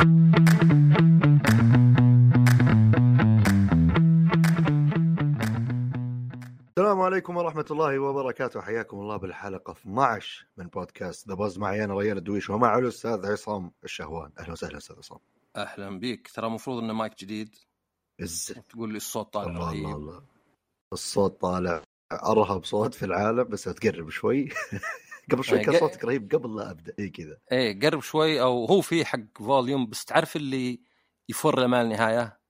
السلام 0.00 0.12
عليكم 7.00 7.36
ورحمة 7.36 7.64
الله 7.70 7.98
وبركاته. 7.98 8.60
حياكم 8.60 9.00
الله 9.00 9.16
بالحلقة 9.16 9.72
12 9.72 10.46
من 10.56 10.66
بودكاست 10.66 11.28
ذا 11.28 11.34
باز 11.34 11.58
معي 11.58 11.84
أنا 11.84 11.94
ريان 11.94 12.16
الدويش 12.16 12.50
ومع 12.50 12.78
الأستاذ 12.78 13.26
عصام 13.26 13.72
الشهوان. 13.84 14.32
أهلا 14.38 14.52
وسهلا 14.52 14.76
أستاذ 14.76 14.96
عصام. 14.96 15.18
أهلا 15.56 15.98
بيك. 15.98 16.28
ترى 16.28 16.46
المفروض 16.46 16.82
إنه 16.82 16.92
مايك 16.92 17.18
جديد. 17.18 17.56
إيش 18.20 18.54
تقول 18.68 18.90
لي 18.90 18.96
الصوت 18.96 19.32
طالع 19.32 19.50
الله 19.50 19.70
الله 19.72 19.96
الله. 19.96 20.22
الصوت 20.92 21.40
طالع 21.40 21.82
أرهب 22.12 22.64
صوت 22.64 22.94
في 22.94 23.04
العالم 23.04 23.44
بس 23.44 23.64
تقرب 23.64 24.10
شوي. 24.10 24.48
قبل 25.30 25.44
شوي 25.44 25.58
يعني 25.58 25.70
كان 25.70 25.80
صوتك 25.80 26.04
رهيب 26.04 26.34
قبل 26.34 26.56
لا 26.56 26.70
أبدأ 26.70 26.94
إي 26.98 27.08
كذا. 27.08 27.38
إيه 27.52 27.80
قرب 27.80 28.00
شوي 28.00 28.40
أو 28.40 28.64
هو 28.64 28.80
في 28.80 29.04
حق 29.04 29.38
volume 29.38 29.86
بس 29.86 30.04
تعرف 30.04 30.36
اللي 30.36 30.80
يفر 31.28 31.66
ما 31.66 31.82
النهايه 31.82 32.40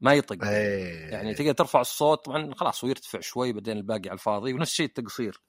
ما 0.00 0.14
يطق. 0.14 0.44
إيه. 0.44 1.08
يعني 1.10 1.34
تقدر 1.34 1.52
ترفع 1.52 1.80
الصوت 1.80 2.24
طبعا 2.24 2.54
خلاص 2.54 2.84
هو 2.84 2.90
يرتفع 2.90 3.20
شوي 3.20 3.52
بعدين 3.52 3.76
الباقي 3.76 4.08
على 4.08 4.12
الفاضي 4.12 4.52
ونفس 4.52 4.70
الشيء 4.70 4.86
التقصير. 4.86 5.40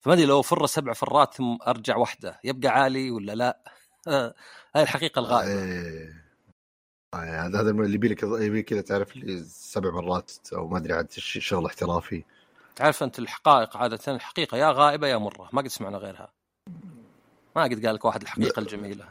فما 0.00 0.14
أدري 0.14 0.26
لو 0.26 0.42
فر 0.42 0.66
سبع 0.66 0.92
فرات 0.92 1.34
ثم 1.34 1.56
أرجع 1.66 1.96
واحدة 1.96 2.40
يبقى 2.44 2.68
عالي 2.68 3.10
ولا 3.10 3.32
لا؟ 3.32 3.64
هاي 4.74 4.82
الحقيقة 4.82 5.18
الغائبة. 5.18 5.52
إيه. 5.52 6.22
آه، 7.14 7.46
هذا 7.46 7.60
هذا 7.60 7.70
اللي 7.70 7.94
يبي 7.94 8.08
لك 8.08 8.22
يبي 8.22 8.62
كذا 8.62 8.80
تعرف 8.80 9.16
لي 9.16 9.44
سبع 9.44 9.90
مرات 9.90 10.32
أو 10.52 10.68
ما 10.68 10.78
أدري 10.78 10.92
عاد 10.92 11.10
شغل 11.12 11.66
احترافي. 11.66 12.24
تعرف 12.76 13.02
أنت 13.02 13.18
الحقائق 13.18 13.76
عادة 13.76 14.14
الحقيقة 14.14 14.56
يا 14.56 14.72
غائبة 14.72 15.06
يا 15.06 15.16
مرة 15.16 15.48
ما 15.52 15.62
قد 15.62 15.68
سمعنا 15.68 15.98
غيرها. 15.98 16.32
ما 17.56 17.62
قد 17.62 17.86
قال 17.86 17.94
لك 17.94 18.04
واحد 18.04 18.22
الحقيقة 18.22 18.60
الجميلة. 18.60 19.10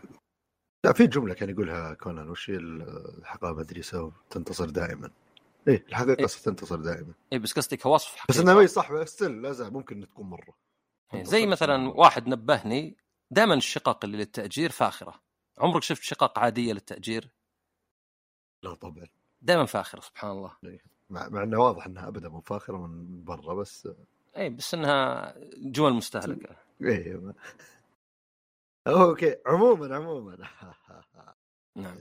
لا 0.86 0.94
في 0.94 1.08
جملة 1.08 1.34
كان 1.34 1.50
يقولها 1.50 1.94
كونان 1.94 2.30
وش 2.30 2.50
الحقائق؟ 2.50 3.82
سو 3.82 4.12
تنتصر 4.30 4.70
دائما. 4.70 5.12
إيه 5.68 5.86
الحقيقة 5.88 6.20
إيه. 6.20 6.28
ستنتصر 6.28 6.76
دائما. 6.76 7.14
اي 7.34 7.40
بس 7.40 7.54
قصدك 7.54 7.82
كوصف 7.82 8.14
بس 8.14 8.20
حقيقة. 8.20 8.42
انها 8.42 8.54
ما 8.54 8.62
هي 8.62 8.68
صح 8.68 8.92
بس 8.92 9.10
still 9.10 9.42
لا 9.42 9.52
زال 9.52 9.74
ممكن 9.74 10.08
تكون 10.08 10.26
مرة. 10.26 10.58
يعني 11.14 11.26
زي 11.26 11.46
مثلا 11.46 11.90
واحد 11.90 12.28
نبهني 12.28 12.98
دائما 13.32 13.54
الشقق 13.54 14.06
اللي 14.06 14.18
للتأجير 14.18 14.72
فاخرة. 14.72 15.22
عمرك 15.58 15.84
شفت 15.84 16.04
شقق 16.04 16.40
عادية 16.40 16.74
للتأجير؟ 16.74 17.30
لا 18.64 18.74
طبعا. 18.74 19.08
دائما 19.42 19.66
فاخرة 19.66 20.02
سبحان 20.02 20.32
الله. 20.32 20.58
مع, 21.12 21.30
مع 21.30 21.44
انه 21.44 21.60
واضح 21.60 21.86
إنها 21.86 22.08
أبدا 22.08 22.30
مو 22.30 22.40
فاخرة 22.42 22.78
من 22.88 23.24
برا 23.24 23.54
بس 23.54 23.90
اي 24.38 24.50
بس 24.50 24.74
إنها 24.74 25.34
جمل 25.58 25.94
مستهلكة. 25.94 26.56
إيه 26.82 27.14
ما- 27.14 27.34
أوكي 28.88 29.36
عموما 29.46 29.96
عموما. 29.96 30.38
نعم. 31.76 31.98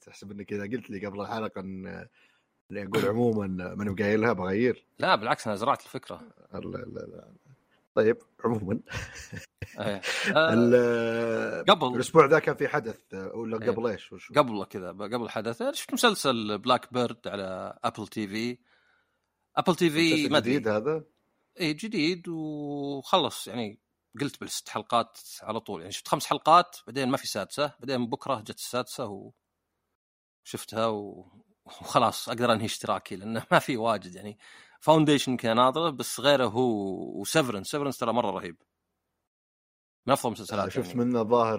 تحسب 0.00 0.30
إنك 0.30 0.52
إذا 0.52 0.62
قلت 0.62 0.90
لي 0.90 1.06
قبل 1.06 1.20
الحلقة 1.20 1.60
إن 1.60 2.06
اني 2.70 2.82
أقول 2.84 3.06
عموما 3.06 3.46
ماني 3.74 4.02
قايلها 4.02 4.32
بغير. 4.32 4.84
لا 4.98 5.14
بالعكس 5.14 5.46
أنا 5.46 5.56
زرعت 5.56 5.82
الفكرة. 5.84 6.22
لا 6.52 6.58
لا 6.60 7.00
لا. 7.00 7.32
طيب 7.98 8.18
عموما. 8.44 8.80
إيه. 9.80 10.00
آه، 10.36 11.62
قبل. 11.62 11.94
الأسبوع 11.94 12.26
ذا 12.26 12.38
كان 12.38 12.54
في 12.54 12.68
حدث 12.68 13.00
ولا 13.12 13.62
إيه. 13.62 13.70
قبل 13.70 13.86
إيش؟ 13.86 14.12
وش؟ 14.12 14.32
قبل 14.32 14.64
كذا 14.64 14.90
قبل 14.90 15.22
الحدث 15.22 15.62
أنا 15.62 15.72
شفت 15.72 15.92
مسلسل 15.92 16.58
Black 16.58 16.92
Bird 16.92 17.28
على 17.28 17.78
Apple 17.84 18.06
TV 18.06 18.58
Apple 19.56 19.76
TV 19.76 20.28
ما 20.28 20.40
جديد 20.40 20.68
هذا؟ 20.68 21.04
اي 21.60 21.74
جديد 21.74 22.28
وخلص. 22.28 23.48
يعني 23.48 23.78
قلت 24.20 24.40
بالست 24.40 24.68
حلقات 24.68 25.18
على 25.42 25.60
طول. 25.60 25.80
يعني 25.80 25.92
شفت 25.92 26.08
خمس 26.08 26.26
حلقات 26.26 26.76
بعدين 26.86 27.08
ما 27.08 27.16
في 27.16 27.26
سادسة. 27.26 27.72
بعدين 27.80 28.06
بكرة 28.06 28.40
جت 28.40 28.58
السادسة 28.58 29.32
وشفتها 30.44 30.86
و... 30.86 31.28
وخلاص 31.80 32.28
أقدر 32.28 32.52
أنهي 32.52 32.64
اشتراكي 32.64 33.16
لأنه 33.16 33.46
ما 33.52 33.58
في 33.58 33.76
واجد 33.76 34.14
يعني. 34.14 34.38
Foundation 34.80 35.36
كان 35.36 35.56
ناظرة 35.56 35.90
بس 35.90 36.20
غيره 36.20 36.44
هو 36.46 36.70
وسيفرنس 37.20 37.66
سيفرنس 37.66 37.98
ترى 37.98 38.12
مرة 38.12 38.30
رهيب. 38.30 38.56
من 40.06 40.12
افضل 40.12 40.28
المسلسلات 40.28 40.68
شفت 40.68 40.88
يعني. 40.88 41.04
منه 41.04 41.22
ظاهر 41.22 41.58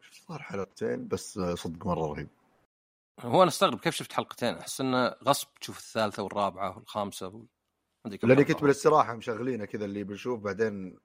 شفت 0.00 0.28
ظاهر 0.28 0.42
حلقتين 0.42 1.08
بس 1.08 1.38
صدق 1.38 1.86
مرة 1.86 2.06
رهيب. 2.06 2.28
هو 3.20 3.42
أنا 3.42 3.48
أستغرب 3.48 3.80
كيف 3.80 3.94
شفت 3.94 4.12
حلقتين. 4.12 4.54
أحس 4.54 4.80
إنه 4.80 5.08
غصب 5.24 5.48
تشوف 5.60 5.78
الثالثة 5.78 6.22
والرابعة 6.22 6.76
والخامسة 6.76 7.26
وال... 7.26 7.46
لأني. 8.22 8.44
كنت 8.44 8.62
بالاستراحة 8.62 9.14
مشغلينه 9.14 9.64
كذا 9.64 9.84
اللي 9.84 10.04
بنشوف 10.04 10.40
بعدين 10.40 10.98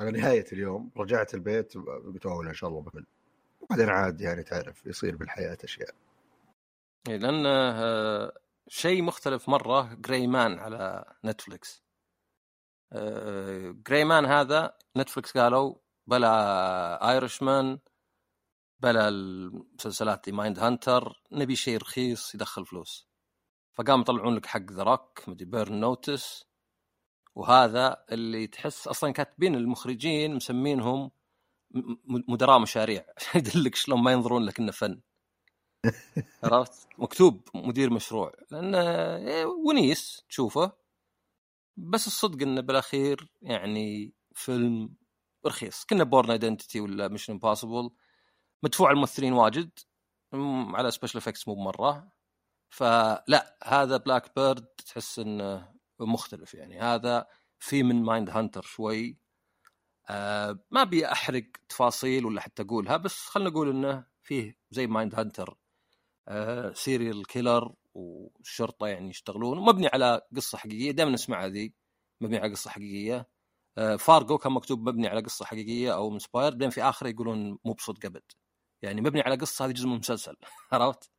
على 0.00 0.10
نهاية 0.10 0.44
اليوم. 0.52 0.90
رجعت 0.96 1.34
البيت 1.34 1.74
قلت 1.76 2.26
أوه 2.26 2.48
إن 2.48 2.54
شاء 2.54 2.70
الله 2.70 2.80
بكمل 2.80 3.06
بعدين 3.70 3.88
عاد 3.88 4.20
يعني 4.20 4.42
تعرف 4.42 4.86
يصير 4.86 5.16
بالحياة 5.16 5.58
أشياء. 5.64 5.94
لأنه 7.08 7.48
آه، 7.48 8.32
شيء 8.68 9.02
مختلف 9.02 9.48
مرة 9.48 9.94
Gray 9.94 10.26
Man 10.26 10.58
على 10.58 11.04
Netflix 11.24 11.84
Gray 13.88 14.04
Man 14.04 14.26
هذا 14.26 14.76
Netflix 14.96 15.38
قالوا 15.38 15.74
بلا 16.06 17.10
Irishman 17.10 17.78
بلا 18.80 19.08
المسلسلات 19.08 20.28
Mindhunter 20.28 21.22
نبي 21.32 21.56
شيء 21.56 21.78
رخيص 21.78 22.34
يدخل 22.34 22.66
فلوس. 22.66 23.08
فقام 23.72 24.00
يطلعون 24.00 24.36
لك 24.36 24.46
حق 24.46 24.72
The 24.72 24.82
Rock 24.82 25.28
مدري 25.28 25.44
Red 25.44 25.80
Notice 25.80 26.44
وهذا 27.34 28.04
اللي 28.12 28.46
تحس 28.46 28.88
أصلا 28.88 29.12
كاتبين 29.12 29.54
المخرجين 29.54 30.34
مسمينهم 30.36 31.10
مدراء 32.28 32.58
مشاريع. 32.58 33.04
عشان 33.16 33.40
يدلك 33.40 33.74
شلون 33.74 34.02
ما 34.02 34.12
ينظرون 34.12 34.44
لك 34.44 34.58
إنه 34.60 34.72
فن. 34.72 35.00
عرفت؟ 36.44 36.88
مكتوب 36.98 37.48
مدير 37.54 37.90
مشروع. 37.90 38.32
لأنه 38.50 38.78
إيه، 39.16 39.44
ونيس 39.46 40.24
تشوفه. 40.28 40.72
بس 41.76 42.06
الصدق 42.06 42.42
إنه 42.42 42.60
بالأخير 42.60 43.28
يعني 43.42 44.14
فيلم 44.34 44.94
رخيص. 45.46 45.84
كنا 45.84 46.04
Bourne 46.04 46.30
Identity 46.30 46.80
ولا 46.80 47.08
Mission 47.08 47.32
Impossible 47.32 47.90
مدفوع 48.62 48.90
الممثلين 48.90 49.32
واجد. 49.32 49.70
على 50.74 50.90
special 50.90 51.18
effects 51.18 51.48
مو 51.48 51.54
بمرة. 51.54 52.12
فلا 52.70 53.58
هذا 53.64 53.96
Black 53.96 54.34
Bird 54.36 54.66
تحس 54.66 55.18
إنه 55.18 55.74
مختلف 56.00 56.54
يعني. 56.54 56.80
هذا 56.80 57.26
في 57.58 57.82
من 57.82 58.02
Mindhunter 58.02 58.62
شوي. 58.62 59.18
آه 60.10 60.58
ما 60.70 60.82
أبي 60.82 61.06
أحرق 61.12 61.44
تفاصيل 61.68 62.26
ولا 62.26 62.40
حتى 62.40 62.62
أقولها. 62.62 62.96
بس 62.96 63.26
خلينا 63.26 63.50
نقول 63.50 63.70
إنه 63.70 64.06
فيه 64.22 64.58
زي 64.70 64.86
Mindhunter 64.86 65.58
serial 66.74 67.26
killer 67.26 67.74
والشرطة 67.94 68.86
يعني 68.86 69.08
يشتغلون 69.10 69.58
ومبني 69.58 69.88
على 69.88 70.20
قصة 70.36 70.58
حقيقية 70.58 70.90
دائما 70.90 71.12
نسمع 71.12 71.44
هذه 71.44 71.70
مبني 72.20 72.38
على 72.38 72.52
قصة 72.52 72.70
حقيقية 72.70 73.28
آه 73.78 73.96
فارجو 73.96 74.38
كان 74.38 74.52
مكتوب 74.52 74.88
مبني 74.88 75.08
على 75.08 75.20
قصة 75.20 75.44
حقيقية 75.44 75.94
أو 75.94 76.14
inspired 76.14 76.50
بعدين 76.50 76.70
في 76.70 76.82
آخره 76.82 77.08
يقولون 77.08 77.58
مو 77.64 77.72
بصدق 77.72 78.06
أبد 78.06 78.22
يعني 78.82 79.00
مبني 79.00 79.20
على 79.20 79.36
قصة 79.36 79.66
هذه 79.66 79.72
جزء 79.72 79.88
من 79.88 79.98
مسلسل 79.98 80.36
عرفت؟ 80.72 81.10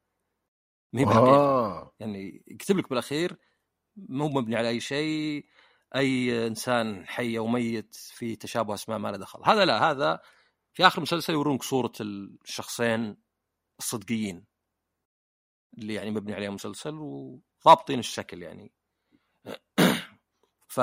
ما 0.93 1.01
هي 1.01 1.05
بالحقيقة. 1.05 1.35
آه. 1.35 1.91
يعني 1.99 2.43
يكتب 2.47 2.77
لك 2.77 2.89
بالأخير 2.89 3.37
مو 3.97 4.27
مبني 4.29 4.55
على 4.55 4.69
أي 4.69 4.79
شيء 4.79 5.45
أي 5.95 6.47
إنسان 6.47 7.07
حي 7.07 7.37
أو 7.37 7.47
ميت 7.47 7.95
في 7.95 8.35
تشابه 8.35 8.73
أسماء 8.73 8.99
ما 8.99 9.11
له 9.11 9.17
دخل 9.17 9.39
هذا 9.45 9.65
لا 9.65 9.91
هذا 9.91 10.19
في 10.73 10.87
آخر 10.87 10.97
المسلسل 10.97 11.33
يورونك 11.33 11.63
صورة 11.63 11.91
الشخصين 12.01 13.17
الصدقيين 13.79 14.54
اللي 15.77 15.93
يعني 15.93 16.11
مبني 16.11 16.33
عليهم 16.33 16.53
مسلسل 16.53 16.95
وضابطين 16.95 17.99
الشكل 17.99 18.41
يعني. 18.43 18.71
ف 20.67 20.79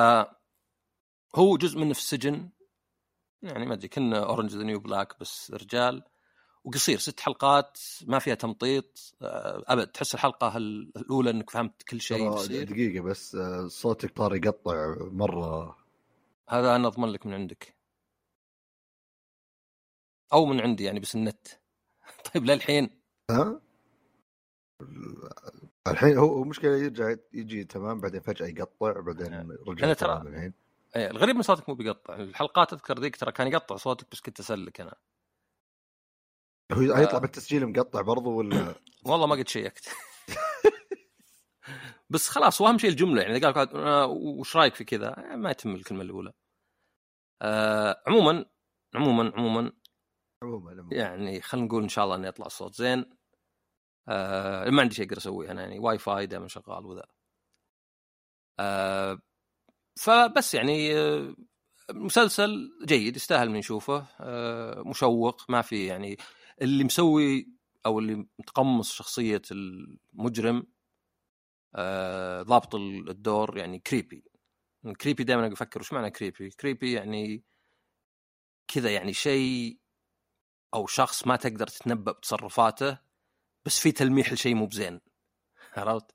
هو 1.37 1.57
جزء 1.57 1.79
منه 1.79 1.93
في 1.93 2.01
السجن. 2.01 2.51
يعني 3.43 3.67
ما 3.67 3.75
أدري 3.75 3.89
كنا 3.89 4.25
Orange 4.25 4.51
the 4.51 4.63
New 4.63 4.81
Black 4.81 5.21
بس 5.21 5.51
رجال. 5.51 6.03
وقصير 6.65 6.99
ست 6.99 7.21
حلقات 7.21 7.79
ما 8.07 8.19
فيها 8.19 8.35
تمطيط. 8.35 9.15
آه، 9.23 9.65
أبد 9.67 9.87
تحس 9.87 10.15
الحلقة 10.15 10.57
ال- 10.57 10.93
الأولى 10.97 11.31
إنك 11.31 11.51
فهمت 11.51 11.83
كل 11.83 12.01
شيء 12.01 12.31
دقيقة 12.65 13.03
بس 13.05 13.35
آه، 13.35 13.67
صوتك 13.67 14.19
صار 14.19 14.35
يقطع 14.37 14.95
مرة. 14.99 15.77
هذا 16.49 16.77
أنا 16.77 16.89
أضمن 16.89 17.09
لك 17.09 17.27
من 17.27 17.35
عندك. 17.35 17.77
أو 20.33 20.47
من 20.47 20.61
عندي 20.61 20.85
يعني 20.85 21.01
بس 21.01 21.15
النت. 21.15 21.49
طيب 22.35 22.45
للحين. 22.45 23.01
ها؟ 23.31 23.61
الحين 25.87 26.19
هو 26.19 26.27
هو 26.29 26.45
مشكله 26.45 26.77
يرجع 26.77 27.15
يجي 27.33 27.65
تمام 27.65 28.01
بعدين 28.01 28.21
فجأة 28.21 28.47
يقطع 28.47 29.01
بعدين 29.01 29.51
رجع 29.69 29.85
أنا 29.87 29.95
ترى- 29.95 30.27
الحين. 30.27 30.53
إيه، 30.97 31.11
الغريب 31.11 31.37
إن 31.37 31.43
صوتك 31.43 31.69
مو 31.69 31.75
بيقطع. 31.75 32.15
الحلقات 32.17 32.73
أذكر 32.73 32.99
ذيك 33.01 33.17
ترى 33.17 33.33
كان 33.33 33.47
يقطع 33.47 33.77
صوتك 33.77 34.07
بس 34.13 34.21
كنت 34.21 34.41
أسلك 34.41 34.81
أنا. 34.81 34.95
هو 36.73 36.81
يطلع 36.83 37.19
بالتسجيل 37.19 37.67
مقطع 37.67 38.01
برضو 38.01 38.31
ولا؟ 38.31 38.75
والله 39.07 39.27
ما 39.27 39.37
قد 39.37 39.49
شيكت. 39.49 39.89
بس 42.11 42.29
خلاص 42.29 42.61
واهم 42.61 42.79
شيء 42.79 42.91
الجملة 42.91 43.23
يعني. 43.23 43.39
قال 43.41 43.77
آه، 43.77 44.07
وش 44.07 44.57
رأيك 44.57 44.75
في 44.75 44.85
كذا؟ 44.85 45.15
ما 45.37 45.51
يتم 45.51 45.75
الكلمة 45.75 46.03
الأولى. 46.03 46.33
آه 47.43 48.03
عموما 48.07 48.45
عموما 48.95 49.33
عموما. 49.37 49.73
عموما 50.43 50.71
عموما. 50.71 50.95
يعني 50.97 51.41
خلينا 51.41 51.67
نقول 51.67 51.83
إن 51.83 51.89
شاء 51.89 52.05
الله 52.05 52.17
إنه 52.17 52.29
يطلع 52.29 52.47
الصوت. 52.47 52.75
زين. 52.75 53.05
آه 54.09 54.71
ما 54.71 54.83
عندي 54.83 54.95
شيء 54.95 55.05
أقدر 55.07 55.19
أسويه 55.19 55.51
أنا 55.51 55.63
يعني 55.63 55.79
واي 55.79 55.99
فاي 55.99 56.27
دائما 56.27 56.49
شغال 56.49 56.87
وذا. 56.87 57.07
آه 58.61 59.19
فبس 59.97 60.55
يعني 60.55 60.97
آه 60.99 61.35
مسلسل 61.91 62.71
جيد 62.85 63.17
يستاهل 63.17 63.51
من 63.51 63.59
نشوفه. 63.59 64.07
آه 64.21 64.83
مشوق 64.87 65.51
ما 65.51 65.63
في 65.63 65.87
يعني 65.87 66.17
اللي 66.63 66.85
مسوي 66.85 67.49
أو 67.87 67.99
اللي 67.99 68.27
متقمص 68.39 68.93
شخصية 68.93 69.43
المجرم 69.51 70.67
آه 71.75 72.43
ضابط 72.43 72.75
الدور 72.75 73.59
يعني 73.59 73.79
creepy 73.79 74.25
creepy 75.01 75.25
دائما 75.25 75.53
أفكر 75.53 75.81
وش 75.81 75.93
معنى 75.93 76.11
creepy 76.11 76.51
creepy 76.51 76.93
يعني 76.93 77.45
كذا 78.69 78.91
يعني 78.91 79.13
شيء 79.13 79.79
أو 80.75 80.87
شخص 80.87 81.27
ما 81.27 81.37
تقدر 81.37 81.67
تتنبأ 81.67 82.13
بتصرفاته. 82.13 82.99
بس 83.65 83.79
في 83.79 83.93
تلميح 83.93 84.33
لشيء 84.33 84.55
مو 84.55 84.67
بزين. 84.67 85.01
عرفت؟ 85.77 86.15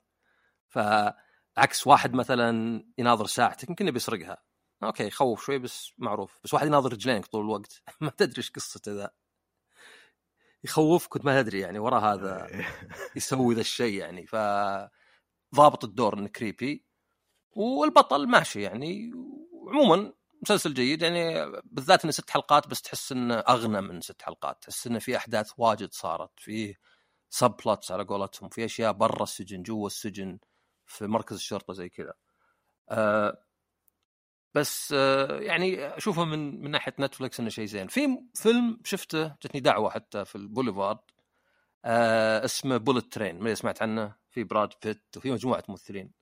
فعكس 0.69 1.87
واحد 1.87 2.13
مثلا 2.13 2.83
يناظر 2.97 3.25
ساعتك 3.25 3.69
يمكن 3.69 3.91
بيسرقها 3.91 4.37
أوكي 4.83 5.07
يخوف 5.07 5.45
شوي 5.45 5.59
بس 5.59 5.91
معروف. 5.97 6.39
بس 6.43 6.53
واحد 6.53 6.67
يناظر 6.67 6.93
رجلينك 6.93 7.25
طول 7.25 7.45
الوقت. 7.45 7.81
ما 8.01 8.09
تدري 8.09 8.37
إيش 8.37 8.51
قصته 8.51 8.91
ذا. 8.91 9.11
يخوفك 10.63 11.09
كنت 11.09 11.25
ما 11.25 11.41
تدري 11.41 11.59
يعني 11.59 11.79
ورا 11.79 11.99
هذا 11.99 12.47
يسوي 13.15 13.55
ذا 13.55 13.61
الشيء 13.61 13.99
يعني. 13.99 14.27
ف 14.27 14.35
ضابط 15.55 15.83
الدور 15.83 16.17
إنه 16.17 16.27
creepy 16.27 16.85
والبطل 17.51 18.27
ماشي 18.27 18.61
يعني. 18.61 19.11
عموما 19.67 20.13
مسلسل 20.41 20.73
جيد 20.73 21.01
يعني. 21.01 21.51
بالذات 21.65 22.03
إنه 22.03 22.11
ست 22.11 22.29
حلقات 22.29 22.67
بس 22.67 22.81
تحس 22.81 23.11
إنه 23.11 23.35
أغنى 23.35 23.81
من 23.81 24.01
ست 24.01 24.21
حلقات. 24.21 24.61
تحس 24.61 24.87
إنه 24.87 24.99
في 24.99 25.17
أحداث 25.17 25.51
واجد 25.57 25.93
صارت. 25.93 26.31
فيه 26.37 26.75
subplots 27.29 27.91
على 27.91 28.03
قولتهم 28.03 28.49
في 28.49 28.65
أشياء 28.65 28.91
برا 28.93 29.23
السجن 29.23 29.63
جوا 29.63 29.87
السجن 29.87 30.39
في 30.85 31.07
مركز 31.07 31.35
الشرطة 31.35 31.73
زي 31.73 31.89
كذا. 31.89 32.13
أه 32.89 33.43
بس 34.55 34.93
أه 34.97 35.39
يعني 35.39 35.97
اشوفه 35.97 36.25
من 36.25 36.61
من 36.61 36.71
ناحية 36.71 36.93
Netflix 36.99 37.39
إنه 37.39 37.49
شيء 37.49 37.65
زين. 37.65 37.87
في 37.87 38.07
فيلم 38.35 38.79
شفته 38.83 39.27
جتني 39.27 39.61
دعوة 39.61 39.89
حتى 39.89 40.25
في 40.25 40.35
البوليفارد 40.35 40.99
أه 41.85 42.45
اسمه 42.45 42.77
Bullet 42.77 43.13
Train 43.13 43.39
ما 43.39 43.53
سمعت 43.55 43.81
عنه؟ 43.81 44.15
في 44.29 44.43
براد 44.43 44.69
بيت 44.83 45.17
وفي 45.17 45.31
مجموعة 45.31 45.63
ممثلين. 45.69 46.13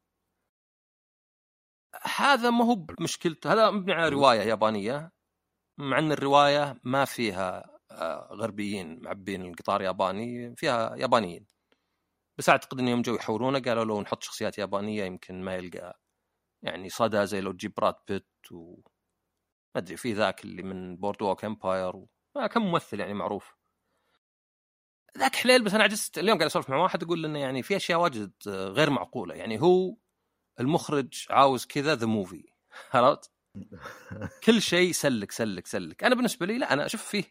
هذا 2.15 2.49
ما 2.49 2.65
هو 2.65 2.75
بمشكلته 2.75 3.53
هذا 3.53 3.71
مبني 3.71 3.93
على 3.93 4.09
رواية 4.09 4.41
يابانية 4.41 5.11
مع 5.77 5.99
إن 5.99 6.11
الرواية 6.11 6.79
ما 6.83 7.05
فيها 7.05 7.74
غربيين 8.31 9.01
معبين 9.01 9.41
القطار 9.41 9.81
ياباني 9.81 10.55
فيها 10.55 10.95
يابانيين. 10.95 11.45
بس 12.37 12.49
أعتقد 12.49 12.79
انهم 12.79 13.01
جو 13.01 13.15
يحورونه 13.15 13.59
قالوا 13.59 13.85
لو 13.85 14.01
نحط 14.01 14.23
شخصيات 14.23 14.57
يابانية 14.57 15.03
يمكن 15.03 15.41
ما 15.41 15.55
يلقى 15.55 15.99
يعني 16.63 16.89
صدى 16.89 17.25
زي 17.25 17.41
لو 17.41 17.51
تجيب 17.51 17.73
براد 17.77 17.95
بيت 18.07 18.27
و 18.51 18.75
ما 19.75 19.81
أدري 19.81 19.97
في 19.97 20.13
ذاك 20.13 20.45
اللي 20.45 20.63
من 20.63 20.97
Boardwalk 20.97 21.45
Empire 21.45 21.95
و... 21.95 22.09
كم 22.51 22.61
ممثل 22.61 22.99
يعني 22.99 23.13
معروف. 23.13 23.55
ذاك 25.17 25.35
حليل 25.35 25.63
بس 25.63 25.73
أنا 25.73 25.83
عجزت 25.83 26.17
اليوم 26.17 26.37
قاعد 26.37 26.49
أسولف 26.49 26.69
مع 26.69 26.77
واحد 26.77 27.03
أقول 27.03 27.25
إنه 27.25 27.39
يعني 27.39 27.63
في 27.63 27.75
أشياء 27.75 27.99
واجد 27.99 28.33
غير 28.47 28.89
معقولة. 28.89 29.35
يعني 29.35 29.61
هو 29.61 29.95
المخرج 30.59 31.25
عاوز 31.29 31.65
كذا 31.65 31.95
the 31.95 32.05
movie 32.05 32.43
عرفت؟ 32.93 33.31
كل 34.45 34.61
شيء 34.61 34.91
سلك 34.91 35.31
سلك 35.31 35.67
سلك. 35.67 36.03
أنا 36.03 36.15
بالنسبة 36.15 36.45
لي 36.45 36.57
لا 36.57 36.73
أنا 36.73 36.85
أشوف 36.85 37.03
فيه 37.03 37.23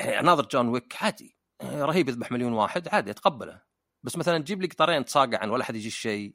يعني 0.00 0.20
اناظر 0.20 0.46
John 0.46 0.68
Wick 0.68 1.02
عادي. 1.02 1.36
رهيب 1.62 2.08
يذبح 2.08 2.32
مليون 2.32 2.52
واحد 2.52 2.88
عادي 2.88 3.10
أتقبله. 3.10 3.62
بس 4.02 4.16
مثلا 4.16 4.38
تجيب 4.38 4.62
لي 4.62 4.68
قطارين 4.68 5.04
تصاقعن 5.04 5.50
ولا 5.50 5.64
حد 5.64 5.76
يجي 5.76 5.90
شيء 5.90 6.34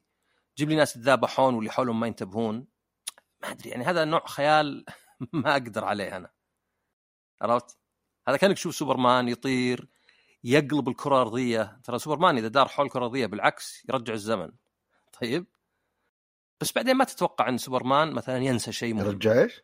جيب 0.58 0.68
لي 0.68 0.76
ناس 0.76 0.96
يتذابحون 0.96 1.54
واللي 1.54 1.70
حولهم 1.70 2.00
ما 2.00 2.06
ينتبهون. 2.06 2.66
ما 3.42 3.50
أدري 3.50 3.70
يعني 3.70 3.84
هذا 3.84 4.04
نوع 4.04 4.26
خيال 4.26 4.84
ما 5.32 5.52
أقدر 5.52 5.84
عليه 5.84 6.16
أنا. 6.16 6.30
عرفت؟ 7.42 7.78
هذا 8.28 8.36
كأنك 8.36 8.56
تشوف 8.56 8.74
سوبرمان 8.74 9.28
يطير 9.28 9.88
يقلب 10.44 10.88
الكرة 10.88 11.14
الارضيه 11.16 11.80
ترى 11.84 11.98
سوبرمان 11.98 12.38
إذا 12.38 12.48
دار 12.48 12.68
حول 12.68 12.86
الكره 12.86 12.98
الارضيه 12.98 13.26
بالعكس 13.26 13.84
يرجع 13.88 14.14
الزمن. 14.14 14.52
طيب؟ 15.20 15.46
بس 16.60 16.72
بعدين 16.72 16.96
ما 16.96 17.04
تتوقع 17.04 17.48
إن 17.48 17.58
سوبرمان 17.58 18.12
مثلا 18.12 18.36
ينسى 18.38 18.72
شيء 18.72 18.94
مهم. 18.94 19.06
يرجع 19.06 19.42
إيش؟ 19.42 19.62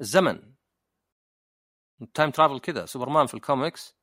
الزمن. 0.00 0.49
ال 2.02 2.08
time 2.08 2.30
travel 2.30 2.60
كذا 2.60 2.86
سوبرمان 2.86 3.26
في 3.26 3.34
الكوميكس 3.34 3.96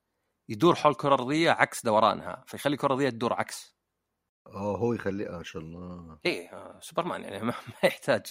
يدور 0.50 0.76
حول 0.76 0.92
الكره 0.92 1.16
الارضيه 1.16 1.52
عكس 1.52 1.86
دورانها 1.86 2.44
فيخلي 2.48 2.74
الكره 2.74 2.88
الارضيه 2.88 3.10
تدور 3.10 3.34
عكس. 3.34 3.78
اوه 4.48 4.78
هو 4.78 4.94
يخلي 4.94 5.26
ما 5.26 5.44
شاء 5.44 5.62
الله. 5.62 6.20
إيه 6.26 6.54
آه، 6.54 6.80
سوبرمان 6.80 7.24
يعني 7.24 7.40
ما, 7.40 7.54
ما 7.68 7.80
يحتاج. 7.84 8.26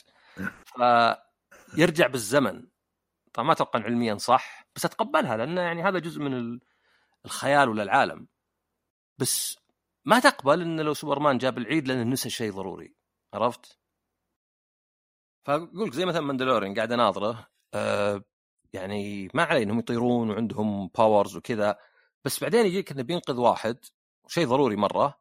فيرجع 0.64 2.06
بالزمن. 2.06 2.66
طبعا 3.32 3.46
ما 3.46 3.52
أتوقع 3.52 3.80
علميا 3.80 4.14
صح 4.14 4.66
بس 4.76 4.84
أتقبلها 4.84 5.36
لأن 5.36 5.56
يعني 5.56 5.82
هذا 5.82 5.98
جزء 5.98 6.20
من 6.20 6.60
الخيال 7.24 7.68
ولا 7.68 7.82
العالم. 7.82 8.28
بس 9.18 9.58
ما 10.04 10.18
تقبل 10.18 10.62
انه 10.62 10.82
لو 10.82 10.94
سوبرمان 10.94 11.38
جاب 11.38 11.58
العيد 11.58 11.88
لأنه 11.88 12.02
نسى 12.02 12.30
شيء 12.30 12.52
ضروري. 12.52 12.96
عرفت؟ 13.34 13.78
فأقول 15.46 15.90
زي 15.92 16.04
مثلا 16.04 16.20
Mandalorian 16.20 16.74
قاعد 16.74 16.92
أناظره 16.92 17.48
أه 17.74 18.24
يعني 18.72 19.28
ما 19.34 19.42
عليه 19.42 19.62
إنهم 19.62 19.78
يطيرون 19.78 20.30
وعندهم 20.30 20.90
powers 20.98 21.36
وكذا 21.36 21.78
بس 22.24 22.40
بعدين 22.40 22.66
يجيك 22.66 22.92
إنه 22.92 23.02
بينقذ 23.02 23.36
واحد 23.36 23.78
شيء 24.28 24.46
ضروري 24.46 24.76
مرة 24.76 25.20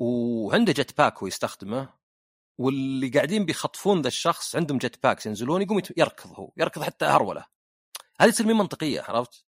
وعنده 0.00 0.72
jetpack 0.72 1.18
هو 1.18 1.26
يستخدمه 1.26 1.88
واللي 2.58 3.08
قاعدين 3.08 3.44
بيخطفون 3.44 4.02
ذا 4.02 4.08
الشخص 4.08 4.56
عندهم 4.56 4.78
jetpacks 4.78 5.26
ينزلون 5.26 5.62
يقوم 5.62 5.80
يركض 5.96 6.32
هو 6.34 6.52
يركض 6.56 6.82
حتى 6.82 7.04
هرولة 7.04 7.46
هذه 8.20 8.30
تصير 8.30 8.46
من 8.46 8.54
منطقية 8.54 9.00
عرفت؟ 9.00 9.44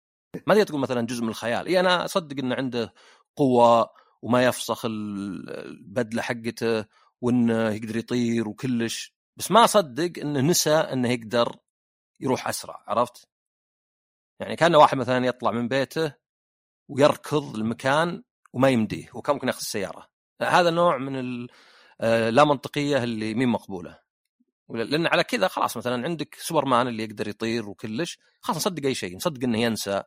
ما 0.47 0.55
تقدر 0.55 0.67
تقول 0.67 0.81
مثلا 0.81 1.07
جزء 1.07 1.23
من 1.23 1.29
الخيال 1.29 1.67
إي 1.67 1.81
أنا 1.81 2.05
أصدق 2.05 2.39
إنه 2.39 2.55
عنده 2.55 2.95
قوة 3.37 3.91
وما 4.23 4.45
يفسخ 4.45 4.85
البدلة 4.85 6.23
حقته 6.23 6.85
وإنه 7.21 7.71
يقدر 7.71 7.97
يطير 7.97 8.49
وكلش 8.49 9.15
بس 9.37 9.51
ما 9.51 9.65
أصدق 9.65 10.13
إنه 10.19 10.41
نسى 10.41 10.75
إنه 10.75 11.11
يقدر 11.11 11.57
يروح 12.20 12.49
أسرع 12.49 12.85
عرفت؟ 12.87 13.29
يعني 14.41 14.56
كان 14.56 14.75
واحد 14.75 14.97
مثلا 14.97 15.26
يطلع 15.26 15.50
من 15.50 15.69
بيته 15.69 16.15
ويركض 16.88 17.57
المكان 17.57 18.23
وما 18.52 18.69
يمديه 18.69 19.09
وكان 19.14 19.35
ممكن 19.35 19.47
ياخذ 19.47 19.59
السيارة. 19.59 20.09
هذا 20.43 20.71
نوع 20.71 20.99
من 20.99 21.49
اللا 22.00 22.45
منطقية 22.45 23.04
اللي 23.04 23.35
مين 23.35 23.49
مقبولة. 23.49 23.99
لأن 24.69 25.07
على 25.07 25.25
كذا 25.25 25.49
خلاص 25.49 25.76
مثلا 25.76 26.04
عندك 26.04 26.35
سوبرمان 26.35 26.88
اللي 26.88 27.04
يقدر 27.04 27.28
يطير 27.28 27.69
وكلش 27.69 28.19
خلاص 28.40 28.57
نصدق 28.57 28.87
أي 28.87 28.95
شيء 28.95 29.16
نصدق 29.16 29.45
إنه 29.45 29.59
ينسى 29.59 30.02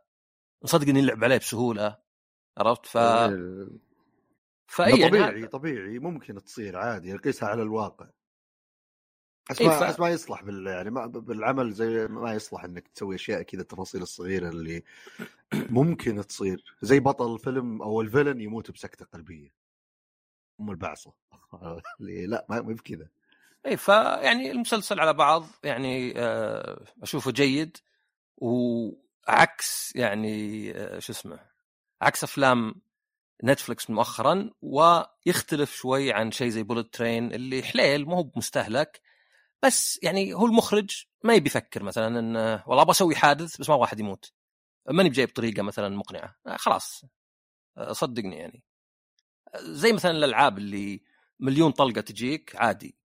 نصدق 0.64 0.88
إنه 0.88 1.00
يلعب 1.00 1.24
عليه 1.24 1.38
بسهولة 1.38 1.98
عرفت؟ 2.58 2.86
ف 2.86 2.98
فأي 4.68 5.00
يعني 5.00 5.10
طبيعي 5.10 5.48
طبيعي 5.48 6.00
ممكن 6.00 6.44
تصير 6.44 6.78
عادي 6.78 7.18
قيسها 7.18 7.50
على 7.50 7.62
الواقع. 7.62 8.10
بس 9.50 9.62
ما, 9.62 9.92
ف... 9.92 10.00
ما 10.00 10.10
يصلح 10.10 10.44
بال 10.44 10.68
يعني 10.68 10.90
ما 10.90 11.06
بالعمل 11.06 11.72
زي 11.72 12.08
ما 12.08 12.34
يصلح 12.34 12.64
إنك 12.64 12.88
تسوي 12.88 13.16
أشياء 13.16 13.42
كذا 13.42 13.62
التفاصيل 13.62 14.02
الصغيرة 14.02 14.50
اللي 14.50 14.84
ممكن 15.70 16.28
تصير. 16.28 16.76
زي 16.82 17.00
بطل 17.00 17.40
فيلم 17.40 17.82
أو 17.82 18.02
ال 18.02 18.07
villain 18.07 18.42
يموت 18.42 18.72
بسكتة 18.72 19.06
قلبية. 19.06 19.54
أم 20.60 20.72
البعصه 20.72 21.14
اللي 22.02 22.26
لا 22.26 22.46
ما 22.50 22.62
بكذا. 22.62 23.08
اي 23.66 23.78
فيعني 23.78 24.52
المسلسل 24.52 25.00
على 25.00 25.14
بعض 25.14 25.46
يعني 25.64 26.14
آه، 26.18 26.86
أشوفه 27.04 27.32
جيد. 27.32 27.78
وعكس 28.38 29.96
يعني 29.96 30.72
آه، 30.72 31.00
شو 31.00 31.14
اسمه 31.14 31.40
عكس 32.02 32.24
أفلام 32.24 32.76
Netflix 33.44 33.90
مؤخرا 33.90 34.50
ويختلف 34.62 35.76
شوي 35.76 36.14
عن 36.14 36.32
شيء 36.32 36.50
زي 36.50 36.64
Bullet 36.64 36.94
Train 36.94 37.34
اللي 37.34 37.64
حليل 37.64 38.06
مو 38.06 38.16
هو 38.16 38.32
مستهلك 38.36 39.02
بس 39.64 40.00
يعني 40.04 40.34
هو 40.34 40.46
المخرج 40.46 41.06
ما 41.24 41.34
يبي 41.34 41.48
يفكر 41.48 41.84
مثلا 41.84 42.20
انه 42.20 42.64
والله 42.68 42.82
أبغى 42.82 42.92
أسوي 42.92 43.16
حادث 43.16 43.58
بس 43.62 43.70
ما 43.70 43.76
واحد 43.76 44.00
يموت. 44.00 44.32
ماني 44.90 45.10
بجايب 45.10 45.30
طريقة 45.30 45.64
مثلا 45.64 45.90
مقنعة. 45.90 46.36
آه، 46.48 46.58
خلاص. 46.58 47.06
آه، 47.78 47.94
صدقني 47.94 48.36
يعني. 48.36 48.64
زي 49.60 49.94
مثلا 49.94 50.12
الألعاب 50.12 50.58
اللي 50.58 51.02
مليون 51.40 51.72
طلقة 51.72 52.02
تجيك 52.02 52.56
عادي. 52.56 52.98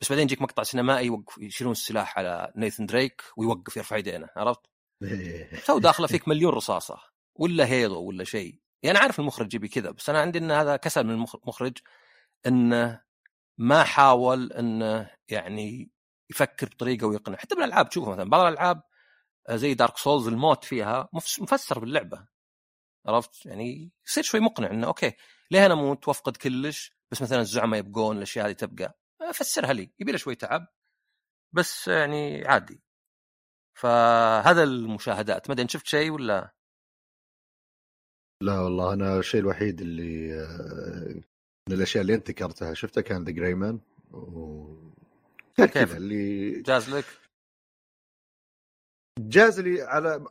بس 0.00 0.08
بعدين 0.08 0.24
يجيك 0.24 0.42
مقطع 0.42 0.62
سينمائي 0.62 1.06
يوقف 1.06 1.38
يشيلون 1.38 1.72
السلاح 1.72 2.18
على 2.18 2.52
Nathan 2.56 2.86
Drake 2.86 3.22
ويوقف 3.36 3.76
يرفع 3.76 3.96
يدينه 3.96 4.28
عرفت؟ 4.36 4.60
تو 5.66 5.78
داخله 5.78 6.06
فيك 6.06 6.28
مليون 6.28 6.52
رصاصة 6.52 6.98
ولا 7.34 7.66
hello 7.66 8.02
ولا 8.02 8.24
شيء. 8.24 8.60
يعني 8.82 8.98
عارف 8.98 9.20
المخرج 9.20 9.54
يبي 9.54 9.68
كذا 9.68 9.90
بس 9.90 10.10
أنا 10.10 10.20
عندي 10.20 10.38
إن 10.38 10.50
هذا 10.50 10.76
كسل 10.76 11.04
من 11.04 11.10
المخرج 11.10 11.78
انه 12.46 13.02
ما 13.58 13.84
حاول 13.84 14.52
إنه 14.52 15.10
يعني 15.28 15.90
يفكر 16.30 16.66
بطريقة 16.66 17.06
ويقنع. 17.06 17.36
حتى 17.36 17.54
بالألعاب 17.54 17.88
تشوفها 17.88 18.12
مثلا 18.12 18.30
بعض 18.30 18.40
الألعاب 18.40 18.82
زي 19.50 19.74
Dark 19.74 19.96
Souls 19.96 20.28
الموت 20.28 20.64
فيها 20.64 21.08
مفسر 21.12 21.78
باللعبة. 21.78 22.28
عرفت؟ 23.06 23.46
يعني 23.46 23.92
يصير 24.06 24.24
شوي 24.24 24.40
مقنع 24.40 24.70
إنه 24.70 24.86
okay 24.86 25.12
ليه 25.50 25.66
أنا 25.66 25.74
أموت؟ 25.74 26.08
وأفقد 26.08 26.36
كلش. 26.36 26.92
بس 27.12 27.22
مثلا 27.22 27.40
الزعماء 27.40 27.80
يبقون 27.80 28.16
الأشياء 28.16 28.46
هذه 28.46 28.52
تبقى. 28.52 28.98
فسرها 29.34 29.72
لي. 29.72 29.90
يبي 30.00 30.18
شوي 30.18 30.34
تعب. 30.34 30.66
بس 31.52 31.88
يعني 31.88 32.46
عادي. 32.46 32.82
فهذا 33.78 34.62
المشاهدات. 34.62 35.48
ما 35.48 35.54
أدري 35.54 35.68
شفت 35.68 35.86
شيء 35.86 36.10
ولا؟ 36.10 36.54
لا 38.42 38.60
والله 38.60 38.92
أنا 38.92 39.18
الشيء 39.18 39.40
الوحيد 39.40 39.80
اللي 39.80 40.34
آه، 40.34 41.22
من 41.68 41.74
الأشياء 41.74 42.02
اللي 42.02 42.14
أنت 42.14 42.28
ذكرتها. 42.28 42.74
شفتها 42.74 43.00
كان 43.00 43.24
The 43.24 43.30
Gray 43.30 43.54
Man 43.54 43.78
و... 44.12 44.74
كيف؟ 45.56 45.96
اللي 45.96 46.50
جاز 46.60 46.90
لك؟ 46.90 47.04
جاز 49.18 49.60
لي 49.60 49.82
على 49.82 50.24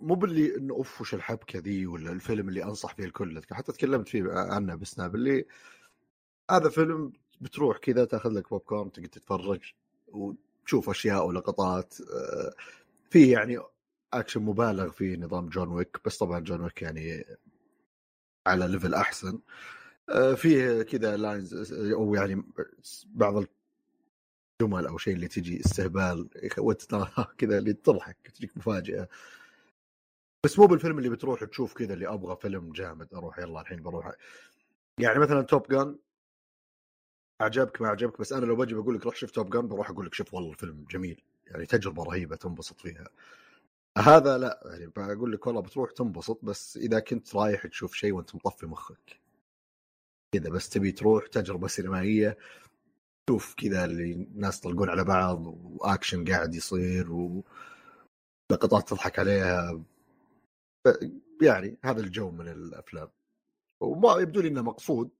مو 0.00 0.14
باللي 0.14 0.56
إنه 0.56 0.74
أوف 0.74 1.00
وش 1.00 1.14
الحبكة 1.14 1.58
ذي 1.58 1.86
ولا 1.86 2.12
الفيلم 2.12 2.48
اللي 2.48 2.64
أنصح 2.64 2.94
فيه 2.94 3.04
الكل. 3.04 3.42
حتى 3.50 3.72
تكلمت 3.72 4.08
فيه 4.08 4.24
عنه 4.32 4.74
ب 4.74 4.82
Snap 4.82 5.14
اللي 5.14 5.46
هذا 6.50 6.68
فيلم 6.68 7.12
بتروح 7.40 7.78
كذا 7.78 8.04
تأخذ 8.04 8.30
لك 8.30 8.50
بوب 8.50 8.60
كورن 8.60 8.92
تقعد 8.92 9.08
تتفرج 9.08 9.72
وتشوف 10.08 10.90
أشياء 10.90 11.26
ولقطات 11.26 11.94
آه، 12.00 12.54
فيه 13.10 13.32
يعني 13.32 13.58
اكشن 14.12 14.42
مبالغ 14.42 14.90
فيه 14.90 15.16
نظام 15.16 15.48
John 15.48 15.68
Wick 15.68 16.00
بس 16.04 16.18
طبعا 16.18 16.40
John 16.40 16.60
Wick 16.60 16.82
يعني 16.82 17.24
على 18.46 18.68
level 18.68 18.94
أحسن. 18.94 19.40
فيه 20.36 20.82
كذا 20.82 21.16
lines 21.16 21.72
أو 21.72 22.14
يعني 22.14 22.44
بعض 23.06 23.44
الجمل 24.62 24.86
أو 24.86 24.98
شيء 24.98 25.14
اللي 25.14 25.28
تجي 25.28 25.60
استهبال 25.60 26.28
كذا 27.38 27.58
اللي 27.58 27.72
تضحك 27.72 28.16
تجيك 28.34 28.56
مفاجأة. 28.56 29.08
بس 30.44 30.58
مو 30.58 30.66
بالفيلم 30.66 30.98
اللي 30.98 31.10
بتروح 31.10 31.44
تشوف 31.44 31.74
كذا 31.74 31.94
اللي 31.94 32.08
أبغى 32.08 32.36
فيلم 32.36 32.72
جامد 32.72 33.14
أروح 33.14 33.38
يلا 33.38 33.60
الحين 33.60 33.82
بروح. 33.82 34.12
يعني 34.98 35.18
مثلا 35.18 35.42
Top 35.42 35.68
Gun 35.68 35.98
عجبك 37.40 37.82
ما 37.82 37.88
عجبك 37.88 38.20
بس 38.20 38.32
أنا 38.32 38.46
لو 38.46 38.56
بجي 38.56 38.74
بقول 38.74 38.94
لك 38.94 39.04
روح 39.04 39.16
شوف 39.16 39.30
Top 39.30 39.50
Gun 39.50 39.68
بروح 39.68 39.90
أقول 39.90 40.06
لك 40.06 40.14
شوف 40.14 40.34
والله 40.34 40.50
الفيلم 40.50 40.84
جميل. 40.90 41.22
يعني 41.46 41.66
تجربة 41.66 42.04
رهيبة 42.04 42.36
تنبسط 42.36 42.80
فيها. 42.80 43.08
هذا 43.98 44.38
لا 44.38 44.60
يعني 44.64 45.14
بقول 45.16 45.32
لك 45.32 45.46
والله 45.46 45.60
بتروح 45.62 45.90
تنبسط 45.90 46.44
بس 46.44 46.76
إذا 46.76 47.00
كنت 47.00 47.36
رايح 47.36 47.66
تشوف 47.66 47.94
شيء 47.94 48.12
وأنت 48.12 48.34
مطفي 48.34 48.66
مخك. 48.66 49.20
كذا 50.34 50.50
بس 50.50 50.68
تبي 50.68 50.92
تروح 50.92 51.26
تجربة 51.26 51.68
سينمائية 51.68 52.38
تشوف 53.26 53.54
كذا 53.54 53.84
اللي 53.84 54.12
الناس 54.12 54.58
يطلقون 54.58 54.90
على 54.90 55.04
بعض 55.04 55.46
واكشن 55.80 56.24
قاعد 56.24 56.54
يصير 56.54 57.12
ولقطات 57.12 58.88
تضحك 58.88 59.18
عليها. 59.18 59.84
يعني 61.42 61.76
هذا 61.84 62.00
الجو 62.00 62.30
من 62.30 62.48
الأفلام. 62.48 63.08
وما 63.82 64.18
يبدو 64.18 64.40
لي 64.40 64.48
إنه 64.48 64.62
مقصود 64.62 65.10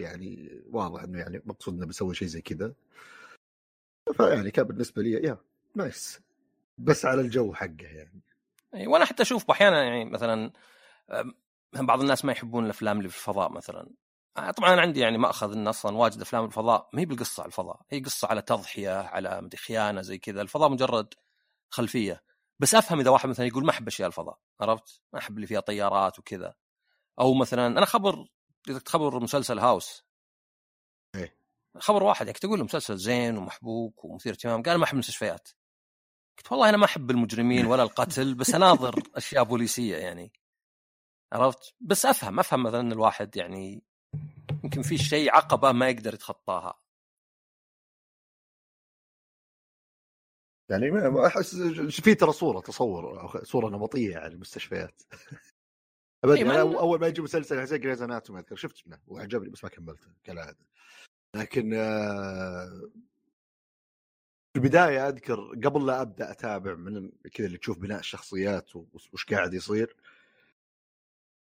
يعني 0.00 0.62
واضح 0.66 1.02
إنه 1.02 1.18
يعني 1.18 1.42
مقصود 1.44 1.74
إنه 1.74 1.86
بيسوي 1.86 2.14
شيء 2.14 2.28
زي 2.28 2.40
كذا. 2.40 2.74
فيعني 4.12 4.50
كان 4.50 4.66
بالنسبة 4.66 5.02
لي 5.02 5.12
يا 5.12 5.38
نايس 5.74 6.20
بس 6.78 7.04
على 7.04 7.20
الجو 7.20 7.54
حقه 7.54 7.86
يعني. 7.86 8.22
وأنا 8.86 9.04
حتى 9.04 9.22
أشوف 9.22 9.50
أحيانا 9.50 9.84
يعني 9.84 10.04
مثلا 10.04 10.52
بعض 11.74 12.00
الناس 12.00 12.24
ما 12.24 12.32
يحبون 12.32 12.64
الأفلام 12.64 12.98
اللي 12.98 13.08
في 13.08 13.16
الفضاء 13.16 13.52
مثلا. 13.52 13.90
طبعا 14.34 14.72
أنا 14.72 14.80
عندي 14.80 15.00
يعني 15.00 15.18
مأخذ 15.18 15.52
ان 15.52 15.68
أصلا 15.68 15.96
واجد 15.96 16.20
أفلام 16.20 16.44
الفضاء 16.44 16.88
ما 16.92 17.00
هي 17.00 17.04
بالقصة 17.04 17.40
على 17.42 17.48
الفضاء 17.48 17.80
هي 17.90 18.00
قصة 18.00 18.28
على 18.28 18.42
تضحية 18.42 19.00
على 19.00 19.40
مدري 19.40 19.58
خيانة 19.58 20.02
زي 20.02 20.18
كذا 20.18 20.42
الفضاء 20.42 20.68
مجرد 20.68 21.14
خلفية. 21.70 22.22
بس 22.58 22.74
أفهم 22.74 23.00
إذا 23.00 23.10
واحد 23.10 23.28
مثلا 23.28 23.46
يقول 23.46 23.64
ما 23.64 23.70
أحب 23.70 23.86
أشياء 23.86 24.08
الفضاء 24.08 24.38
عرفت؟ 24.60 25.02
ما 25.12 25.18
أحب 25.18 25.36
اللي 25.36 25.46
فيها 25.46 25.60
طيارات 25.60 26.18
وكذا. 26.18 26.54
أو 27.20 27.34
مثلا 27.34 27.66
أنا 27.66 27.86
خبر 27.86 28.28
تخبر 28.84 29.20
مسلسل 29.20 29.58
هاوس. 29.58 30.04
إيه. 31.14 31.36
خبر 31.78 32.02
واحد 32.02 32.26
يعني 32.26 32.38
تقول 32.38 32.58
له 32.58 32.64
مسلسل 32.64 32.96
زين 32.96 33.38
ومحبوك 33.38 34.04
ومثير 34.04 34.32
اهتمام 34.32 34.62
قال 34.62 34.78
ما 34.78 34.84
أحب 34.84 34.94
المستشفيات. 34.94 35.48
قلت 36.38 36.52
والله 36.52 36.68
أنا 36.68 36.76
ما 36.76 36.84
أحب 36.84 37.10
المجرمين 37.10 37.66
ولا 37.66 37.82
القتل 37.82 38.34
بس 38.34 38.54
أناظر 38.54 39.02
أشياء 39.16 39.44
بوليسية 39.44 39.96
يعني 39.96 40.32
عرفت؟ 41.32 41.74
بس 41.80 42.06
أفهم 42.06 42.38
أفهم 42.38 42.62
مثلا 42.62 42.92
الواحد 42.92 43.36
يعني 43.36 43.82
يمكن 44.64 44.82
في 44.82 44.98
شيء 44.98 45.30
عقبة 45.30 45.72
ما 45.72 45.88
يقدر 45.88 46.14
يتخطاها. 46.14 46.80
يعني 50.70 51.26
احس 51.26 51.56
في 52.00 52.14
ترى 52.14 52.32
صورة 52.32 52.60
تصور 52.60 53.44
صورة 53.44 53.68
نمطية 53.68 54.10
يعني 54.10 54.34
المستشفيات. 54.34 55.02
ابدا 56.24 56.52
إيه 56.52 56.60
أول 56.60 57.00
ما 57.00 57.06
يجي 57.06 57.22
مسلسل 57.22 57.60
حسين 57.60 57.80
جريز 57.80 58.02
اناتومي 58.02 58.40
أذكر 58.40 58.56
شفت 58.56 58.88
منه 58.88 59.00
وعجبني 59.06 59.50
بس 59.50 59.64
ما 59.64 59.70
كملته 59.70 60.08
كالعادة. 60.24 60.66
لكن 61.34 61.74
آه، 61.74 62.90
في 64.52 64.60
البداية 64.60 65.08
أذكر 65.08 65.60
قبل 65.64 65.86
لا 65.86 66.02
أبدأ 66.02 66.30
أتابع 66.30 66.74
من 66.74 67.10
كذا 67.32 67.46
اللي 67.46 67.58
تشوف 67.58 67.78
بناء 67.78 68.00
الشخصيات 68.00 68.76
وش 69.12 69.24
قاعد 69.24 69.54
يصير 69.54 69.96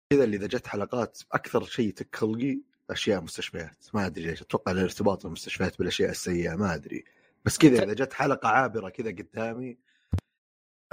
كذا 0.09 0.23
اللي 0.23 0.37
إذا 0.37 0.47
جت 0.47 0.67
حلقات 0.67 1.21
أكثر 1.31 1.65
شيء 1.65 1.93
تخلقي 1.93 2.59
أشياء 2.89 3.21
مستشفيات. 3.21 3.85
ما 3.93 4.05
أدري 4.05 4.25
ليش. 4.25 4.41
أتوقع 4.41 4.71
الارتباط 4.71 5.25
المستشفيات 5.25 5.77
بالأشياء 5.77 6.09
السيئة 6.09 6.55
ما 6.55 6.75
أدري. 6.75 7.05
بس 7.45 7.57
كذا 7.57 7.83
إذا 7.83 7.93
جت 7.93 8.13
حلقة 8.13 8.49
عابرة 8.49 8.89
كذا 8.89 9.09
قدامي 9.09 9.77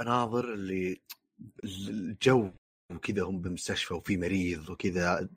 أناظر 0.01 0.53
اللي 0.53 1.01
الجو 1.63 2.51
وكذا 2.91 3.23
هم 3.23 3.41
بمستشفى 3.41 3.93
وفي 3.93 4.17
مريض 4.17 4.69
وكذا 4.69 5.29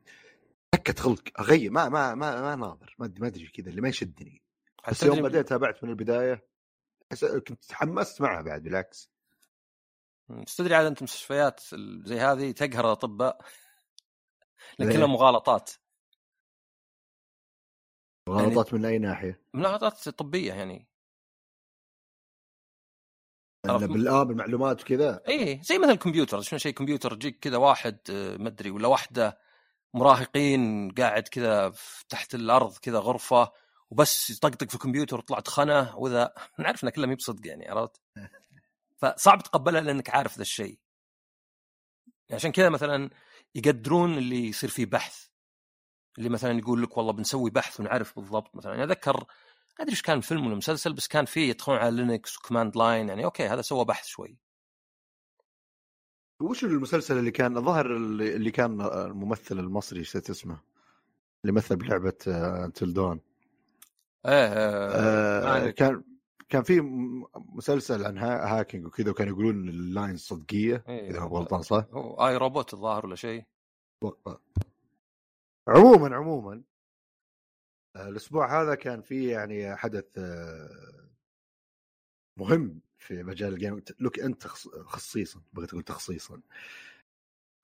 سكت 0.75 0.99
خلق 0.99 1.41
أغير. 1.41 1.71
ما 1.71 1.89
ما 1.89 2.15
ما 2.15 2.41
ما 2.41 2.57
ناظر. 2.57 2.95
ما 2.99 3.07
ادري 3.07 3.21
ما 3.21 3.27
أدري 3.27 3.47
كذا 3.47 3.71
اللي 3.71 3.81
ما 3.81 3.89
يشدني. 3.89 4.43
بس 4.91 5.03
يوم 5.03 5.23
بديت 5.23 5.49
تابعت 5.49 5.85
من 5.85 5.91
البداية 5.91 6.47
كنت 7.49 7.65
تحمست 7.65 8.21
معها 8.21 8.43
بعد 8.43 8.63
بالعكس. 8.63 9.11
تدري 10.57 10.75
عاد 10.75 10.87
أنت 10.87 11.03
مستشفيات 11.03 11.61
زي 12.05 12.21
هذه 12.21 12.51
تقهر 12.51 12.85
الأطباء؟ 12.85 13.45
لكن 14.79 14.93
كلها 14.93 15.07
مغالطات. 15.07 15.71
مغالطات 18.29 18.67
يعني 18.67 18.79
من 18.79 18.85
أي 18.85 18.99
ناحية؟ 18.99 19.41
مغالطات 19.55 20.09
طبية 20.09 20.53
يعني. 20.53 20.89
بالآه 23.67 24.23
بالمعلومات 24.23 24.83
وكذا؟ 24.83 25.23
اي 25.29 25.61
زي 25.63 25.79
مثلا 25.79 25.93
الكمبيوتر 25.93 26.41
شنو 26.41 26.59
شيء 26.59 26.73
كمبيوتر 26.73 27.13
يجيك 27.13 27.39
كذا 27.39 27.57
واحد 27.57 27.99
آه، 28.11 28.37
ما 28.37 28.49
أدري 28.49 28.71
ولا 28.71 28.89
واحدة 28.89 29.39
مراهقين 29.95 30.91
قاعد 30.91 31.29
كذا 31.29 31.73
تحت 32.09 32.35
الأرض 32.35 32.79
كذا 32.79 32.99
غرفة 32.99 33.53
وبس 33.91 34.31
يطقطق 34.31 34.69
في 34.69 34.75
الكمبيوتر 34.75 35.19
وطلعت 35.19 35.49
خنه 35.49 35.97
واذا 35.97 36.35
نعرف 36.59 36.85
انها 36.85 36.93
كلها 36.93 37.07
ما 37.07 37.15
بصدق 37.15 37.47
يعني 37.47 37.69
عرفت؟ 37.69 38.01
فصعب 39.01 39.43
تقبلها 39.43 39.81
لأنك 39.81 40.11
عارف 40.11 40.37
ذا 40.37 40.43
الشيء. 40.43 40.79
عشان 42.33 42.53
كذا 42.53 42.69
مثلا 42.69 43.11
يقدرون 43.57 44.19
اللي 44.19 44.49
يصير 44.49 44.71
فيه 44.71 44.87
بحث. 44.87 45.27
اللي 46.19 46.29
مثلا 46.29 46.59
يقول 46.59 46.83
لك 46.83 46.97
والله 46.97 47.13
بنسوي 47.13 47.51
بحث 47.51 47.81
ونعرف 47.81 48.19
بالضبط. 48.19 48.57
مثلا 48.57 48.73
يعني 48.73 48.85
اتذكر 48.85 49.17
ما 49.17 49.27
أدري 49.81 49.91
إيش 49.91 50.03
كان 50.03 50.21
فيلم 50.21 50.47
ولا 50.47 50.55
مسلسل 50.55 50.93
بس 50.93 51.09
كان 51.09 51.25
فيه 51.25 51.51
يدخلون 51.51 51.79
على 51.79 51.97
Linux 51.97 52.39
و 52.39 52.44
command 52.44 52.77
line 52.77 53.09
يعني 53.09 53.25
okay 53.25 53.47
هذا 53.49 53.63
سوى 53.63 53.85
بحث 53.85 54.07
شوي. 54.07 54.39
وش 56.41 56.65
المسلسل 56.65 57.19
اللي 57.19 57.31
كان 57.31 57.57
الظاهر 57.57 57.97
اللي 57.97 58.51
كان 58.51 58.81
الممثل 58.81 59.59
المصري 59.59 60.01
نسيت 60.01 60.31
اسمه 60.31 60.61
اللي 61.45 61.53
مثل 61.53 61.77
بلعبة 61.77 62.15
Until 62.65 62.93
Dawn 62.93 63.21
إيه 64.27 64.33
آه, 64.33 65.67
آه 65.67 65.71
كان 65.71 66.03
كان 66.49 66.63
في 66.63 66.81
مسلسل 67.37 68.05
عن 68.05 68.19
hacking 68.19 68.87
وكذا 68.87 69.11
وكانوا 69.11 69.33
يقولون 69.33 69.69
ال 69.69 69.79
line 69.79 70.17
صدقيه 70.17 70.85
إيه 70.89 71.11
إذا 71.11 71.21
ما 71.21 71.27
غلطان 71.27 71.63
صح؟ 71.63 71.87
I 72.21 72.37
Robot 72.37 72.75
الظاهر 72.75 73.07
ولا 73.07 73.17
شيء 73.17 73.45
عموما 75.69 76.17
عموما 76.17 76.63
الأسبوع 77.97 78.63
هذا 78.63 78.75
كان 78.75 79.03
في 79.03 79.29
يعني 79.29 79.77
حدث 79.77 80.19
آه، 80.19 81.09
مهم 82.39 82.81
في 82.99 83.23
مجال 83.23 83.53
ال 83.53 83.59
game 83.59 83.83
لك 84.01 84.21
أنت 84.21 84.47
خصيصا 84.47 85.41
بغيت 85.53 85.71
أقول 85.71 85.83
تخصيصا 85.83 86.41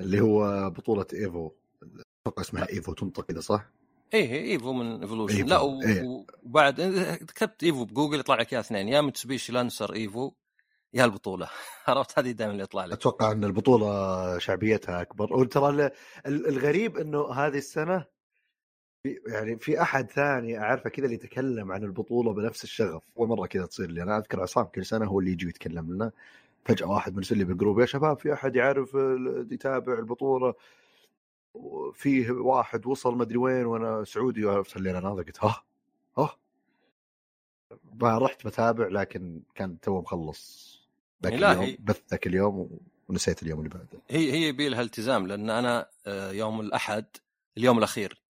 اللي 0.00 0.20
هو 0.20 0.70
بطولة 0.70 1.06
Evo 1.12 1.50
أتوقع 1.82 2.42
اسمها 2.42 2.68
Evo 2.68 2.92
تنطق 2.92 3.24
كذا 3.24 3.40
صح؟ 3.40 3.70
إيه 4.14 4.52
Evo 4.52 4.72
من 4.72 5.00
Evolution 5.00 5.46
لا 5.46 5.60
و... 5.60 5.82
إيه. 5.82 6.24
وبعد 6.42 6.80
كتبت 7.28 7.62
Evo 7.62 7.84
ب 7.84 7.89
Google 7.89 8.20
يطلع 8.20 8.34
لك 8.34 8.52
يا 8.52 8.60
اثنين 8.60 8.88
يا 8.88 9.00
Mitsubishi 9.00 9.52
Lancer 9.52 9.94
Evo 9.94 10.32
يا 10.94 11.04
البطولة. 11.04 11.48
عرفت؟ 11.88 12.18
هذه 12.18 12.30
دائما 12.30 12.52
اللي 12.52 12.62
يطلع 12.62 12.84
لك. 12.84 12.92
أتوقع 12.92 13.32
إن 13.32 13.44
البطولة 13.44 14.38
شعبيتها 14.38 15.02
أكبر. 15.02 15.32
وترى 15.32 15.90
الغريب 16.26 16.96
إنه 16.96 17.32
هذه 17.32 17.58
السنة 17.58 18.04
يعني 19.26 19.58
في 19.58 19.82
أحد 19.82 20.10
ثاني 20.10 20.58
أعرفه 20.58 20.90
كذا 20.90 21.04
اللي 21.04 21.14
يتكلم 21.14 21.72
عن 21.72 21.84
البطولة 21.84 22.32
بنفس 22.32 22.64
الشغف. 22.64 23.02
أول 23.18 23.28
مرة 23.28 23.46
كذا 23.46 23.66
تصير 23.66 23.90
لي. 23.90 24.02
أنا 24.02 24.18
أذكر 24.18 24.40
عصام 24.40 24.64
كل 24.64 24.86
سنة 24.86 25.06
هو 25.06 25.20
اللي 25.20 25.30
يجي 25.30 25.48
يتكلم 25.48 25.94
لنا. 25.94 26.12
فجأة 26.64 26.86
واحد 26.86 27.16
من 27.16 27.22
اللي 27.32 27.44
بال 27.44 27.54
group 27.54 27.80
يا 27.80 27.86
شباب 27.86 28.18
في 28.18 28.32
أحد 28.32 28.56
يعرف 28.56 28.94
يتابع 29.50 29.98
البطولة؟ 29.98 30.54
وفيه 31.54 32.30
واحد 32.30 32.86
وصل 32.86 33.16
مدري 33.16 33.36
وين 33.36 33.66
وأنا 33.66 34.04
سعودي 34.04 34.44
وعرفت 34.44 34.76
الليلة 34.76 34.98
أنا 34.98 35.10
قلت 35.10 35.44
ها 35.44 35.64
ها. 36.18 36.36
ما 37.94 38.18
رحت 38.18 38.46
بتابع 38.46 38.88
لكن 38.88 39.42
كان 39.54 39.80
تو 39.80 40.00
مخلص 40.00 40.72
ذاك 41.22 41.32
اليوم 41.32 41.76
بث 41.80 42.00
ذاك 42.10 42.26
اليوم 42.26 42.80
ونسيت 43.08 43.42
اليوم 43.42 43.58
اللي 43.58 43.70
بعده. 43.70 44.02
هي 44.10 44.32
هي 44.32 44.48
يبي 44.48 44.68
لها 44.68 44.80
التزام 44.80 45.26
لأن 45.26 45.50
أنا 45.50 45.88
آه، 46.06 46.30
يوم 46.32 46.60
الأحد 46.60 47.04
اليوم 47.58 47.78
الأخير 47.78 48.22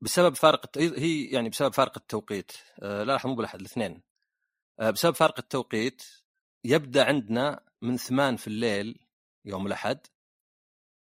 بسبب 0.00 0.34
فارق 0.34 0.78
هي 0.78 1.24
يعني 1.24 1.48
بسبب 1.48 1.72
فارق 1.72 1.98
التوقيت 1.98 2.52
آه، 2.82 3.02
لا 3.02 3.18
مو 3.24 3.34
بالأحد 3.34 3.60
الاثنين. 3.60 4.02
آه، 4.80 4.90
بسبب 4.90 5.14
فارق 5.14 5.38
التوقيت 5.38 6.02
يبدأ 6.64 7.04
عندنا 7.04 7.60
من 7.82 7.96
ثمان 7.96 8.36
في 8.36 8.46
الليل 8.46 8.98
يوم 9.44 9.66
الأحد 9.66 9.98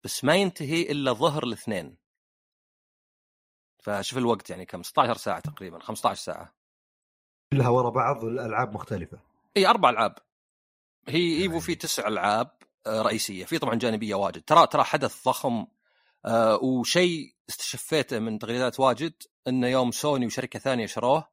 بس 0.07 0.25
ما 0.25 0.37
ينتهي 0.37 0.83
إلا 0.83 1.13
ظهر 1.13 1.45
الاثنين. 1.45 1.97
فشوف 3.79 4.19
الوقت 4.19 4.51
يعني 4.51 4.67
كم 4.67 4.83
16 4.83 5.17
ساعة 5.17 5.41
تقريبا 5.41 5.79
15 5.79 6.21
ساعة. 6.21 6.55
كلها 7.53 7.69
ورا 7.69 7.91
بعض 7.91 8.25
الالعاب 8.25 8.75
مختلفة. 8.75 9.19
إي 9.57 9.67
أربع 9.67 9.91
ألعاب. 9.91 10.19
هي 11.09 11.43
إيفو 11.43 11.61
في 11.61 11.75
تسع 11.75 12.09
ألعاب 12.09 12.51
آه، 12.87 13.03
رئيسية. 13.03 13.45
في 13.45 13.59
طبعا 13.59 13.75
جانبية 13.75 14.15
واجد. 14.15 14.43
ترى 14.43 14.67
ترى 14.67 14.85
حدث 14.85 15.25
ضخم 15.25 15.67
آه 16.25 16.57
وشيء 16.57 17.35
استشفيته 17.49 18.19
من 18.19 18.39
تغريدات 18.39 18.81
واجد 18.81 19.23
انه 19.49 19.69
يوم 19.69 19.91
سوني 19.91 20.27
وشركة 20.27 20.59
ثانية 20.59 20.87
شروه 20.87 21.29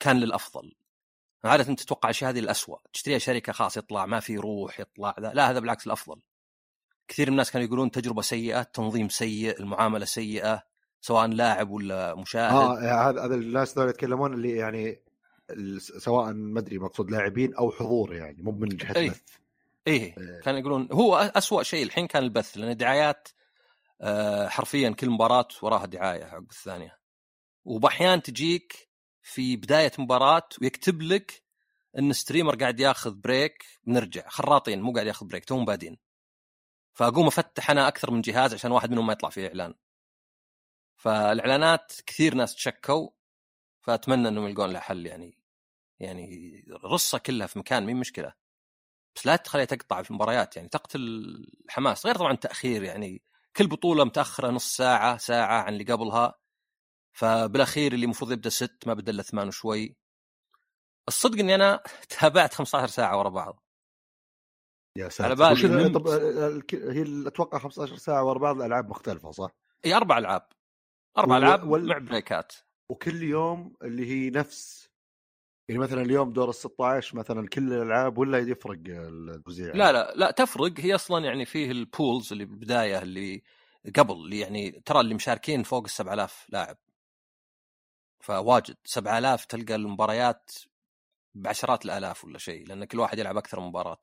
كان 0.00 0.20
للأفضل. 0.20 0.74
عادة 1.44 1.68
أنت 1.68 1.80
تتوقع 1.80 2.08
الاشياء 2.08 2.30
هذه 2.30 2.38
الاسوء 2.38 2.80
تشتريها 2.92 3.18
شركة 3.18 3.52
خاص 3.52 3.76
يطلع 3.76 4.06
ما 4.06 4.20
في 4.20 4.36
روح 4.36 4.80
يطلع 4.80 5.14
ذا 5.20 5.32
لا 5.34 5.50
هذا 5.50 5.58
بالعكس 5.60 5.86
الأفضل. 5.86 6.20
كثير 7.10 7.26
من 7.26 7.32
الناس 7.32 7.50
كانوا 7.50 7.66
يقولون 7.66 7.90
تجربة 7.90 8.22
سيئة 8.22 8.62
تنظيم 8.62 9.08
سيء 9.08 9.60
المعاملة 9.60 10.04
سيئة 10.04 10.62
سواء 11.00 11.26
لاعب 11.26 11.70
ولا 11.70 12.14
مشاهد 12.14 12.52
آه 12.52 13.10
هذا 13.10 13.24
هذا 13.24 13.34
الناس 13.34 13.74
دول 13.74 13.88
يتكلمون 13.88 14.34
اللي 14.34 14.50
يعني 14.50 15.00
سواء 15.78 16.32
ما 16.32 16.60
أدري 16.60 16.78
مقصود 16.78 17.10
لاعبين 17.10 17.54
أو 17.54 17.70
حضور 17.70 18.14
يعني 18.14 18.42
مو 18.42 18.50
من 18.50 18.68
جهة 18.68 18.96
أيه. 18.96 19.10
بث 19.10 19.20
إيه, 19.86 20.16
إيه. 20.18 20.40
كانوا 20.40 20.60
يقولون 20.60 20.88
هو 20.92 21.16
أسوأ 21.16 21.62
شيء 21.62 21.82
الحين 21.82 22.06
كان 22.06 22.22
البث 22.22 22.58
لأن 22.58 22.70
الدعايات 22.70 23.28
آه، 24.00 24.48
حرفيا 24.48 24.90
كل 24.90 25.10
مباراة 25.10 25.48
وراها 25.62 25.86
دعاية 25.86 26.24
عقب 26.24 26.50
الثانية 26.50 26.98
وباحيان 27.64 28.22
تجيك 28.22 28.88
في 29.22 29.56
بداية 29.56 29.92
مباراة 29.98 30.48
ويكتب 30.62 31.02
لك 31.02 31.42
إن 31.98 32.12
streamer 32.12 32.54
قاعد 32.54 32.80
ياخذ 32.80 33.14
break 33.14 33.64
بنرجع 33.84 34.28
خراطين 34.28 34.80
مو 34.80 34.92
قاعد 34.92 35.06
ياخذ 35.06 35.26
break 35.26 35.44
توهم 35.44 35.64
بادين 35.64 36.09
فأقوم 37.00 37.26
أفتح 37.26 37.70
أنا 37.70 37.88
أكثر 37.88 38.10
من 38.10 38.20
جهاز 38.20 38.54
عشان 38.54 38.72
واحد 38.72 38.90
منهم 38.90 39.06
ما 39.06 39.12
يطلع 39.12 39.28
فيه 39.30 39.48
إعلان. 39.48 39.74
فالإعلانات 40.96 41.92
كثير 42.06 42.34
ناس 42.34 42.54
تشكوا 42.54 43.08
فأتمنى 43.80 44.28
إنهم 44.28 44.46
يلقون 44.46 44.70
لها 44.72 44.80
حل 44.80 45.06
يعني 45.06 45.38
يعني 46.00 46.64
رصة 46.84 47.18
كلها 47.18 47.46
في 47.46 47.58
مكان 47.58 47.86
مين 47.86 47.96
مشكلة؟ 47.96 48.32
بس 49.16 49.26
لا 49.26 49.36
تخليها 49.36 49.64
تقطع 49.64 50.02
في 50.02 50.10
المباريات 50.10 50.56
يعني 50.56 50.68
تقتل 50.68 51.00
الحماس. 51.66 52.06
غير 52.06 52.14
طبعا 52.16 52.32
التاخير 52.32 52.82
يعني 52.82 53.22
كل 53.56 53.66
بطولة 53.66 54.04
متأخرة 54.04 54.50
نص 54.50 54.76
ساعة 54.76 55.16
ساعة 55.16 55.62
عن 55.62 55.72
اللي 55.72 55.84
قبلها 55.92 56.34
فبالأخير 57.12 57.92
اللي 57.92 58.04
المفروض 58.04 58.32
يبدأ 58.32 58.50
ست 58.50 58.78
ما 58.86 58.94
بدا 58.94 59.12
إلا 59.12 59.22
ثمان 59.22 59.48
وشوي. 59.48 59.96
الصدق 61.08 61.38
إني 61.38 61.54
أنا 61.54 61.82
تابعت 62.20 62.54
15 62.54 62.86
ساعة 62.92 63.18
ورا 63.18 63.28
بعض. 63.28 63.69
يا 65.00 65.08
ساتر. 65.08 65.42
على 65.42 65.54
بالي 65.54 65.88
طب 65.88 66.08
هي 66.72 67.28
أتوقع 67.28 67.58
15 67.58 67.96
ساعة 67.96 68.24
ورا 68.24 68.38
بعض 68.38 68.56
الألعاب 68.56 68.88
مختلفة 68.88 69.30
صح؟ 69.30 69.50
إي 69.86 69.94
أربع 69.94 70.18
ألعاب. 70.18 70.46
أربع 71.18 71.36
ألعاب 71.36 71.68
وال... 71.68 71.86
مع 71.86 71.98
بريكات 71.98 72.52
وكل 72.88 73.22
يوم 73.22 73.76
اللي 73.82 74.10
هي 74.10 74.30
نفس. 74.30 74.90
يعني 75.68 75.80
مثلا 75.80 76.02
اليوم 76.02 76.32
دور 76.32 76.48
ال 76.48 76.54
16 76.54 77.16
مثلا 77.16 77.48
كل 77.48 77.72
الألعاب 77.72 78.18
ولا 78.18 78.38
يفرق 78.38 78.78
التوزيع؟ 78.86 79.74
لا 79.74 79.92
لا 79.92 80.12
لا 80.16 80.30
تفرق. 80.30 80.72
هي 80.80 80.94
أصلا 80.94 81.24
يعني 81.24 81.44
فيه 81.44 81.70
ال 81.70 81.80
pools 81.80 82.32
اللي 82.32 82.44
بالبدايه 82.44 83.02
اللي 83.02 83.42
قبل 83.96 84.12
اللي 84.14 84.38
يعني 84.38 84.70
ترى 84.70 85.00
اللي 85.00 85.14
مشاركين 85.14 85.62
فوق 85.62 85.84
ال 85.84 85.90
7000 85.90 86.46
لاعب. 86.48 86.76
فواجد. 88.20 88.76
7000 88.84 89.44
تلقى 89.44 89.74
المباريات 89.74 90.50
بعشرات 91.34 91.84
الآلاف 91.84 92.24
ولا 92.24 92.38
شيء 92.38 92.66
لأن 92.66 92.84
كل 92.84 93.00
واحد 93.00 93.18
يلعب 93.18 93.36
أكثر 93.36 93.60
مباراة. 93.60 94.02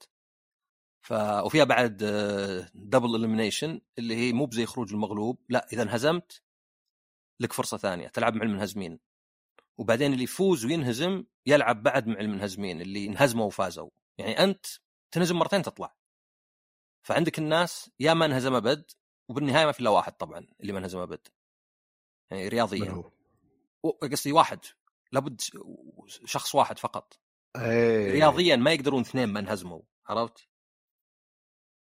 ف 1.08 1.14
وفيها 1.14 1.64
بعد 1.64 1.98
double 2.76 3.16
elimination 3.16 3.82
اللي 3.98 4.16
هي 4.16 4.34
مو 4.34 4.46
بزي 4.46 4.66
خروج 4.66 4.94
المغلوب 4.94 5.40
لا 5.50 5.68
إذا 5.74 5.84
انهزمت 5.84 6.42
لك 7.40 7.54
فرصة 7.54 7.78
ثانية 7.78 8.08
تلعب 8.08 8.36
مع 8.36 8.44
المنهزمين. 8.44 9.00
وبعدين 9.78 10.14
اللي 10.14 10.24
يفوز 10.24 10.66
وينهزم 10.66 11.24
يلعب 11.46 11.84
بعد 11.84 12.08
مع 12.08 12.20
المنهزمين 12.20 12.82
اللي 12.82 13.06
انهزموا 13.06 13.46
وفازوا. 13.46 13.90
يعني 14.18 14.44
أنت 14.44 14.66
تنهزم 15.12 15.36
مرتين 15.36 15.62
تطلع. 15.62 15.96
فعندك 17.04 17.40
الناس 17.40 17.92
يا 18.00 18.14
ما 18.14 18.26
انهزم 18.26 18.54
أبد 18.54 18.92
وبالنهاية 19.30 19.66
ما 19.66 19.72
في 19.72 19.80
إلا 19.80 19.90
واحد 19.90 20.14
طبعا 20.14 20.48
اللي 20.62 20.74
ما 20.74 20.80
انهزم 20.80 21.00
أبد. 21.00 21.28
يعني 22.32 22.48
رياضيا. 22.48 23.04
قصدي 24.12 24.32
واحد. 24.32 24.60
لابد 25.12 25.42
شخص 26.26 26.56
واحد 26.56 26.80
فقط. 26.80 27.20
أيه. 27.56 28.12
رياضيا 28.12 28.56
ما 28.56 28.72
يقدرون 28.72 29.02
اثنين 29.02 29.30
ما 29.30 29.40
انهزموا 29.40 29.82
عرفت؟ 30.08 30.48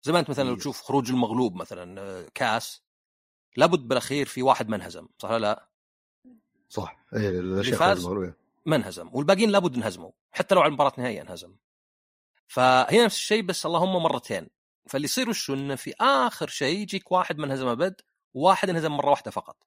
زي 0.01 0.13
ما 0.13 0.19
انت 0.19 0.29
مثلا 0.29 0.49
لو 0.49 0.55
تشوف 0.55 0.81
خروج 0.81 1.09
المغلوب 1.09 1.55
مثلا 1.55 2.01
آه، 2.01 2.27
كاس 2.33 2.83
لابد 3.57 3.79
بالأخير 3.79 4.25
في 4.25 4.41
واحد 4.41 4.69
ما 4.69 4.75
انهزم 4.75 5.07
صح 5.17 5.29
ولا 5.29 5.39
لا؟ 5.39 5.69
صح. 6.69 7.05
اي 7.15 7.29
الاشياء 7.29 7.79
فاز 7.79 8.07
ما 8.65 8.75
انهزم 8.75 9.09
والباقيين 9.13 9.49
لابد 9.49 9.75
انهزموا 9.75 10.11
حتى 10.31 10.55
لو 10.55 10.61
على 10.61 10.69
المباراة 10.69 10.93
النهائية 10.97 11.21
انهزم. 11.21 11.55
فهي 12.47 13.05
نفس 13.05 13.15
الشيء 13.15 13.41
بس 13.41 13.65
اللهم 13.65 14.03
مرتين. 14.03 14.47
فاللي 14.87 15.05
يصير 15.05 15.29
وشو؟ 15.29 15.53
انه 15.53 15.75
في 15.75 15.93
آخر 16.01 16.47
شيء 16.47 16.79
يجيك 16.79 17.11
واحد 17.11 17.37
ما 17.37 17.45
انهزم 17.45 17.67
أبد 17.67 18.01
وواحد 18.33 18.69
انهزم 18.69 18.91
مرة 18.91 19.09
واحدة 19.09 19.31
فقط. 19.31 19.63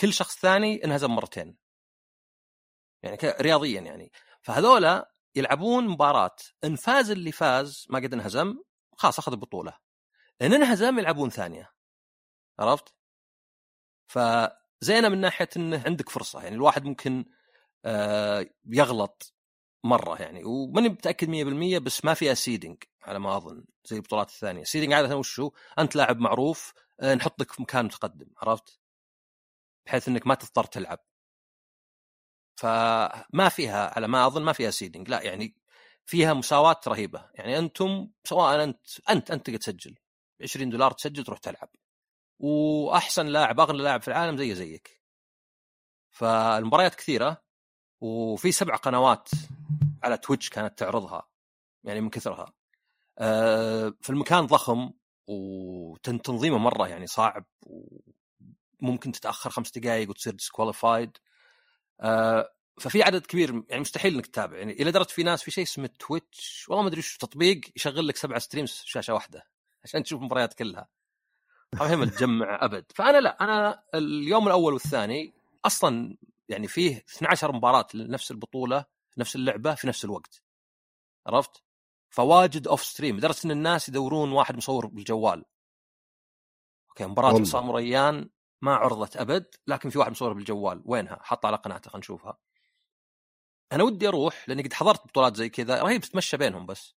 كل 0.00 0.12
شخص 0.12 0.38
ثاني 0.38 0.84
انهزم 0.84 1.10
مرتين. 1.10 1.56
يعني 3.02 3.18
رياضيا 3.40 3.80
يعني. 3.80 4.12
فهذولا 4.42 5.12
يلعبون 5.34 5.88
مباراة. 5.88 6.36
إن 6.64 6.76
فاز 6.76 7.10
اللي 7.10 7.32
فاز 7.32 7.86
ما 7.90 7.98
قد 7.98 8.12
انهزم 8.14 8.58
خلاص 9.00 9.18
أخذ 9.18 9.32
البطولة 9.32 9.78
ان 10.42 10.54
انهزم 10.54 10.98
يلعبون 10.98 11.30
ثانية 11.30 11.72
عرفت؟ 12.58 12.94
فزينة 14.06 15.08
من 15.08 15.20
ناحية 15.20 15.48
إنه 15.56 15.82
عندك 15.86 16.08
فرصة 16.08 16.42
يعني 16.42 16.54
الواحد 16.54 16.84
ممكن 16.84 17.24
آه 17.84 18.46
يغلط 18.66 19.34
مرة 19.84 20.22
يعني 20.22 20.44
وماني 20.44 20.88
متأكد 20.88 21.28
100% 21.28 21.78
بس 21.78 22.04
ما 22.04 22.14
فيها 22.14 22.34
seeding 22.34 22.76
على 23.02 23.18
ما 23.18 23.36
أظن 23.36 23.64
زي 23.84 23.96
البطولات 23.96 24.28
الثانية 24.28 24.64
seeding 24.64 24.92
عادة 24.92 25.16
وش 25.16 25.40
هو؟ 25.40 25.52
أنت 25.78 25.96
لاعب 25.96 26.18
معروف 26.18 26.72
آه 27.00 27.14
نحطك 27.14 27.52
في 27.52 27.62
مكان 27.62 27.84
متقدم 27.84 28.26
عرفت؟ 28.38 28.80
بحيث 29.86 30.08
إنك 30.08 30.26
ما 30.26 30.34
تضطر 30.34 30.64
تلعب 30.64 30.98
فما 32.56 33.48
فيها 33.48 33.94
على 33.96 34.08
ما 34.08 34.26
أظن 34.26 34.42
ما 34.42 34.52
فيها 34.52 34.70
seeding 34.70 35.08
لا 35.08 35.22
يعني 35.22 35.59
فيها 36.10 36.34
مساواة 36.34 36.80
رهيبة. 36.88 37.30
يعني 37.34 37.58
أنتم 37.58 38.10
سواء 38.24 38.64
أنت 38.64 38.78
أنت 39.10 39.30
أنت 39.30 39.46
تقدر 39.46 39.58
تسجل. 39.58 39.94
20 40.42 40.70
دولار 40.70 40.90
تسجل 40.92 41.24
تروح 41.24 41.38
تلعب. 41.38 41.68
وأحسن 42.38 43.26
لاعب 43.26 43.60
اغلى 43.60 43.82
لاعب 43.82 44.02
في 44.02 44.08
العالم 44.08 44.36
زي 44.36 44.54
زيك. 44.54 45.02
فالمباريات 46.10 46.94
كثيرة 46.94 47.42
وفي 48.00 48.52
سبع 48.52 48.76
قنوات 48.76 49.28
على 50.02 50.18
Twitch 50.18 50.50
كانت 50.50 50.78
تعرضها 50.78 51.28
يعني 51.84 52.00
من 52.00 52.10
كثرها. 52.10 52.52
آه، 53.18 53.94
في 54.00 54.10
المكان 54.10 54.46
ضخم 54.46 54.90
وتنظيمه 55.26 56.58
مرة 56.58 56.88
يعني 56.88 57.06
صعب 57.06 57.44
وممكن 58.80 59.12
تتأخر 59.12 59.50
خمس 59.50 59.78
دقائق 59.78 60.10
وتصير 60.10 60.32
disqualified 60.32 61.16
ففي 62.80 63.02
عدد 63.02 63.26
كبير 63.26 63.62
يعني 63.68 63.80
مستحيل 63.80 64.14
إنك 64.14 64.26
تتابع. 64.26 64.58
يعني 64.58 64.72
إلى 64.72 64.90
درجه 64.90 65.08
في 65.08 65.22
ناس 65.22 65.42
في 65.42 65.50
شيء 65.50 65.64
اسمه 65.64 65.90
Twitch 65.98 66.66
والله 66.68 66.82
ما 66.82 66.88
أدري 66.88 66.98
إيش 66.98 67.16
تطبيق 67.16 67.60
يشغل 67.76 68.08
لك 68.08 68.16
سبعة 68.16 68.38
streams 68.38 68.82
شاشة 68.84 69.14
واحدة 69.14 69.46
عشان 69.84 70.02
تشوف 70.02 70.20
المباريات 70.20 70.54
كلها. 70.54 70.88
طبعا 71.78 71.96
ما 71.96 72.06
تجمع 72.06 72.64
أبد. 72.64 72.84
فأنا 72.94 73.20
لا 73.20 73.44
أنا 73.44 73.82
اليوم 73.94 74.46
الأول 74.46 74.72
والثاني 74.72 75.32
أصلا 75.64 76.16
يعني 76.48 76.68
فيه 76.68 77.04
12 77.08 77.52
مباراة 77.52 77.86
لنفس 77.94 78.30
البطولة 78.30 78.84
نفس 79.18 79.36
اللعبة 79.36 79.74
في 79.74 79.86
نفس 79.86 80.04
الوقت. 80.04 80.42
عرفت؟ 81.26 81.62
فواجد 82.10 82.68
off 82.68 82.84
stream 82.84 83.16
لدرجة 83.16 83.44
إن 83.44 83.50
الناس 83.50 83.88
يدورون 83.88 84.32
واحد 84.32 84.56
مصور 84.56 84.86
بالجوال. 84.86 85.44
okay 86.90 87.06
مباراة 87.06 87.40
عصام 87.40 87.70
ريان 87.70 88.30
ما 88.62 88.74
عرضت 88.74 89.16
أبد 89.16 89.54
لكن 89.66 89.90
في 89.90 89.98
واحد 89.98 90.10
مصورها 90.10 90.34
بالجوال. 90.34 90.82
وينها؟ 90.84 91.18
حطها 91.22 91.48
على 91.48 91.56
قناته 91.56 91.90
خلينا 91.90 91.98
نشوفها. 91.98 92.38
أنا 93.72 93.84
ودي 93.84 94.08
أروح 94.08 94.48
لأني 94.48 94.62
قد 94.62 94.72
حضرت 94.72 95.06
بطولات 95.06 95.36
زي 95.36 95.48
كذا 95.48 95.82
رهيب 95.82 96.00
تتمشى 96.00 96.36
بينهم 96.36 96.66
بس. 96.66 96.96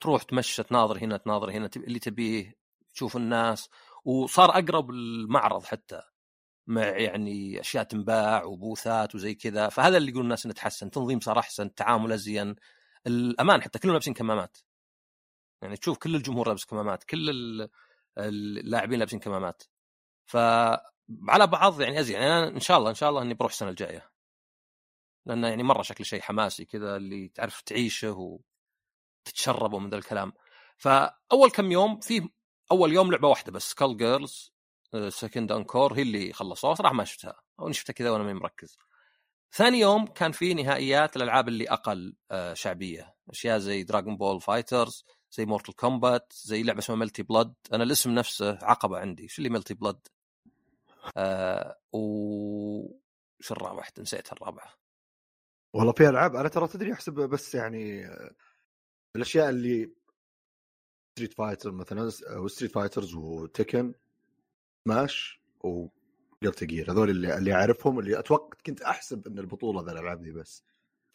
تروح 0.00 0.22
تمشى 0.22 0.62
تناظر 0.62 0.98
هنا 0.98 1.16
تناظر 1.16 1.50
هنا 1.50 1.70
اللي 1.76 1.98
تبيه 1.98 2.58
تشوف 2.94 3.16
الناس. 3.16 3.68
وصار 4.04 4.50
أقرب 4.50 4.90
المعرض 4.90 5.64
حتى 5.64 6.02
مع 6.66 6.82
يعني 6.82 7.60
أشياء 7.60 7.84
تنباع 7.84 8.44
وبوثات 8.44 9.14
وزي 9.14 9.34
كذا. 9.34 9.68
فهذا 9.68 9.96
اللي 9.96 10.10
يقول 10.10 10.22
الناس 10.22 10.44
إنه 10.44 10.54
تحسن 10.54 10.90
تنظيم 10.90 11.20
صار 11.20 11.38
أحسن 11.38 11.66
التعامل 11.66 12.12
أزين. 12.12 12.56
الأمان 13.06 13.62
حتى 13.62 13.78
كلهم 13.78 13.92
لابسين 13.92 14.14
كمامات. 14.14 14.58
يعني 15.62 15.76
تشوف 15.76 15.98
كل 15.98 16.14
الجمهور 16.14 16.48
لابس 16.48 16.64
كمامات 16.64 17.04
كل 17.04 17.68
اللاعبين 18.18 18.98
لابسين 18.98 19.18
كمامات. 19.18 19.62
فعلى 20.26 21.46
بعض 21.46 21.80
يعني 21.80 22.00
أزين. 22.00 22.16
يعني 22.16 22.26
أنا 22.26 22.48
إن 22.48 22.60
شاء 22.60 22.78
الله 22.78 22.90
إن 22.90 22.94
شاء 22.94 23.10
الله 23.10 23.22
إني 23.22 23.34
بروح 23.34 23.52
السنة 23.52 23.70
الجاية. 23.70 24.17
لأنه 25.28 25.48
يعني 25.48 25.62
مرة 25.62 25.82
شكل 25.82 26.04
شيء 26.04 26.20
حماسي 26.20 26.64
كذا 26.64 26.96
اللي 26.96 27.28
تعرف 27.28 27.60
تعيشه 27.60 28.40
وتتشربه 29.26 29.78
من 29.78 29.90
ذا 29.90 29.96
الكلام. 29.96 30.32
فأول 30.76 31.50
كم 31.50 31.72
يوم 31.72 32.00
في 32.00 32.28
أول 32.72 32.92
يوم 32.92 33.10
لعبة 33.12 33.28
واحدة 33.28 33.52
بس 33.52 33.74
Skullgirls 33.74 34.52
2nd 35.08 35.52
Encore 35.52 35.92
هي 35.92 36.02
اللي 36.02 36.32
خلصوها 36.32 36.74
صراحة 36.74 36.94
ما 36.94 37.04
شفتها. 37.04 37.40
أو 37.60 37.72
شفتها 37.72 37.92
كذا 37.92 38.10
وأنا 38.10 38.24
ماني 38.24 38.38
مركز. 38.40 38.78
ثاني 39.52 39.80
يوم 39.80 40.06
كان 40.06 40.32
في 40.32 40.54
نهائيات 40.54 41.16
الألعاب 41.16 41.48
اللي 41.48 41.68
أقل 41.68 42.16
آه، 42.30 42.54
شعبية. 42.54 43.14
أشياء 43.30 43.58
زي 43.58 43.82
Dragon 43.82 44.16
Ball 44.16 44.40
FighterZ 44.40 45.04
زي 45.32 45.46
مورتل 45.46 45.72
كومبات 45.72 46.32
زي 46.36 46.62
لعبة 46.62 46.78
اسمها 46.78 46.98
ملتي 46.98 47.22
بلاد 47.22 47.54
أنا 47.72 47.84
الاسم 47.84 48.10
نفسه 48.10 48.58
عقبة 48.62 48.98
عندي. 48.98 49.28
شو 49.28 49.38
اللي 49.42 49.50
ملتي 49.50 49.74
بلاد 49.74 50.00
آه 51.16 51.78
و 51.92 51.98
شو 53.40 53.54
الرابعه 53.54 53.88
نسيت 53.98 54.32
الرابعة. 54.32 54.87
والله 55.72 55.92
في 55.92 56.08
ألعاب 56.08 56.36
أنا 56.36 56.48
ترى 56.48 56.68
تدري 56.68 56.92
أحسب 56.92 57.12
بس 57.14 57.54
يعني 57.54 58.10
الأشياء 59.16 59.50
اللي 59.50 59.90
ستريت 61.12 61.32
فايتر 61.32 61.72
مثلا 61.72 62.10
وستريت 62.38 62.72
فايترز 62.72 63.14
وتكن 63.14 63.94
ماش 64.86 65.40
وقلت 65.60 66.64
جير 66.64 66.92
هذول 66.92 67.10
اللي 67.10 67.38
اللي 67.38 67.52
أعرفهم 67.52 67.98
اللي 67.98 68.18
أتوقع 68.18 68.58
كنت 68.66 68.82
أحسب 68.82 69.26
إن 69.26 69.38
البطولة 69.38 69.82
ذا 69.84 69.92
الألعاب 69.92 70.22
دي 70.22 70.32
بس. 70.32 70.64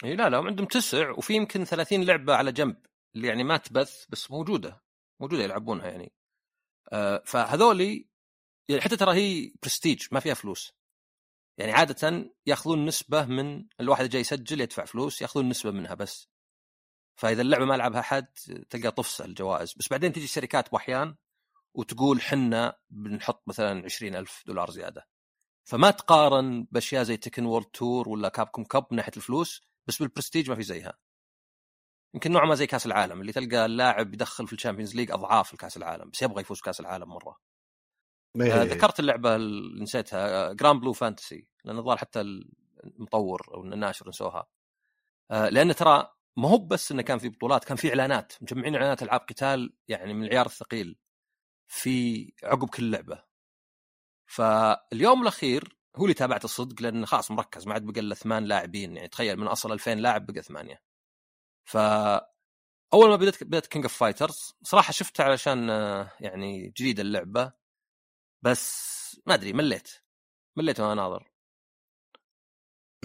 إي 0.03 0.15
لا 0.15 0.29
لا 0.29 0.37
عندهم 0.37 0.67
تسع 0.67 1.09
وفي 1.09 1.33
يمكن 1.33 1.63
30 1.63 2.03
لعبة 2.03 2.35
على 2.35 2.51
جنب 2.51 2.75
اللي 3.15 3.27
يعني 3.27 3.43
ما 3.43 3.57
تبث 3.57 4.05
بس 4.09 4.31
موجودة 4.31 4.81
موجودة 5.19 5.43
يلعبونها 5.43 5.87
يعني. 5.87 6.11
آه 6.91 7.23
فهذولي 7.25 8.07
يعني 8.69 8.81
حتى 8.81 8.97
ترى 8.97 9.13
هي 9.15 9.53
برستيج 9.63 10.07
ما 10.11 10.19
فيها 10.19 10.33
فلوس. 10.33 10.73
يعني 11.57 11.71
عاده 11.71 12.31
يأخذون 12.45 12.85
نسبة 12.85 13.25
من 13.25 13.65
الواحد 13.79 14.09
جاي 14.09 14.21
يسجل 14.21 14.61
يدفع 14.61 14.85
فلوس 14.85 15.21
يأخذون 15.21 15.49
نسبة 15.49 15.71
منها 15.71 15.93
بس. 15.93 16.29
فإذا 17.15 17.41
اللعبة 17.41 17.65
ما 17.65 17.73
لعبها 17.73 17.99
احد 17.99 18.27
تلقى 18.69 18.91
طفسه 18.91 19.25
الجوائز. 19.25 19.73
بس 19.73 19.89
بعدين 19.89 20.13
تجي 20.13 20.23
الشركات 20.23 20.71
بأحيان 20.71 21.15
وتقول 21.73 22.21
حنا 22.21 22.79
بنحط 22.89 23.43
مثلا 23.47 23.85
عشرين 23.85 24.15
ألف 24.15 24.43
دولار 24.47 24.71
زيادة. 24.71 25.07
فما 25.63 25.91
تقارن 25.91 26.67
بأشياء 26.71 27.03
زي 27.03 27.17
Tekken 27.17 27.45
World 27.45 27.65
Tour 27.65 28.09
ولا 28.09 28.29
Capcom 28.29 28.63
Cup 28.63 28.87
من 28.91 28.97
ناحية 28.97 29.11
الفلوس 29.17 29.61
بس 29.87 29.97
بالبرستيج 29.99 30.49
ما 30.49 30.55
في 30.55 30.63
زيها. 30.63 30.97
يمكن 32.13 32.31
نوع 32.31 32.45
ما 32.45 32.55
زي 32.55 32.67
كأس 32.67 32.85
العالم 32.85 33.21
اللي 33.21 33.31
تلقى 33.31 33.65
اللاعب 33.65 34.13
يدخل 34.13 34.47
في 34.47 34.53
ال 34.53 34.57
Champions 34.57 34.95
League 34.95 35.11
أضعاف 35.11 35.53
الكأس 35.53 35.77
العالم 35.77 36.09
بس 36.09 36.21
يبغى 36.21 36.41
يفوز 36.41 36.61
كأس 36.61 36.79
العالم 36.79 37.09
مرة. 37.09 37.52
آه 38.41 38.63
ذكرت 38.63 38.99
اللعبة 38.99 39.35
اللي 39.35 39.83
نسيتها. 39.83 40.53
Granblue 40.53 40.93
Fantasy 40.93 41.47
لأن 41.65 41.77
الظاهر 41.77 41.97
حتى 41.97 42.21
المطور 42.83 43.47
أو 43.53 43.63
الناشر 43.63 44.09
نسوها. 44.09 44.47
آه 45.31 45.49
لأن 45.49 45.75
ترى 45.75 46.13
ما 46.37 46.49
هو 46.49 46.57
بس 46.57 46.91
إنه 46.91 47.01
كان 47.01 47.17
في 47.17 47.29
بطولات 47.29 47.63
كان 47.63 47.77
في 47.77 47.89
إعلانات. 47.89 48.33
مجمعين 48.41 48.75
إعلانات 48.75 49.03
ألعاب 49.03 49.19
قتال 49.19 49.73
يعني 49.87 50.13
من 50.13 50.23
العيار 50.25 50.45
الثقيل 50.45 50.97
في 51.67 52.33
عقب 52.43 52.69
كل 52.69 52.91
لعبة. 52.91 53.23
فاليوم 54.25 55.21
الأخير 55.21 55.77
هو 55.95 56.03
اللي 56.03 56.13
تابعت 56.13 56.45
الصدق 56.45 56.81
لأن 56.81 57.05
خلاص 57.05 57.31
مركز 57.31 57.67
ما 57.67 57.73
عاد 57.73 57.85
بقى 57.85 57.99
إلا 57.99 58.15
ثمان 58.15 58.45
لاعبين. 58.45 58.95
يعني 58.95 59.07
تخيل 59.07 59.37
من 59.39 59.47
أصل 59.47 59.71
2000 59.71 59.93
لاعب 59.99 60.25
بقى 60.25 60.41
ثمانية. 60.41 60.81
ف 61.65 61.77
أول 62.93 63.09
ما 63.09 63.15
بديت 63.15 63.43
بديت 63.43 63.67
King 63.67 63.85
of 63.85 63.93
Fighters 63.97 64.55
صراحة 64.63 64.91
شفتها 64.91 65.23
علشان 65.23 65.69
يعني 66.19 66.69
جديدة 66.77 67.01
اللعبة. 67.01 67.62
بس 68.43 69.21
ما 69.25 69.33
أدري 69.33 69.53
مليت. 69.53 69.91
مليت 70.57 70.79
وأنا 70.79 70.93
ناظر. 70.93 71.29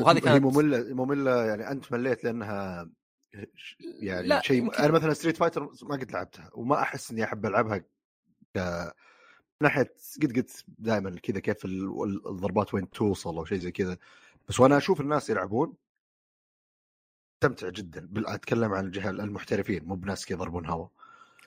وهذه 0.01 0.19
كانت 0.19 0.45
مملة 0.45 0.95
مملة 0.95 1.45
يعني 1.45 1.71
أنت 1.71 1.93
مليت 1.93 2.25
لأنها 2.25 2.91
يعني 4.01 4.43
شيء 4.43 4.59
يمكن... 4.59 4.77
أنا 4.77 4.93
مثلا 4.93 5.15
Street 5.15 5.37
Fighter 5.37 5.71
ما 5.83 5.97
قد 5.97 6.13
لعبتها 6.13 6.51
وما 6.55 6.83
أحس 6.83 7.11
إني 7.11 7.25
أحب 7.25 7.47
ألعبها 7.47 7.79
ك 7.79 7.85
ناحية 9.63 9.95
قد 10.23 10.39
قد 10.39 10.51
دائما 10.67 11.11
كذا 11.11 11.41
كيف 11.41 11.65
الضربات 11.65 12.75
وين 12.75 12.91
توصل 12.91 13.37
أو 13.37 13.45
شيء 13.45 13.59
زي 13.59 13.73
كذا. 13.73 13.99
بس 14.49 14.61
وأنا 14.61 14.77
أشوف 14.77 15.01
الناس 15.01 15.31
يلعبون 15.31 15.75
استمتع 17.35 17.69
جدا 17.69 18.09
أتكلم 18.17 18.73
عن 18.73 18.87
الجهة 18.87 19.11
المحترفين 19.11 19.85
مو 19.85 19.95
بناس 19.95 20.27
كذا 20.27 20.37
يضربون 20.37 20.67
هوا. 20.67 20.89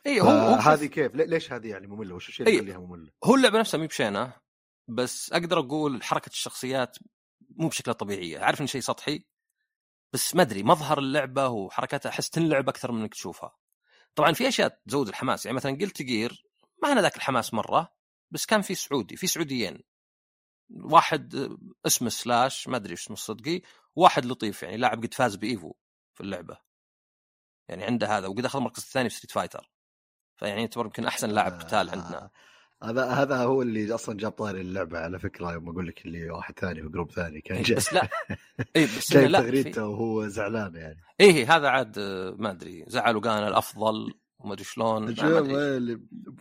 اي 0.05 0.21
هو, 0.21 0.27
هذه 0.55 0.85
كيف؟ 0.85 1.15
ليش 1.15 1.53
هذه 1.53 1.67
يعني 1.67 1.87
مملة؟ 1.87 2.15
وش 2.15 2.29
الشيء 2.29 2.47
اللي 2.47 2.57
يخليها 2.57 2.77
مملة؟ 2.77 3.11
هو 3.23 3.35
اللعبة 3.35 3.59
نفسها 3.59 3.77
مي 3.77 3.87
بشينة 3.87 4.33
بس 4.87 5.33
أقدر 5.33 5.59
أقول 5.59 6.03
حركة 6.03 6.29
الشخصيات 6.29 6.97
مو 7.49 7.67
بشكلها 7.67 7.93
طبيعية. 7.93 8.39
عارف 8.39 8.61
إن 8.61 8.67
شيء 8.67 8.81
سطحي 8.81 9.23
بس 10.13 10.35
ما 10.35 10.41
أدري 10.41 10.63
مظهر 10.63 10.99
اللعبة 10.99 11.47
وحركاتها 11.47 12.09
أحس 12.09 12.29
تنلعب 12.29 12.69
أكثر 12.69 12.91
من 12.91 13.01
إنك 13.01 13.13
تشوفها. 13.13 13.55
طبعا 14.15 14.33
في 14.33 14.47
أشياء 14.47 14.81
تزود 14.87 15.07
الحماس 15.07 15.45
يعني 15.45 15.55
مثلا 15.55 15.77
Guilty 15.81 16.01
Gear 16.01 16.43
ما 16.83 16.91
أنا 16.91 17.01
ذاك 17.01 17.15
الحماس 17.15 17.53
مرة 17.53 17.93
بس 18.31 18.45
كان 18.45 18.61
في 18.61 18.75
سعودي 18.75 19.15
في 19.15 19.27
سعوديين. 19.27 19.83
واحد 20.69 21.57
اسمه 21.85 22.09
سلاش 22.09 22.67
ما 22.67 22.77
أدري 22.77 22.93
اسمه 22.93 23.13
الصدقي 23.13 23.61
واحد 23.95 24.25
لطيف 24.25 24.63
يعني 24.63 24.77
لاعب 24.77 25.03
قد 25.03 25.13
فاز 25.13 25.35
ب 25.35 25.45
EVO 25.45 25.73
في 26.13 26.21
اللعبة. 26.21 26.57
يعني 27.69 27.83
عنده 27.83 28.17
هذا 28.17 28.27
وقد 28.27 28.45
أخذ 28.45 28.59
المركز 28.59 28.83
الثاني 28.83 29.09
في 29.09 29.15
Street 29.15 29.31
Fighter 29.31 29.71
فيعني 30.41 30.61
يعتبر 30.61 30.85
يمكن 30.85 31.05
أحسن 31.05 31.29
لاعب 31.29 31.51
قتال 31.51 31.89
عندنا. 31.89 32.29
هذا 32.83 33.05
هذا 33.05 33.37
هو 33.37 33.61
اللي 33.61 33.95
أصلا 33.95 34.17
جاب 34.17 34.31
طاري 34.31 34.61
اللعبة 34.61 34.99
على 34.99 35.19
فكرة 35.19 35.53
يوم 35.53 35.69
أقول 35.69 35.87
لك 35.87 36.05
اللي 36.05 36.29
واحد 36.29 36.59
ثاني 36.59 36.81
في 36.81 36.89
جروب 36.89 37.11
ثاني 37.11 37.41
كان 37.41 37.61
جاي 37.61 37.77
بس 37.77 37.93
لا. 37.93 38.01
اي 38.75 38.85
بس 38.85 39.13
جاي 39.13 39.31
تغريدته 39.31 39.85
وهو 39.85 40.27
زعلان 40.27 40.75
يعني. 40.75 40.97
اي 41.21 41.45
هذا 41.45 41.67
عاد 41.67 41.99
ما 42.39 42.51
أدري 42.51 42.85
زعل 42.87 43.15
وقال 43.15 43.43
الأفضل 43.43 44.13
وما 44.39 44.53
أدري 44.53 44.63
شلون. 44.63 45.15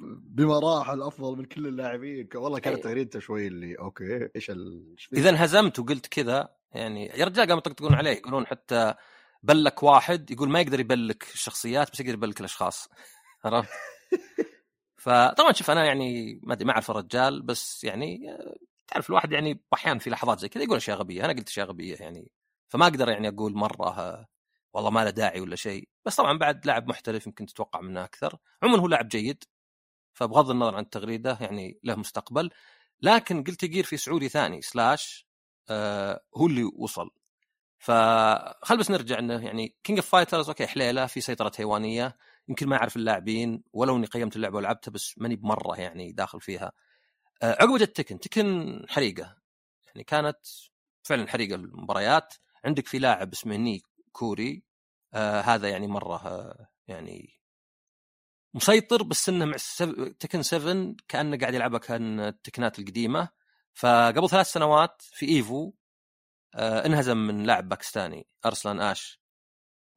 بما 0.08 0.58
راح 0.58 0.90
الأفضل 0.90 1.38
من 1.38 1.44
كل 1.44 1.66
اللاعبين 1.66 2.28
والله 2.34 2.58
كانت 2.58 2.76
إيه. 2.76 2.82
تغريدته 2.82 3.20
شوي 3.20 3.46
اللي 3.46 3.78
أوكي 3.78 4.28
إيش 4.36 4.50
ال... 4.50 4.94
إذا 5.12 5.30
انهزمت 5.30 5.78
وقلت 5.78 6.06
كذا 6.06 6.48
يعني 6.72 7.06
يا 7.06 7.24
رجال 7.24 7.46
قاموا 7.46 7.58
يطقطقون 7.58 7.94
عليه 7.94 8.10
يقولون 8.10 8.46
حتى 8.46 8.94
بلك 9.42 9.82
واحد 9.82 10.30
يقول 10.30 10.48
ما 10.48 10.60
يقدر 10.60 10.80
يبلك 10.80 11.22
الشخصيات 11.34 11.92
بس 11.92 12.00
يقدر 12.00 12.14
يبلك 12.14 12.40
الأشخاص. 12.40 12.88
عرفت؟ 13.44 13.70
فطبعا 14.96 15.52
شوف 15.52 15.70
أنا 15.70 15.84
يعني 15.84 16.40
ما 16.42 16.52
أدري 16.52 16.64
ما 16.64 16.72
أعرف 16.72 16.90
الرجال 16.90 17.42
بس 17.42 17.84
يعني 17.84 18.38
تعرف 18.86 19.10
الواحد 19.10 19.32
يعني 19.32 19.60
أحيانا 19.74 19.98
في 19.98 20.10
لحظات 20.10 20.38
زي 20.38 20.48
كذا 20.48 20.62
يقول 20.62 20.76
أشياء 20.76 20.96
غبية. 20.98 21.24
أنا 21.24 21.32
قلت 21.32 21.48
أشياء 21.48 21.66
غبية 21.66 21.96
يعني 21.96 22.30
فما 22.68 22.84
أقدر 22.86 23.08
يعني 23.08 23.28
أقول 23.28 23.54
مرة 23.54 24.28
والله 24.72 24.90
ما 24.90 25.04
له 25.04 25.10
داعي 25.10 25.40
ولا 25.40 25.56
شيء. 25.56 25.88
بس 26.04 26.16
طبعا 26.16 26.38
بعد 26.38 26.66
لاعب 26.66 26.88
محترف 26.88 27.26
يمكن 27.26 27.46
تتوقع 27.46 27.80
منه 27.80 28.04
أكثر. 28.04 28.36
عموما 28.62 28.82
هو 28.82 28.88
لاعب 28.88 29.08
جيد 29.08 29.44
فبغض 30.14 30.50
النظر 30.50 30.74
عن 30.76 30.82
التغريده 30.82 31.38
يعني 31.40 31.80
له 31.84 31.96
مستقبل. 31.96 32.50
لكن 33.02 33.44
Guilty 33.44 33.64
Gear 33.64 33.84
في 33.84 33.96
سعودي 33.96 34.28
ثاني 34.28 34.62
سلاش 34.62 35.26
آه 35.68 36.20
هو 36.36 36.46
اللي 36.46 36.64
وصل. 36.64 37.10
فخل 37.78 38.78
بس 38.78 38.90
نرجع 38.90 39.18
إنه 39.18 39.46
يعني 39.46 39.76
King 39.84 39.98
of 39.98 40.08
Fighters 40.08 40.48
okay 40.48 40.66
حليلة 40.66 41.06
في 41.06 41.20
سيطرة 41.20 41.52
حيوانية. 41.56 42.16
يمكن 42.50 42.68
ما 42.68 42.76
اعرف 42.76 42.96
اللاعبين 42.96 43.62
ولو 43.72 43.96
إني 43.96 44.06
قيمت 44.06 44.36
اللعبة 44.36 44.56
ولعبتها 44.56 44.92
بس 44.92 45.14
ماني 45.18 45.36
بمرة 45.36 45.80
يعني 45.80 46.12
داخل 46.12 46.40
فيها. 46.40 46.72
آه 47.42 47.52
عقب 47.62 47.76
جت 47.78 47.96
Tekken 47.96 48.20
Tekken 48.20 48.80
حريقة. 48.88 49.36
يعني 49.86 50.04
كانت 50.04 50.38
فعلا 51.02 51.28
حريقة 51.28 51.54
المباريات. 51.54 52.34
عندك 52.64 52.86
في 52.86 52.98
لاعب 52.98 53.32
اسمه 53.32 53.56
ني 53.56 53.82
كوري. 54.12 54.62
آه 55.14 55.40
هذا 55.40 55.68
يعني 55.68 55.86
مرة 55.86 56.26
آه 56.26 56.68
يعني 56.88 57.40
مسيطر 58.54 59.02
بس 59.02 59.28
إنه 59.28 59.44
مع 59.44 59.56
تكن 60.20 60.42
7 60.42 60.94
كأنه 61.08 61.38
قاعد 61.38 61.54
يلعبها 61.54 61.78
كأن 61.78 62.20
التكنات 62.20 62.78
القديمة. 62.78 63.28
فقبل 63.74 64.28
ثلاث 64.30 64.46
سنوات 64.52 65.02
في 65.02 65.28
إيفو 65.28 65.72
آه 66.54 66.86
انهزم 66.86 67.16
من 67.16 67.44
لاعب 67.44 67.68
باكستاني 67.68 68.26
أرسلان 68.46 68.80
آش. 68.80 69.19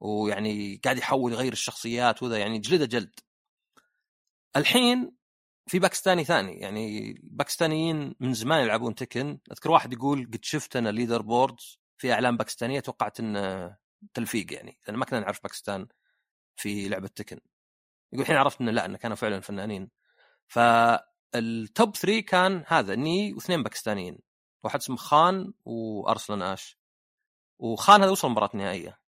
ويعني 0.04 0.82
قاعد 0.84 0.98
يحول 0.98 1.34
يغير 1.34 1.54
الشخصيات 1.54 2.24
وذا 2.24 2.38
يعني 2.38 2.60
جلده 2.60 2.86
جلد. 2.86 3.20
الحين 4.56 5.16
في 5.68 5.80
باكستاني 5.80 6.24
ثاني 6.24 6.54
يعني 6.54 7.12
الباكستانيين 7.12 8.16
من 8.20 8.34
زمان 8.34 8.64
يلعبون 8.64 8.96
Tekken. 8.96 9.40
أذكر 9.52 9.72
واحد 9.72 9.94
يقول 9.94 10.26
قد 10.26 10.46
شفت 10.46 10.76
أنا 10.76 10.90
leaderboards 10.90 11.80
في 11.98 12.14
اعلام 12.14 12.38
باكستانيه 12.38 12.80
توقعت 12.80 13.20
إنه 13.20 13.76
تلفيق 14.14 14.54
يعني. 14.54 14.80
لأن 14.88 14.98
ما 14.98 15.06
كنا 15.06 15.20
نعرف 15.20 15.44
باكستان 15.44 15.88
في 16.56 16.90
لعبة 16.90 17.08
Tekken. 17.08 17.40
يقول 18.14 18.24
الحين 18.24 18.38
عرفت 18.38 18.62
إنه 18.62 18.72
لا 18.72 18.86
إنه 18.86 18.98
كانوا 18.98 19.16
فعلا 19.16 19.40
فنانين. 19.40 19.90
فال 20.48 21.07
top 21.07 21.96
3 21.96 22.20
كان 22.20 22.64
هذا 22.68 22.96
Knee 22.96 23.34
واثنين 23.34 23.64
باكستانيين. 23.64 24.20
واحد 24.64 24.80
اسمه 24.80 24.96
خان 24.96 25.54
وأرسلان 25.66 26.42
آش. 26.42 26.78
وخان 27.60 28.02
هذا 28.02 28.12
وصل 28.12 28.30
مباراة 28.30 28.50
نهائية. 28.54 29.03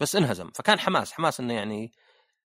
بس 0.00 0.16
انهزم. 0.16 0.50
فكان 0.54 0.78
حماس 0.78 1.12
حماس 1.12 1.40
إنه 1.40 1.54
يعني 1.54 1.92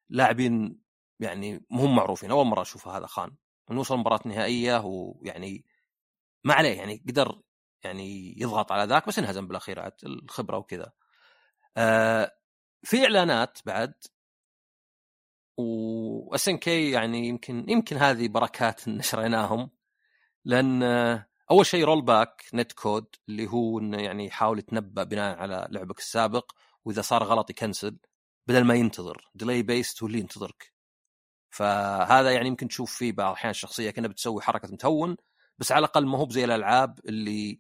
لاعبين 0.10 0.82
يعني 1.20 1.66
مهم 1.70 1.96
معروفين. 1.96 2.32
أول 2.32 2.46
مرة 2.46 2.62
أشوف 2.62 2.88
هذا 2.88 3.08
خان. 3.08 3.36
إنه 3.72 3.80
وصل 3.80 3.98
مباراة 3.98 4.20
نهائية 4.26 4.82
ويعني 4.86 5.66
ما 6.44 6.54
عليه 6.54 6.78
يعني 6.78 7.04
قدر 7.10 7.42
يعني 7.84 8.36
يضغط 8.42 8.72
على 8.72 8.84
ذاك 8.90 9.08
بس 9.08 9.20
انهزم 9.20 9.48
بالأخير 9.48 9.80
عاد 9.80 9.94
الخبرة 10.04 10.58
وكذا. 10.58 10.92
آه 11.78 12.32
في 12.84 13.04
إعلانات 13.04 13.60
بعد. 13.66 13.94
و 15.58 16.50
SNK 16.50 16.92
يعني 16.92 17.28
يمكن 17.28 17.66
يمكن 17.70 17.98
هذه 17.98 18.28
بركات 18.28 18.88
إن 18.90 18.99
شريناهم. 18.99 19.70
لأن 20.46 20.84
أول 21.52 21.66
شيء 21.66 21.86
rollback 21.86 22.46
netcode 22.54 23.16
اللي 23.30 23.48
هو 23.48 23.80
إنه 23.80 23.98
يعني 24.02 24.26
يحاول 24.26 24.60
يتنبأ 24.60 25.04
بناء 25.04 25.38
على 25.38 25.68
لعبك 25.72 26.00
السابق. 26.00 26.52
وإذا 26.86 27.02
صار 27.02 27.24
غلط 27.24 27.50
يكنسل 27.50 27.98
بدل 28.48 28.64
ما 28.64 28.76
ينتظر. 28.76 29.30
delay 29.36 29.64
based 29.64 30.04
هو 30.04 30.08
اللي 30.08 30.20
ينتظرك. 30.20 30.74
فهذا 31.50 32.32
يعني 32.32 32.48
يمكن 32.48 32.68
تشوف 32.68 32.96
فيه 32.96 33.12
بعض 33.12 33.28
الأحيان 33.28 33.52
الشخصية 33.52 33.92
كأنها 33.92 34.10
بتسوي 34.10 34.42
حركة 34.42 34.68
ثم 34.68 34.89
تهون 34.89 35.18
بس 35.58 35.72
على 35.72 35.80
الأقل 35.80 36.06
ما 36.06 36.18
هو 36.18 36.30
زي 36.30 36.46
الألعاب 36.46 37.00
اللي 37.06 37.60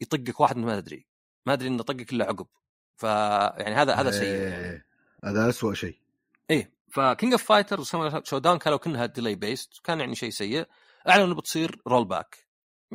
يطقك 0.00 0.40
واحد 0.40 0.56
ما 0.56 0.80
تدري. 0.80 1.06
ما 1.46 1.52
أدري 1.52 1.68
انه 1.68 1.82
طقك 1.82 2.12
إلا 2.12 2.24
عقب. 2.24 2.46
فيعني 2.96 3.74
هذا 3.74 3.94
هذا 3.94 4.10
سيء. 4.10 4.38
يعني. 4.38 4.86
هذا 5.24 5.48
اسوء 5.48 5.74
شيء. 5.74 5.98
إيه 6.50 6.72
ف 6.92 7.32
King 7.32 7.44
of 7.44 7.82
Fighters 8.24 8.38
Shodown 8.38 8.58
كانوا 8.58 8.78
كانها 8.78 9.06
delay 9.06 9.34
based 9.34 9.80
كان 9.84 10.00
يعني 10.00 10.14
شيء 10.14 10.30
سيء. 10.30 10.66
اعلنوا 11.08 11.26
إنه 11.26 11.34
بتصير 11.34 11.82
rollback 11.86 12.46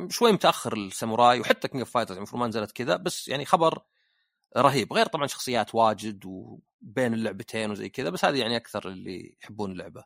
شوي 0.08 0.32
متأخر 0.32 0.76
ال 0.76 0.84
Samurai 0.84 1.40
وحتى 1.40 1.68
King 1.68 1.80
of 1.80 1.90
Fighters 1.90 2.16
المفروض 2.16 2.40
ما 2.40 2.48
نزلت 2.48 2.72
كذا 2.72 2.96
بس 2.96 3.28
يعني 3.28 3.44
خبر 3.44 3.82
رهيب 4.56 4.92
غير 4.92 5.06
طبعا 5.06 5.26
شخصيات 5.26 5.74
واجد 5.74 6.24
وبين 6.26 7.14
اللعبتين 7.14 7.70
وزي 7.70 7.88
كذا 7.88 8.10
بس 8.10 8.24
هذه 8.24 8.38
يعني 8.38 8.56
أكثر 8.56 8.88
اللي 8.88 9.36
يحبون 9.42 9.72
اللعبة. 9.72 10.04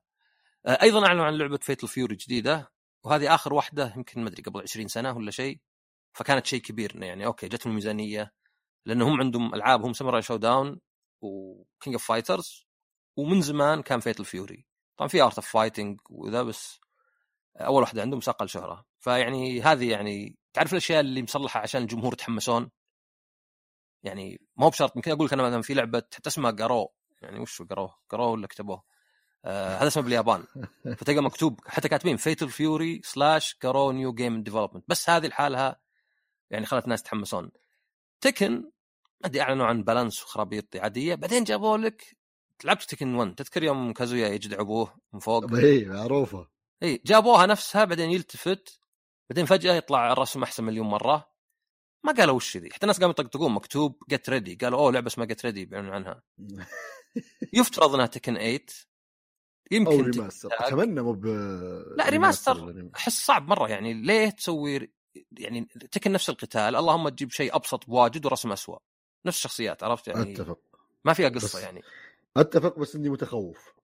آه، 0.67 0.79
أيضا 0.83 1.07
أعلنوا 1.07 1.25
عن 1.25 1.35
لعبة 1.39 1.59
Fatal 1.63 1.89
Fury 1.89 2.17
جديدة 2.17 2.73
وهذه 3.05 3.35
آخر 3.35 3.55
واحدة 3.55 3.95
يمكن 3.97 4.21
ما 4.23 4.29
أدري 4.29 4.43
قبل 4.43 4.63
20 4.63 4.89
سنة 4.89 5.17
ولا 5.17 5.31
شيء 5.31 5.61
فكانت 6.13 6.47
شيء 6.47 6.61
كبير 6.61 7.03
يعني 7.05 7.27
أوكي 7.27 7.49
جتهم 7.49 7.71
الميزانية 7.71 8.33
لأنه 8.87 9.09
هم 9.09 9.21
عندهم 9.21 9.55
العابهم 9.55 9.93
Samurai 9.93 10.23
Shodown 10.23 10.37
و 10.37 10.81
King 11.21 11.95
of 11.95 12.05
Fighters 12.09 12.67
ومن 13.17 13.41
زمان 13.43 13.83
كان 13.83 14.01
Fatal 14.01 14.25
Fury 14.25 14.67
طبعا 14.97 15.09
في 15.09 15.23
Art 15.23 15.37
of 15.37 15.49
Fighting 15.49 16.01
وذا 16.11 16.43
بس 16.43 16.81
أول 17.61 17.83
واحدة 17.83 18.03
عندهم 18.03 18.21
بس 18.21 18.32
أقل 18.32 18.49
شهرة. 18.49 18.85
فيعني 19.01 19.63
هذه 19.63 19.91
يعني 19.91 20.39
تعرف 20.53 20.73
الأشياء 20.73 21.01
اللي 21.01 21.23
مصلحة 21.23 21.61
عشان 21.61 21.83
الجمهور 21.83 22.13
يتحمسون؟ 22.13 22.71
يعني 24.07 24.41
ما 24.57 24.67
هو 24.67 24.71
بشرط 24.71 24.97
يمكن 24.97 25.11
أقول 25.11 25.27
لك 25.27 25.33
أنا 25.33 25.43
مثلا 25.43 25.63
في 25.63 25.75
لعبة 25.75 26.03
حتى 26.15 26.29
اسمها 26.29 26.51
Garou. 26.51 26.93
يعني 27.23 27.41
وش 27.41 27.63
Garou؟ 27.63 27.91
Garou 28.13 28.33
ولا 28.33 28.47
كتبوه؟ 28.47 28.83
آه 29.45 29.77
هذا 29.77 29.87
اسمه 29.87 30.03
باليابان. 30.03 30.45
فتلقى 30.99 31.23
مكتوب 31.23 31.61
حتى 31.67 31.89
كاتبين 31.89 32.17
Fatal 32.17 32.49
Fury 32.49 33.01
slash 33.05 33.57
Garou 33.63 33.93
new 33.93 34.13
game 34.13 34.43
development 34.43 34.85
بس 34.89 35.11
هذه 35.11 35.27
لحالها 35.27 35.81
يعني 36.51 36.67
خلت 36.67 36.85
الناس 36.85 37.01
يتحمسون. 37.01 37.51
Tekken 38.21 38.53
ما 39.21 39.27
أدري 39.27 39.41
أعلنوا 39.41 39.67
عن 39.67 39.85
balance 39.85 40.23
وخرابيط 40.23 40.77
عادية. 40.77 41.15
بعدين 41.15 41.45
جابوا 41.45 41.79
لك 41.79 42.17
لعبت 42.65 42.83
Tekken 42.83 43.15
1 43.15 43.35
تذكر 43.35 43.63
يوم 43.63 43.93
كازويا 43.93 44.29
يجدع 44.29 44.61
ابوه 44.61 44.97
من 45.13 45.21
فوق؟ 45.21 45.55
اي 45.55 45.85
معروفة. 45.85 46.49
اي 46.83 47.03
جابوها 47.07 47.47
نفسها 47.47 47.85
بعدين 47.85 48.11
يلتفت 48.11 48.81
بعدين 49.31 49.47
فجأة 49.47 49.75
يطلع 49.75 50.13
الرسم 50.13 50.43
أحسن 50.43 50.65
مليون 50.65 50.87
مرة. 50.87 51.36
ما 52.07 52.13
قالوا 52.13 52.35
وش 52.35 52.57
ذي. 52.57 52.71
حتى 52.71 52.83
الناس 52.83 52.99
قاموا 52.99 53.11
يطقطقون 53.11 53.53
مكتوب 53.53 54.03
get 54.09 54.31
ready 54.31 54.55
قالوا 54.55 54.79
أوه 54.79 54.93
لعبة 54.93 55.07
اسمها 55.07 55.27
get 55.27 55.45
ready 55.45 55.65
بيعلنون 55.65 55.95
عنها. 55.95 56.23
يفترض 57.59 57.95
إنها 57.95 58.07
Tekken 58.07 58.35
8 58.35 58.61
يمكن 59.71 59.93
أو 59.93 60.01
remaster 60.01 60.49
أتمنى 60.53 61.03
مو 61.03 61.13
ب 61.13 61.27
لا 61.97 62.09
remaster 62.09 62.89
أحس 62.97 63.27
صعب 63.27 63.49
مرة. 63.49 63.69
يعني 63.69 63.95
ليه 63.95 64.31
تسوي 64.31 64.93
يعني 65.33 65.69
Tekken 65.93 66.13
نفس 66.13 66.31
القتال. 66.31 66.77
اللهم 66.77 67.09
تجيب 67.09 67.31
شيء 67.31 67.57
أبسط 67.57 67.87
بواجد 67.87 68.27
ورسم 68.27 68.53
اسوء 68.53 68.79
نفس 69.27 69.37
الشخصيات 69.37 69.83
عرفت 69.83 70.09
يعني؟ 70.09 70.33
أتفق. 70.33 70.59
ما 71.05 71.13
فيها 71.13 71.29
قصة 71.29 71.61
يعني. 71.61 71.83
أتفق 72.37 72.79
بس 72.79 72.97
إني 72.97 73.09
متخوف. 73.09 73.77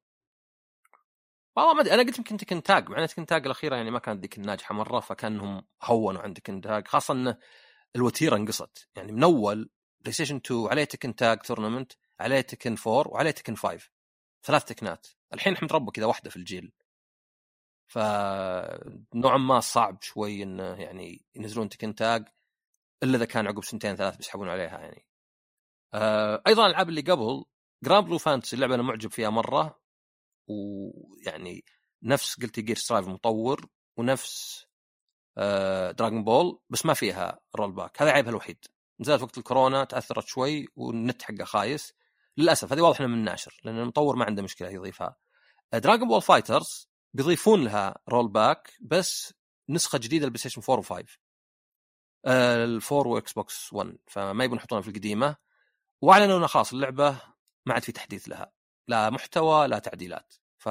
والله 1.56 1.74
ما 1.74 1.80
أدري. 1.80 1.94
أنا 1.94 2.02
قلت 2.02 2.18
يمكن 2.18 2.36
Tekken 2.36 2.62
Tag 2.62 2.88
مع 2.88 3.02
ان 3.02 3.08
Tekken 3.08 3.26
Tag 3.26 3.44
الأخيرة 3.44 3.76
يعني 3.76 3.90
ما 3.90 3.98
كانت 3.98 4.22
ذيك 4.22 4.38
الناجحة 4.38 4.74
مرة 4.74 5.00
فكأنهم 5.00 5.64
هونوا 5.82 6.22
عند 6.22 6.36
Tekken 6.36 6.60
Tag 6.60 6.88
خاصة 6.88 7.14
إنه 7.14 7.36
الوتيرة 7.96 8.36
انقصت. 8.36 8.88
يعني 8.96 9.12
من 9.12 9.22
أول 9.22 9.70
PlayStation 10.00 10.36
2 10.36 10.66
عليه 10.66 10.84
Tekken 10.84 11.14
Tag 11.16 11.38
Tournament 11.38 11.92
عليه 12.20 12.40
Tekken 12.40 12.76
4 12.86 13.08
وعليه 13.08 13.30
Tekken 13.30 13.56
5 13.56 13.90
ثلاث 14.44 14.64
تكنات. 14.64 15.06
الحين 15.34 15.54
احمد 15.54 15.72
ربه 15.72 15.90
كذا 15.92 16.06
واحدة 16.06 16.30
في 16.30 16.36
الجيل. 16.36 16.72
فنوعا 17.86 19.38
ما 19.38 19.60
صعب 19.60 20.02
شوي 20.02 20.42
انه 20.42 20.82
يعني 20.82 21.24
ينزلون 21.34 21.68
Tekken 21.68 21.94
Tag 21.94 22.28
إلا 23.02 23.16
إذا 23.16 23.24
كان 23.24 23.46
عقب 23.46 23.64
سنتين 23.64 23.96
ثلاث 23.96 24.16
بيسحبون 24.16 24.48
عليها 24.48 24.78
يعني. 24.80 25.06
آه 25.94 26.42
أيضا 26.46 26.66
الألعاب 26.66 26.88
اللي 26.88 27.00
قبل 27.00 27.44
Granblue 27.84 28.18
Fantasy 28.18 28.56
اللعبة 28.56 28.74
أنا 28.74 28.82
معجب 28.82 29.10
فيها 29.10 29.30
مرة. 29.30 29.82
ويعني 30.48 31.64
نفس 32.02 32.40
Guilty 32.42 32.60
Gear 32.60 32.76
Strive 32.76 33.08
مطور 33.08 33.68
ونفس 33.96 34.66
Dragon 35.96 36.24
Ball 36.24 36.60
بس 36.70 36.86
ما 36.86 36.94
فيها 36.94 37.40
rollback 37.56 38.02
هذا 38.02 38.10
عيبها 38.10 38.30
الوحيد. 38.30 38.64
نزلت 39.00 39.22
وقت 39.22 39.38
الكورونا 39.38 39.84
تأثرت 39.84 40.26
شوي 40.26 40.68
والنت 40.76 41.22
حقه 41.22 41.44
خايس. 41.44 41.94
للأسف 42.36 42.72
هذه 42.72 42.80
واضحه 42.80 43.06
من 43.06 43.14
الناشر 43.14 43.60
لأن 43.64 43.78
المطور 43.78 44.16
ما 44.16 44.24
عنده 44.24 44.42
مشكلة 44.42 44.68
يضيفها. 44.68 45.16
Dragon 45.72 46.08
Ball 46.08 46.22
FighterZ 46.22 46.88
بيضيفون 47.14 47.64
لها 47.64 47.98
rollback 48.08 48.72
بس 48.80 49.34
نسخة 49.68 49.98
جديدة 49.98 50.24
لل 50.24 50.38
PlayStation 50.38 50.62
4 50.72 51.02
و5 51.02 51.04
ال 52.26 52.40
four 52.40 52.94
و 52.94 53.08
Xbox 53.08 53.72
1 53.72 53.96
فما 54.06 54.44
يبون 54.44 54.58
يحطونها 54.58 54.82
في 54.82 54.88
القديمة. 54.88 55.36
وأعلنوا 56.00 56.38
إنه 56.38 56.46
خلاص 56.46 56.72
اللعبة 56.72 57.20
ما 57.66 57.74
عاد 57.74 57.82
في 57.82 57.92
تحديث 57.92 58.28
لها. 58.28 58.52
لا 58.88 59.10
محتوى 59.10 59.66
لا 59.68 59.78
تعديلات. 59.78 60.34
ف 60.58 60.68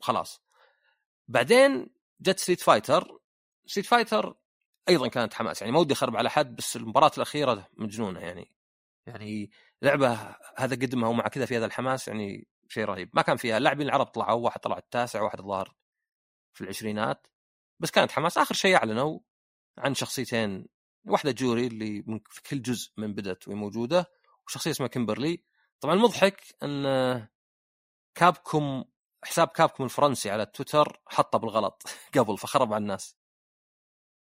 خلاص. 0.00 0.42
بعدين 1.28 1.90
جت 2.20 2.38
Street 2.38 2.60
Fighter 2.60 3.18
Street 3.66 3.86
Fighter 3.86 4.36
أيضا 4.88 5.08
كانت 5.08 5.34
حماس 5.34 5.60
يعني 5.60 5.72
ما 5.72 5.78
ودي 5.78 5.94
أخرب 5.94 6.16
على 6.16 6.30
حد 6.30 6.56
بس 6.56 6.76
المباراة 6.76 7.10
الأخيرة 7.16 7.68
مجنونة 7.72 8.20
يعني. 8.20 8.54
يعني 9.06 9.50
لعبة 9.82 10.36
هذا 10.56 10.74
قدمها 10.76 11.08
ومع 11.08 11.28
كذا 11.28 11.46
في 11.46 11.56
هذا 11.56 11.66
الحماس 11.66 12.08
يعني 12.08 12.48
شيء 12.68 12.84
رهيب. 12.84 13.10
ما 13.14 13.22
كان 13.22 13.36
فيها 13.36 13.58
اللاعبين 13.58 13.86
العرب 13.86 14.06
طلعوا 14.06 14.44
واحد 14.44 14.60
طلع 14.60 14.78
التاسع 14.78 15.22
واحد 15.22 15.38
الظاهر 15.38 15.76
في 16.52 16.64
العشرينات. 16.64 17.26
بس 17.80 17.90
كانت 17.90 18.12
حماس. 18.12 18.38
آخر 18.38 18.54
شيء 18.54 18.76
أعلنوا 18.76 19.20
عن 19.78 19.94
شخصيتين 19.94 20.66
واحدة 21.06 21.30
جوري 21.30 21.66
اللي 21.66 22.04
من 22.06 22.20
في 22.28 22.42
كل 22.42 22.62
جزء 22.62 22.92
من 22.96 23.14
بدت 23.14 23.48
وهي 23.48 23.56
موجودة 23.56 24.10
وشخصية 24.46 24.70
اسمها 24.70 24.88
كيمبرلي 24.88 25.44
طبعا 25.80 25.94
المضحك 25.94 26.42
إن 26.62 27.28
Capcom 28.14 28.84
حساب 29.24 29.48
Capcom 29.48 29.84
الفرنسي 29.84 30.30
على 30.30 30.46
تويتر 30.46 31.00
حطه 31.06 31.38
بالغلط 31.38 31.82
قبل 32.18 32.38
فخرب 32.38 32.72
على 32.72 32.82
الناس. 32.82 33.16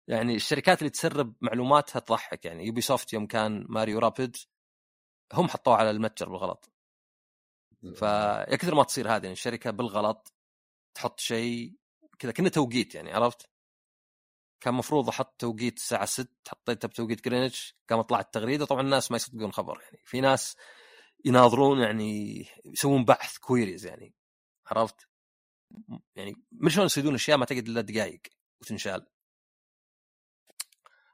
يعني 0.07 0.35
الشركات 0.35 0.79
اللي 0.79 0.89
تسرب 0.89 1.33
معلوماتها 1.41 1.99
تضحك 1.99 2.45
يعني 2.45 2.65
Ubisoft 2.65 3.13
يوم 3.13 3.27
كان 3.27 3.65
Mario 3.69 3.99
Rabbids 3.99 4.37
هم 5.33 5.47
حطوه 5.47 5.75
على 5.75 5.91
المتجر 5.91 6.29
بالغلط. 6.29 6.71
فيا 7.95 8.55
كثر 8.55 8.75
ما 8.75 8.83
تصير 8.83 9.07
هذه 9.07 9.21
يعني 9.23 9.31
الشركة 9.31 9.71
بالغلط 9.71 10.33
تحط 10.95 11.19
شيء 11.19 11.75
كذا 12.19 12.31
كنا 12.31 12.49
توقيت 12.49 12.95
يعني 12.95 13.13
عرفت؟ 13.13 13.49
كان 14.61 14.73
مفروض 14.73 15.09
أحط 15.09 15.35
توقيت 15.39 15.77
الساعة 15.77 16.05
6 16.05 16.29
حطيته 16.47 16.87
بتوقيت 16.87 17.25
جرينتش 17.25 17.77
قام 17.89 18.01
طلعت 18.01 18.25
التغريدة 18.25 18.65
طبعا 18.65 18.81
الناس 18.81 19.11
ما 19.11 19.17
يصدقون 19.17 19.51
خبر 19.51 19.81
يعني. 19.81 19.99
في 20.05 20.21
ناس 20.21 20.57
يناظرون 21.25 21.79
يعني 21.79 22.45
يسوون 22.65 23.05
بحث 23.05 23.37
queries 23.37 23.85
يعني. 23.85 24.13
عرفت؟ 24.71 25.07
يعني 26.15 26.35
من 26.51 26.69
شلون 26.69 26.85
يصيدون 26.85 27.13
أشياء 27.13 27.37
ما 27.37 27.45
تقعد 27.45 27.67
إلا 27.67 27.81
دقائق 27.81 28.21
وتنشال 28.61 29.07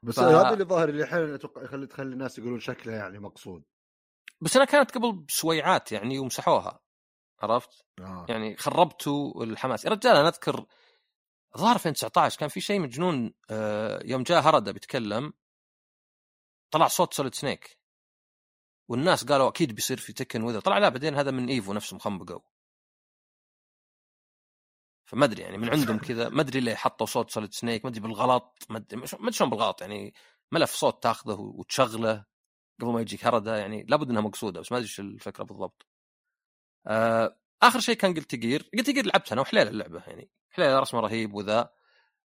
بس 0.02 0.14
ف... 0.14 0.18
هذا 0.20 0.52
اللي 0.52 0.64
ظاهر 0.64 0.88
اللي 0.88 1.04
أحيانا 1.04 1.34
أتوقع 1.34 1.62
يخلي 1.62 1.86
تخلي 1.86 2.12
الناس 2.12 2.38
يقولون 2.38 2.60
شكلها 2.60 2.96
يعني 2.96 3.18
مقصود 3.18 3.64
بس 4.40 4.56
أنا 4.56 4.64
كانت 4.64 4.90
قبل 4.90 5.12
بسويعات 5.12 5.92
يعني 5.92 6.18
ومسحوها 6.18 6.80
عرفت؟ 7.42 7.84
آه. 8.00 8.26
يعني 8.28 8.56
خربتوا 8.56 9.44
الحماس 9.44 9.84
يا 9.84 9.90
رجال 9.90 10.16
أنا 10.16 10.28
أذكر 10.28 10.66
ظهر 11.58 11.74
2019 11.74 12.38
كان 12.38 12.48
في 12.48 12.60
شيء 12.60 12.80
مجنون 12.80 13.34
آه، 13.50 14.00
يوم 14.04 14.22
جاء 14.22 14.40
هارادا 14.40 14.72
بيتكلم 14.72 15.32
طلع 16.70 16.88
صوت 16.88 17.14
Solid 17.14 17.34
Snake 17.34 17.78
والناس 18.88 19.24
قالوا 19.24 19.48
أكيد 19.48 19.74
بيصير 19.74 19.96
في 19.96 20.12
Tekken 20.12 20.42
وذا 20.42 20.60
طلع 20.60 20.78
لا 20.78 20.88
بعدين 20.88 21.14
هذا 21.14 21.30
من 21.30 21.48
EVO 21.48 21.72
نفسهم 21.72 21.98
خنبقوا 21.98 22.40
فما 25.08 25.24
أدري 25.24 25.42
يعني 25.42 25.58
من 25.58 25.68
عندهم 25.68 25.98
كذا 26.08 26.28
ما 26.28 26.40
أدري 26.40 26.60
ليه 26.60 26.74
حطوا 26.74 27.06
صوت 27.06 27.30
Solid 27.30 27.52
Snake 27.54 27.84
ما 27.84 27.90
أدري 27.90 28.00
بالغلط 28.00 28.66
ما 28.70 28.78
أدري 28.78 29.00
ما 29.20 29.30
شلون 29.30 29.50
بالغلط 29.50 29.80
يعني 29.80 30.14
ملف 30.52 30.74
صوت 30.74 31.02
تاخذه 31.02 31.40
وتشغله 31.40 32.24
قبل 32.80 32.92
ما 32.92 33.00
يجيك 33.00 33.26
هارادا 33.26 33.56
يعني 33.56 33.86
لابد 33.88 34.10
إنها 34.10 34.22
مقصودة 34.22 34.60
بس 34.60 34.72
ما 34.72 34.78
أدري 34.78 34.88
إيش 34.88 35.00
الفكرة 35.00 35.44
بالضبط. 35.44 35.86
آه 36.86 37.36
آخر 37.62 37.80
شيء 37.80 37.94
كان 37.94 38.14
Guilty 38.14 38.34
Gear 38.34 38.70
Guilty 38.78 38.90
Gear 38.90 39.06
لعبتها 39.06 39.32
أنا 39.32 39.40
وحليلة 39.40 39.70
اللعبة 39.70 40.02
يعني 40.06 40.30
حليلة 40.50 40.78
رسمه 40.80 41.00
رهيب 41.00 41.34
وذا 41.34 41.70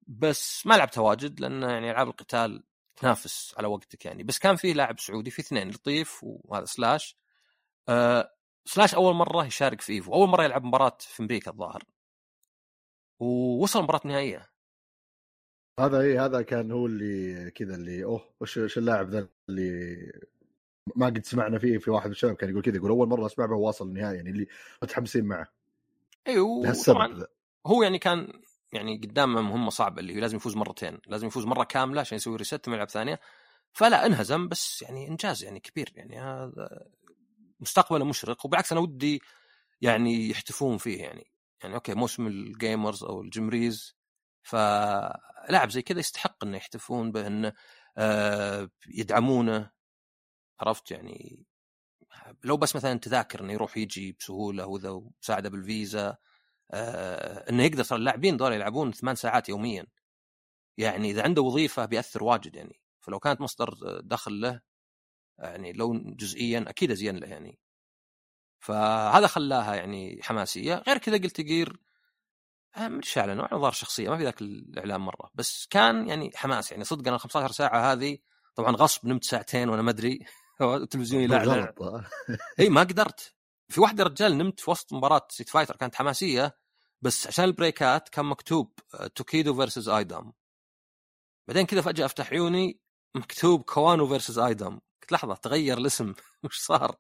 بس 0.07 0.67
ما 0.67 0.75
لعبتها 0.75 1.03
واجد 1.03 1.41
لأن 1.41 1.63
يعني 1.63 1.91
ألعاب 1.91 2.09
القتال 2.09 2.65
تنافس 2.97 3.55
على 3.59 3.67
وقتك 3.67 4.05
يعني 4.05 4.23
بس 4.23 4.39
كان 4.39 4.57
فيه 4.57 4.73
لاعب 4.73 5.01
سعودي 5.01 5.31
في 5.31 5.43
اثنين 5.43 5.71
لطيف 5.71 6.21
وهذا 6.23 6.65
Slash 6.65 7.17
آه 7.89 8.33
Slash 8.65 8.95
أول 8.95 9.15
مرة 9.15 9.47
يشارك 9.47 9.81
في 9.81 9.93
EVO 9.93 10.15
أول 10.15 10.29
مرة 10.29 10.45
يلعب 10.45 10.65
مباراة 10.65 10.97
في 11.01 11.23
أمريكا 11.23 11.51
الظاهر 11.51 11.85
ووصل 13.23 13.83
مباراة 13.83 14.01
نهائية. 14.05 14.51
هذا 15.81 16.01
اي 16.01 16.19
هذا 16.19 16.43
كان 16.43 16.71
هو 16.71 16.87
اللي 16.87 17.51
كذا 17.51 17.75
اللي 17.75 18.05
أوه 18.05 18.35
وش 18.41 18.57
وش 18.57 18.79
اللاعب 18.79 19.09
ذا 19.09 19.29
اللي 19.49 20.13
ما 20.97 21.07
قد 21.07 21.25
سمعنا 21.25 21.59
فيه 21.59 21.79
في 21.79 21.91
واحد 21.91 22.07
من 22.07 22.13
الشباب 22.13 22.35
كان 22.35 22.51
يقول 22.51 22.63
كذا 22.63 22.77
يقول 22.77 22.91
أول 22.91 23.09
مرة 23.09 23.27
اسمع 23.27 23.47
به 23.47 23.55
واصل 23.55 23.89
النهائي 23.89 24.17
يعني 24.17 24.31
اللي 24.31 24.47
متحمسين 24.83 25.25
معه. 25.25 25.53
أيوه 26.27 26.73
طبعا 26.87 27.27
هو 27.67 27.83
يعني 27.83 27.99
كان 27.99 28.41
يعني 28.73 28.97
قدامه 28.97 29.43
مهمة 29.43 29.71
صعبة 29.71 30.01
اللي 30.01 30.15
هو 30.15 30.19
لازم 30.19 30.37
يفوز 30.37 30.57
مرتين 30.57 30.99
لازم 31.07 31.27
يفوز 31.27 31.47
مرة 31.47 31.65
كاملة 31.65 32.01
عشان 32.01 32.17
يسوي 32.17 32.37
ريست 32.37 32.69
يلعب 32.69 32.89
ثانية. 32.89 33.21
فلا 33.73 34.07
انهزم 34.07 34.49
بس 34.49 34.83
يعني 34.83 35.09
إنجاز 35.09 35.45
يعني 35.45 35.61
كبير 35.61 35.93
يعني 35.97 36.19
هذا 36.21 36.87
مستقبله 37.61 38.05
مشرق 38.05 38.47
وبالعكس 38.47 38.73
أنا 38.73 38.81
ودي 38.81 39.23
يعني 39.81 40.31
يحتفون 40.31 40.79
فيه 40.79 41.03
يعني. 41.03 41.32
يعني 41.63 41.75
okay 41.75 41.95
موسم 41.95 42.27
ال 42.27 42.38
Gamers 42.38 43.05
أو 43.05 43.23
ال 43.23 43.34
Gamers 43.34 43.97
فلاعب 44.43 45.71
زي 45.71 45.83
كذا 45.83 45.99
يستحق 46.01 46.45
إنه 46.45 46.57
يحتفون 46.57 47.13
به 47.13 47.27
انه 47.27 47.53
آه 47.99 48.71
يدعمونه. 48.89 49.71
عرفت؟ 50.61 50.91
يعني 50.91 51.45
لو 52.45 52.57
بس 52.57 52.77
مثلا 52.77 52.99
تذاكر 52.99 53.41
إنه 53.41 53.53
يروح 53.53 53.77
يجي 53.77 54.13
بسهولة 54.21 54.67
وذا 54.67 54.91
ومساعدة 54.91 55.51
بالفيزا 55.51 56.17
آه 56.73 57.51
إنه 57.51 57.63
يقدر 57.65 57.85
ترى 57.85 57.99
اللاعبين 57.99 58.37
دول 58.37 58.53
يلعبون 58.53 58.93
ثمان 58.93 59.15
ساعات 59.17 59.49
يوميا. 59.49 59.87
يعني 60.79 61.11
إذا 61.11 61.23
عنده 61.25 61.43
وظيفة 61.43 61.85
بيأثر 61.87 62.25
واجد 62.25 62.57
يعني. 62.57 62.81
فلو 63.01 63.19
كانت 63.21 63.41
مصدر 63.41 64.01
دخل 64.01 64.41
له 64.41 64.61
يعني 65.39 65.73
لو 65.73 65.95
جزئيا 66.05 66.65
أكيد 66.69 66.91
ازين 66.91 67.17
له 67.17 67.29
يعني. 67.29 67.59
فهذا 68.63 69.27
خلاها 69.27 69.75
يعني 69.75 70.21
حماسية. 70.23 70.83
غير 70.87 70.99
كذا 70.99 71.17
Guilty 71.17 71.41
Gear 71.41 71.81
آه، 72.77 72.89
ما 72.89 72.99
أدري 72.99 73.11
أعلنوا 73.17 73.49
ظهر 73.49 73.73
شخصية 73.73 74.09
ما 74.09 74.17
في 74.17 74.25
ذاك 74.25 74.41
الاعلان 74.41 75.01
مرة. 75.01 75.31
بس 75.35 75.67
كان 75.71 76.09
يعني 76.09 76.31
حماس 76.35 76.73
يعني 76.73 76.85
صدق 76.85 77.09
أنا 77.09 77.19
15 77.19 77.53
ساعة 77.53 77.93
هذه 77.93 78.19
طبعا 78.55 78.77
غصب 78.77 79.07
نمت 79.07 79.25
ساعتين 79.25 79.69
وأنا 79.69 79.83
ما 79.83 79.91
أدري. 79.91 80.19
التلفزيون 80.61 81.23
يلعب 81.23 81.85
إي 82.61 82.69
ما 82.69 82.81
قدرت. 82.81 83.35
في 83.69 83.81
واحدة 83.81 84.05
رجال 84.05 84.39
نمت 84.39 84.61
في 84.61 84.71
وسط 84.71 84.93
مباراة 84.93 85.27
Street 85.31 85.49
Fighter 85.49 85.77
كانت 85.77 85.95
حماسية 85.95 86.57
بس 87.01 87.27
عشان 87.27 87.45
البريكات 87.45 88.09
كان 88.09 88.25
مكتوب 88.25 88.79
Tokido 89.15 89.55
versus 89.55 89.89
iDom. 89.89 90.33
بعدين 91.49 91.67
كذا 91.67 91.81
فجأة 91.81 92.05
أفتح 92.05 92.31
عيوني 92.31 92.81
مكتوب 93.15 93.63
Kawano 93.63 94.09
versus 94.09 94.39
iDom. 94.39 94.81
قلت 95.03 95.13
لحظة 95.13 95.35
تغير 95.35 95.79
الاسم. 95.79 96.15
وش 96.45 96.59
صار؟ 96.59 96.97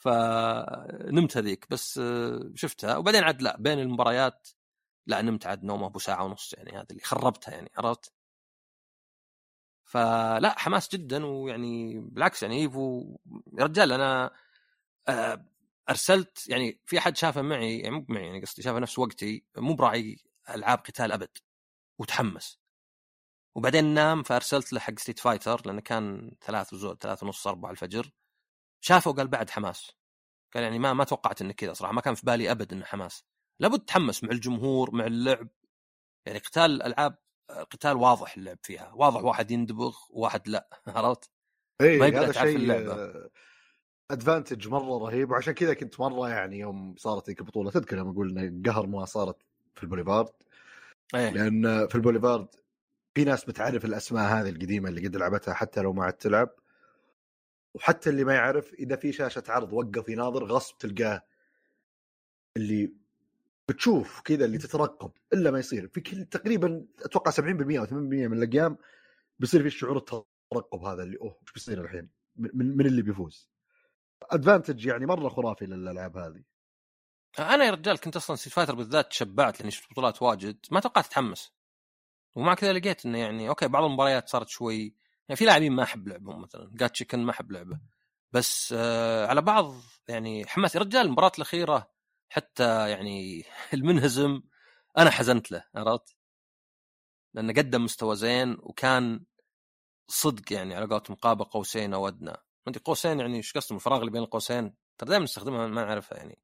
فنمت 0.00 1.36
هذيك. 1.36 1.66
بس 1.70 1.98
آه، 1.98 2.52
شفتها. 2.54 2.96
وبعدين 2.96 3.24
عاد 3.24 3.42
لا 3.42 3.56
بين 3.60 3.78
المباريات 3.78 4.48
لا 5.06 5.22
نمت 5.22 5.46
عاد 5.46 5.64
نومه 5.64 5.86
ابو 5.86 5.98
ساعة 5.98 6.24
ونص 6.24 6.52
يعني 6.52 6.70
هذا 6.72 6.86
اللي 6.90 7.02
خربتها 7.02 7.52
يعني 7.54 7.70
عرفت؟ 7.78 8.12
فلا 9.84 10.58
حماس 10.58 10.88
جدا 10.92 11.26
ويعني 11.26 12.00
بالعكس 12.00 12.42
يعني 12.42 12.62
Evo 12.62 13.16
يا 13.58 13.64
رجال 13.64 13.92
أنا 13.92 14.30
آه، 15.08 15.46
أرسلت 15.90 16.48
يعني 16.48 16.80
في 16.86 16.98
أحد 16.98 17.16
شافه 17.16 17.42
معي 17.42 17.78
يعني 17.78 17.90
مو 17.96 18.06
معي 18.08 18.26
يعني 18.26 18.40
قصدي 18.40 18.62
شافه 18.62 18.78
نفس 18.78 18.98
وقتي 18.98 19.44
مو 19.58 19.74
براعي 19.74 20.18
ألعاب 20.50 20.78
قتال 20.78 21.12
أبد 21.12 21.38
وتحمس. 21.98 22.60
وبعدين 23.54 23.84
نام 23.84 24.22
فأرسلت 24.22 24.72
له 24.72 24.80
حق 24.80 24.98
Street 24.98 25.18
Fighter 25.18 25.62
لأنه 25.66 25.80
كان 25.80 26.36
ثلاث 26.42 26.72
وزود 26.74 27.02
ثلاث 27.02 27.22
ونص 27.22 27.46
أربع 27.46 27.70
الفجر. 27.70 28.10
شافه 28.80 29.10
وقال 29.10 29.28
بعد 29.28 29.50
حماس. 29.50 29.92
قال 30.54 30.62
يعني 30.62 30.78
ما 30.78 30.92
ما 30.92 31.04
توقعت 31.04 31.42
انه 31.42 31.52
كذا 31.52 31.72
صراحة 31.72 31.92
ما 31.94 32.00
كان 32.00 32.14
في 32.14 32.26
بالي 32.26 32.50
أبد 32.50 32.72
إنه 32.72 32.84
حماس. 32.84 33.24
لابد 33.60 33.80
تحمس 33.80 34.24
مع 34.24 34.30
الجمهور 34.30 34.94
مع 34.94 35.06
اللعب. 35.06 35.48
يعني 36.26 36.38
قتال 36.38 36.64
الألعاب 36.70 37.18
قتال 37.50 37.96
واضح 37.96 38.36
اللعب 38.36 38.58
فيها. 38.62 38.92
واضح 38.94 39.24
واحد 39.24 39.50
يندبغ 39.50 39.96
وواحد 40.10 40.48
لا. 40.48 40.68
عرفت؟ 40.86 41.30
إي 41.80 41.98
ما 41.98 42.06
هذا 42.06 42.32
شيء 42.32 43.30
advantage 44.10 44.68
مرة 44.68 44.98
رهيب. 44.98 45.30
وعشان 45.30 45.54
كذا 45.54 45.74
كنت 45.74 46.00
مرة 46.00 46.28
يعني 46.28 46.58
يوم 46.58 46.94
صارت 46.98 47.26
ذيك 47.28 47.40
البطوله 47.40 47.70
تذكر 47.70 48.00
أقول 48.00 48.38
ان 48.38 48.62
قهر 48.66 48.86
ما 48.86 49.04
صارت 49.04 49.36
في 49.74 49.82
البوليفارد؟ 49.82 50.30
أيه. 51.14 51.30
لأن 51.30 51.86
في 51.86 51.94
البوليفارد 51.94 52.48
في 53.14 53.24
ناس 53.24 53.44
بتعرف 53.44 53.84
الأسماء 53.84 54.32
هذه 54.32 54.48
القديمة 54.48 54.88
اللي 54.88 55.06
قد 55.06 55.16
لعبتها 55.16 55.54
حتى 55.54 55.80
لو 55.80 55.92
ما 55.92 56.04
عاد 56.04 56.12
تلعب. 56.12 56.50
وحتى 57.74 58.10
اللي 58.10 58.24
ما 58.24 58.34
يعرف 58.34 58.74
إذا 58.74 58.96
في 58.96 59.12
شاشة 59.12 59.42
عرض 59.48 59.72
وقف 59.72 60.08
يناظر 60.08 60.44
غصب 60.44 60.78
تلقاه 60.78 61.22
اللي 62.56 62.92
بتشوف 63.68 64.20
كذا 64.20 64.44
اللي 64.44 64.58
تترقب 64.58 65.12
إلا 65.32 65.50
ما 65.50 65.58
يصير. 65.58 65.88
في 65.88 66.00
كل 66.00 66.24
تقريبا 66.24 66.86
أتوقع 67.04 67.30
70% 67.30 67.36
أو 67.40 67.86
80% 67.86 67.90
من 67.90 68.42
الأيام 68.42 68.76
بيصير 69.38 69.62
في 69.62 69.70
شعور 69.70 69.96
الترقب 69.96 70.84
هذا 70.84 71.02
اللي 71.02 71.18
أوه 71.20 71.38
إيش 71.42 71.52
بيصير 71.52 71.80
الحين؟ 71.84 72.08
من, 72.36 72.76
من 72.76 72.86
اللي 72.86 73.02
بيفوز. 73.02 73.50
advantage 74.22 74.86
يعني 74.86 75.06
مرة 75.06 75.28
خرافي 75.28 75.66
للألعاب 75.66 76.16
هذه. 76.16 76.42
أنا 77.38 77.64
يا 77.64 77.70
رجال 77.70 77.98
كنت 77.98 78.16
أصلا 78.16 78.36
Street 78.36 78.52
Fighter 78.52 78.74
بالذات 78.74 79.10
تشبعت 79.10 79.60
لأني 79.60 79.70
شفت 79.70 79.90
بطولات 79.90 80.22
واجد 80.22 80.58
ما 80.70 80.80
توقعت 80.80 81.06
أتحمس. 81.06 81.52
ومع 82.34 82.54
كذا 82.54 82.72
لقيت 82.72 83.06
إنه 83.06 83.18
يعني 83.18 83.48
okay 83.48 83.68
بعض 83.68 83.84
المباريات 83.84 84.28
صارت 84.28 84.48
شوي 84.48 84.94
يعني 85.30 85.36
في 85.36 85.44
لاعبين 85.44 85.72
ما 85.72 85.82
أحب 85.82 86.08
لعبهم 86.08 86.42
مثلا. 86.42 86.70
جات 86.74 86.90
تشيكن 86.90 87.24
ما 87.24 87.30
أحب 87.30 87.52
لعبه. 87.52 87.80
بس 88.32 88.74
آه 88.76 89.26
على 89.26 89.42
بعض 89.42 89.74
يعني 90.08 90.46
حماس. 90.46 90.74
يا 90.74 90.80
رجال 90.80 91.06
المباراة 91.06 91.32
الأخيرة 91.36 91.90
حتى 92.28 92.90
يعني 92.90 93.44
المنهزم 93.74 94.42
أنا 94.98 95.10
حزنت 95.10 95.52
له 95.52 95.64
عرفت؟ 95.74 96.16
لأنه 97.34 97.52
قدم 97.52 97.84
مستوى 97.84 98.16
زين 98.16 98.56
وكان 98.60 99.24
صدق 100.08 100.52
يعني 100.52 100.74
على 100.74 100.86
قولتهم 100.86 101.16
قاب 101.16 101.42
قوسين 101.42 101.94
أو 101.94 102.08
أدنى. 102.08 102.36
انت 102.68 102.78
قوسين 102.78 103.20
يعني 103.20 103.36
إيش 103.36 103.52
قصدهم 103.52 103.76
الفراغ 103.76 104.00
اللي 104.00 104.10
بين 104.10 104.22
القوسين. 104.22 104.74
ترى 104.98 105.10
دائما 105.10 105.24
نستخدمها 105.24 105.66
ما 105.66 105.84
نعرفها 105.84 106.18
يعني. 106.18 106.42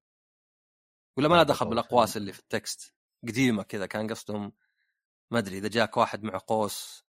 ولا 1.16 1.28
ما 1.28 1.34
لها 1.34 1.42
دخل 1.42 1.66
بالأقواس 1.68 2.16
اللي 2.16 2.32
في 2.32 2.38
التكست. 2.40 2.94
قديمة 3.28 3.62
كذا 3.62 3.86
كان 3.86 4.10
قصدهم 4.10 4.52
ما 5.30 5.38
أدري 5.38 5.58
إذا 5.58 5.68
جاك 5.68 5.96
واحد 5.96 6.22
مع 6.22 6.38
قوس 6.38 7.05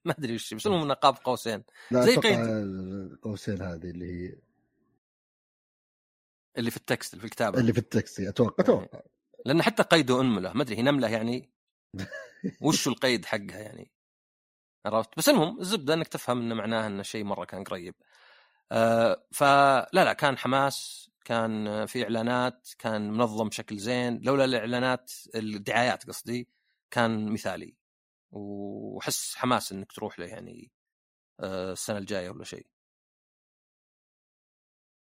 ما 0.04 0.14
أدري 0.18 0.34
وش 0.34 0.54
بس 0.54 0.66
المهم 0.66 0.92
قاب 0.92 1.16
قوسين. 1.24 1.64
زي 1.92 2.16
قيد. 2.16 2.38
قوسين 3.22 3.62
هذه 3.62 3.90
اللي 3.90 4.12
هي 4.12 4.36
اللي 6.58 6.70
في 6.70 6.76
التكست 6.76 7.12
اللي 7.12 7.20
في 7.20 7.26
الكتابة. 7.26 7.60
اللي 7.60 7.72
في 7.72 7.78
التكست 7.78 8.20
أتوقع 8.20 8.64
أتوقع. 8.64 9.00
لأن 9.46 9.62
حتى 9.62 9.82
قيده 9.82 10.20
انمله 10.20 10.52
ما 10.52 10.62
أدري 10.62 10.76
هي 10.76 10.82
نملة 10.82 11.08
يعني 11.08 11.50
وش 12.62 12.88
القيد 12.88 13.24
حقها 13.24 13.58
يعني؟ 13.58 13.90
عرفت؟ 14.86 15.10
بس 15.16 15.28
المهم 15.28 15.60
الزبدة 15.60 15.94
إنك 15.94 16.08
تفهم 16.08 16.40
انه 16.40 16.54
معناه 16.54 16.86
انه 16.86 17.02
شيء 17.02 17.24
مرة 17.24 17.44
كان 17.44 17.64
قريب. 17.64 17.94
آه 18.72 19.26
فلا 19.32 19.88
لا 19.92 20.12
كان 20.12 20.38
حماس 20.38 21.10
كان 21.24 21.86
في 21.86 22.02
إعلانات 22.02 22.68
كان 22.78 23.10
منظم 23.10 23.48
بشكل 23.48 23.78
زين. 23.78 24.20
لولا 24.22 24.44
الإعلانات 24.44 25.12
الدعايات 25.34 26.06
قصدي 26.06 26.48
كان 26.90 27.32
مثالي. 27.32 27.76
وحس 28.36 29.34
حماس 29.36 29.72
إنك 29.72 29.92
تروح 29.92 30.18
له 30.18 30.26
يعني 30.26 30.70
آه 31.40 31.72
السنة 31.72 31.98
الجاية 31.98 32.30
ولا 32.30 32.44
شيء. 32.44 32.66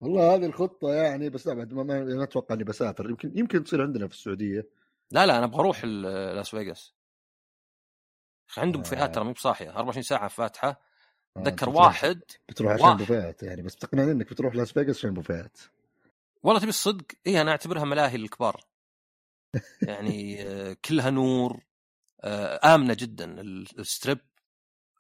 والله 0.01 0.36
هذه 0.36 0.45
الخطة 0.45 0.93
يعني 0.93 1.29
بس 1.29 1.47
ابد 1.47 1.73
ما, 1.73 1.84
ما 1.84 2.23
أتوقع 2.23 2.55
إني 2.55 2.63
بسافر. 2.63 3.09
يمكن 3.09 3.38
يمكن 3.38 3.63
تصير 3.63 3.82
عندنا 3.82 4.07
في 4.07 4.13
السعودية. 4.13 4.69
لا 5.11 5.25
لا 5.25 5.38
أنا 5.38 5.45
أبغى 5.45 5.59
أروح 5.59 5.86
لاس 5.86 6.49
فيغاس. 6.49 6.93
عندهم 8.57 8.82
بوفيهات 8.82 9.09
آه. 9.09 9.13
ترى 9.13 9.23
مو 9.23 9.32
بصاحية. 9.32 9.69
24 9.69 10.03
ساعة 10.03 10.27
فاتحة. 10.27 10.82
أتذكر 11.38 11.67
آه. 11.67 11.75
واحد 11.75 12.21
بتروح 12.49 12.73
عشان 12.73 12.97
بوفيهات 12.97 13.43
يعني 13.43 13.61
بس 13.61 13.75
تقنعني 13.75 14.11
إنك 14.11 14.29
بتروح 14.29 14.55
لاس 14.55 14.71
فيغاس 14.71 14.97
عشان 14.97 15.13
بوفيهات 15.13 15.57
والله 16.43 16.59
تبي 16.59 16.69
الصدق 16.69 17.05
اي 17.27 17.41
أنا 17.41 17.51
أعتبرها 17.51 17.84
ملاهي 17.86 18.17
للكبار. 18.17 18.63
يعني 19.82 20.43
آه، 20.47 20.77
كلها 20.86 21.09
نور. 21.09 21.53
آه، 21.53 21.70
آمنة 22.63 22.93
جدا. 22.99 23.41
ال 23.41 23.55
Strip 23.55 24.20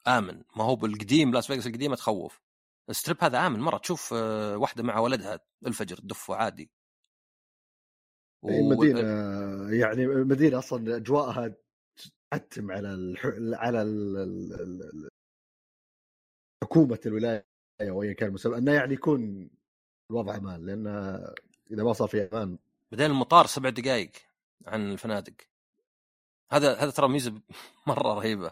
آمن. 0.07 0.43
ما 0.55 0.63
هو 0.63 0.75
بالقديم 0.75 1.33
لاس 1.33 1.47
فيغاس 1.47 1.67
القديمة 1.67 1.95
تخوف. 1.95 2.41
ال 2.89 2.94
Strip 2.94 3.17
هذا 3.23 3.47
آمن. 3.47 3.59
مرة 3.59 3.77
تشوف 3.77 4.13
آه، 4.13 4.57
واحدة 4.57 4.83
مع 4.83 4.99
ولدها 4.99 5.39
الفجر 5.67 5.97
تدف 5.97 6.31
عادي. 6.31 6.71
و... 8.43 8.69
مدينة 8.69 8.99
يعني 9.73 10.07
مدينة 10.07 10.57
أصلا 10.57 10.95
أجواءها 10.95 11.53
تعتم 12.31 12.71
على 12.71 12.93
الح... 12.93 13.25
على 13.53 13.81
ال... 13.81 15.09
حكومة 16.63 16.99
الولاية 17.05 17.45
وايا 17.81 18.13
كان 18.13 18.29
المسمى 18.29 18.57
أنه 18.57 18.71
يعني 18.71 18.93
يكون 18.93 19.49
الوضع 20.11 20.35
أمان 20.35 20.65
لأن 20.65 20.87
إذا 21.71 21.83
ما 21.83 21.93
صار 21.93 22.07
في 22.07 22.21
أمان. 22.21 22.57
بعدين 22.91 23.11
المطار 23.11 23.45
سبع 23.45 23.69
دقائق 23.69 24.11
عن 24.65 24.91
الفنادق. 24.91 25.33
هذا 26.51 26.75
هذا 26.75 26.91
ترى 26.91 27.07
ميزة 27.07 27.41
مرة 27.87 28.13
رهيبة. 28.13 28.51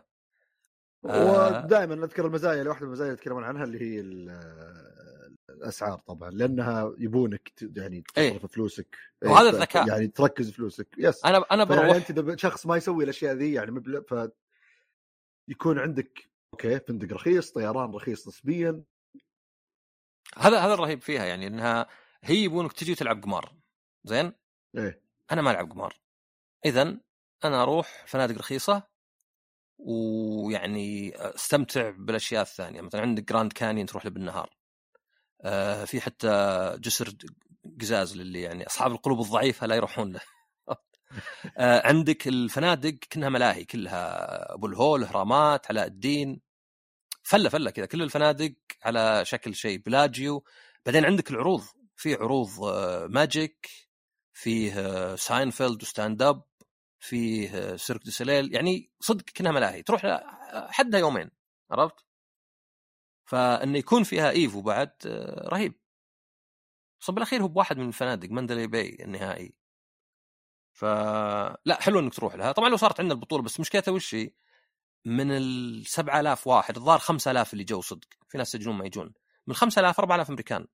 آه. 1.06 1.64
ودائما 1.64 1.96
نذكر 1.96 2.26
المزايا 2.26 2.60
اللي 2.60 2.70
واحدة 2.70 2.86
من 2.86 2.88
المزايا 2.88 3.10
اللي 3.10 3.20
يتكلمون 3.20 3.44
عنها 3.44 3.64
اللي 3.64 3.82
هي 3.82 4.00
الأسعار 5.50 6.00
طبعا 6.00 6.30
لأنها 6.30 6.94
يبونك 6.98 7.52
يعني. 7.62 8.04
تصرف 8.16 8.46
فلوسك. 8.46 8.98
وهذا 9.24 9.50
الذكاء. 9.50 9.88
يعني 9.88 10.08
تركز 10.08 10.52
فلوسك. 10.52 10.88
yes 10.98 11.26
أنا 11.26 11.46
أنا 11.52 11.64
بروح 11.64 11.80
يعني 11.80 11.98
أنت 11.98 12.10
إذا 12.10 12.36
شخص 12.36 12.66
ما 12.66 12.78
يسوي 12.78 13.04
الأشياء 13.04 13.34
ذي 13.36 13.54
يعني 13.54 13.72
مبل... 13.72 14.04
ف 14.04 14.30
يكون 15.48 15.80
عندك 15.80 16.30
okay 16.54 16.80
فندق 16.80 17.14
رخيص 17.14 17.52
طيران 17.52 17.92
رخيص 17.92 18.28
نسبيا. 18.28 18.84
هذا 20.38 20.60
هذا 20.60 20.74
الرهيب 20.74 21.02
فيها 21.02 21.26
يعني 21.26 21.48
إنها 21.48 21.88
هي 22.24 22.44
يبونك 22.44 22.74
تجي 22.74 22.96
تلعب 22.96 23.24
قمار. 23.24 23.56
زين؟ 24.04 24.34
إيه. 24.78 25.02
أنا 25.32 25.42
ما 25.42 25.52
ألعب 25.52 25.72
قمار. 25.72 26.00
اذا 26.66 27.00
أنا 27.44 27.64
أروح 27.64 28.06
فنادق 28.08 28.38
رخيصة 28.38 28.84
ويعني 29.80 31.14
أستمتع 31.18 31.90
بالأشياء 31.90 32.42
الثانية. 32.42 32.82
مثلا 32.82 33.02
عندك 33.02 33.24
جراند 33.30 33.54
كانيون 33.54 33.86
تروح 33.88 34.06
له 34.06 34.12
بالنهار. 34.12 34.50
آه 35.42 35.86
في 35.86 36.02
حتى 36.02 36.30
جسر 36.80 37.14
قزاز 37.82 38.18
للي 38.18 38.42
يعني 38.42 38.68
أصحاب 38.68 38.92
القلوب 38.92 39.22
الضعيفة 39.22 39.68
لا 39.68 39.76
يروحون 39.76 40.14
له. 40.14 40.22
آه 41.58 41.88
عندك 41.88 42.28
الفنادق 42.28 43.00
كلها 43.14 43.30
ملاهي 43.30 43.66
كلها 43.66 44.54
أبو 44.54 44.68
الهول 44.68 45.04
اهرامات 45.04 45.68
علاء 45.72 45.88
الدين. 45.88 46.42
فلة 47.24 47.50
فلة 47.50 47.72
كذا 47.72 47.86
كل 47.86 48.02
الفنادق 48.04 48.54
على 48.84 49.26
شكل 49.26 49.56
شيء 49.56 49.80
Bellagio. 49.80 50.44
بعدين 50.86 51.06
عندك 51.06 51.32
العروض. 51.32 51.64
في 51.96 52.16
عروض 52.16 52.50
magic 53.12 53.70
فيه 54.34 54.74
آه 54.80 55.16
Seinfeld 55.16 55.84
و 55.84 55.90
stand 55.90 56.22
up 56.22 56.49
فيه 57.00 57.76
Cirque 57.76 58.04
du 58.04 58.12
Soleil 58.12 58.56
يعني 58.56 58.92
صدق 59.00 59.26
كأنها 59.26 59.52
ملاهي 59.52 59.84
تروح 59.84 60.02
حدها 60.72 61.00
يومين 61.00 61.32
عرفت؟ 61.72 62.06
فانه 63.30 63.78
يكون 63.78 64.04
فيها 64.04 64.30
Evo 64.30 64.62
بعد 64.62 64.92
آه، 65.08 65.48
رهيب. 65.50 65.74
صب 67.00 67.14
بالاخير 67.14 67.44
هو 67.44 67.48
بواحد 67.48 67.78
من 67.78 67.88
الفنادق 67.88 68.30
Mandalay 68.30 68.68
Bay 68.68 68.98
النهائي. 69.02 69.54
فلا 70.74 71.78
حلو 71.82 72.00
إنك 72.00 72.14
تروح 72.14 72.36
لها. 72.36 72.52
طبعا 72.52 72.70
لو 72.70 72.78
صارت 72.78 73.00
عندنا 73.00 73.14
البطولة 73.14 73.44
بس 73.44 73.60
مشكلتها 73.60 73.92
وش 73.92 74.16
هي؟ 74.16 74.32
من 75.06 75.32
ال 75.32 75.86
7000 75.88 76.48
واحد 76.48 76.78
الظاهر 76.78 77.00
5000 77.00 77.54
اللي 77.54 77.64
جو 77.64 77.82
صدق. 77.82 78.08
في 78.30 78.38
ناس 78.38 78.56
يجون 78.56 78.76
ما 78.76 78.86
يجون. 78.86 79.14
من 79.48 79.56
5000 79.56 80.00
4000 80.00 80.30
أمريكان. 80.30 80.68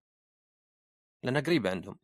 لأنها 1.24 1.42
قريبة 1.42 1.70
عندهم. 1.70 2.00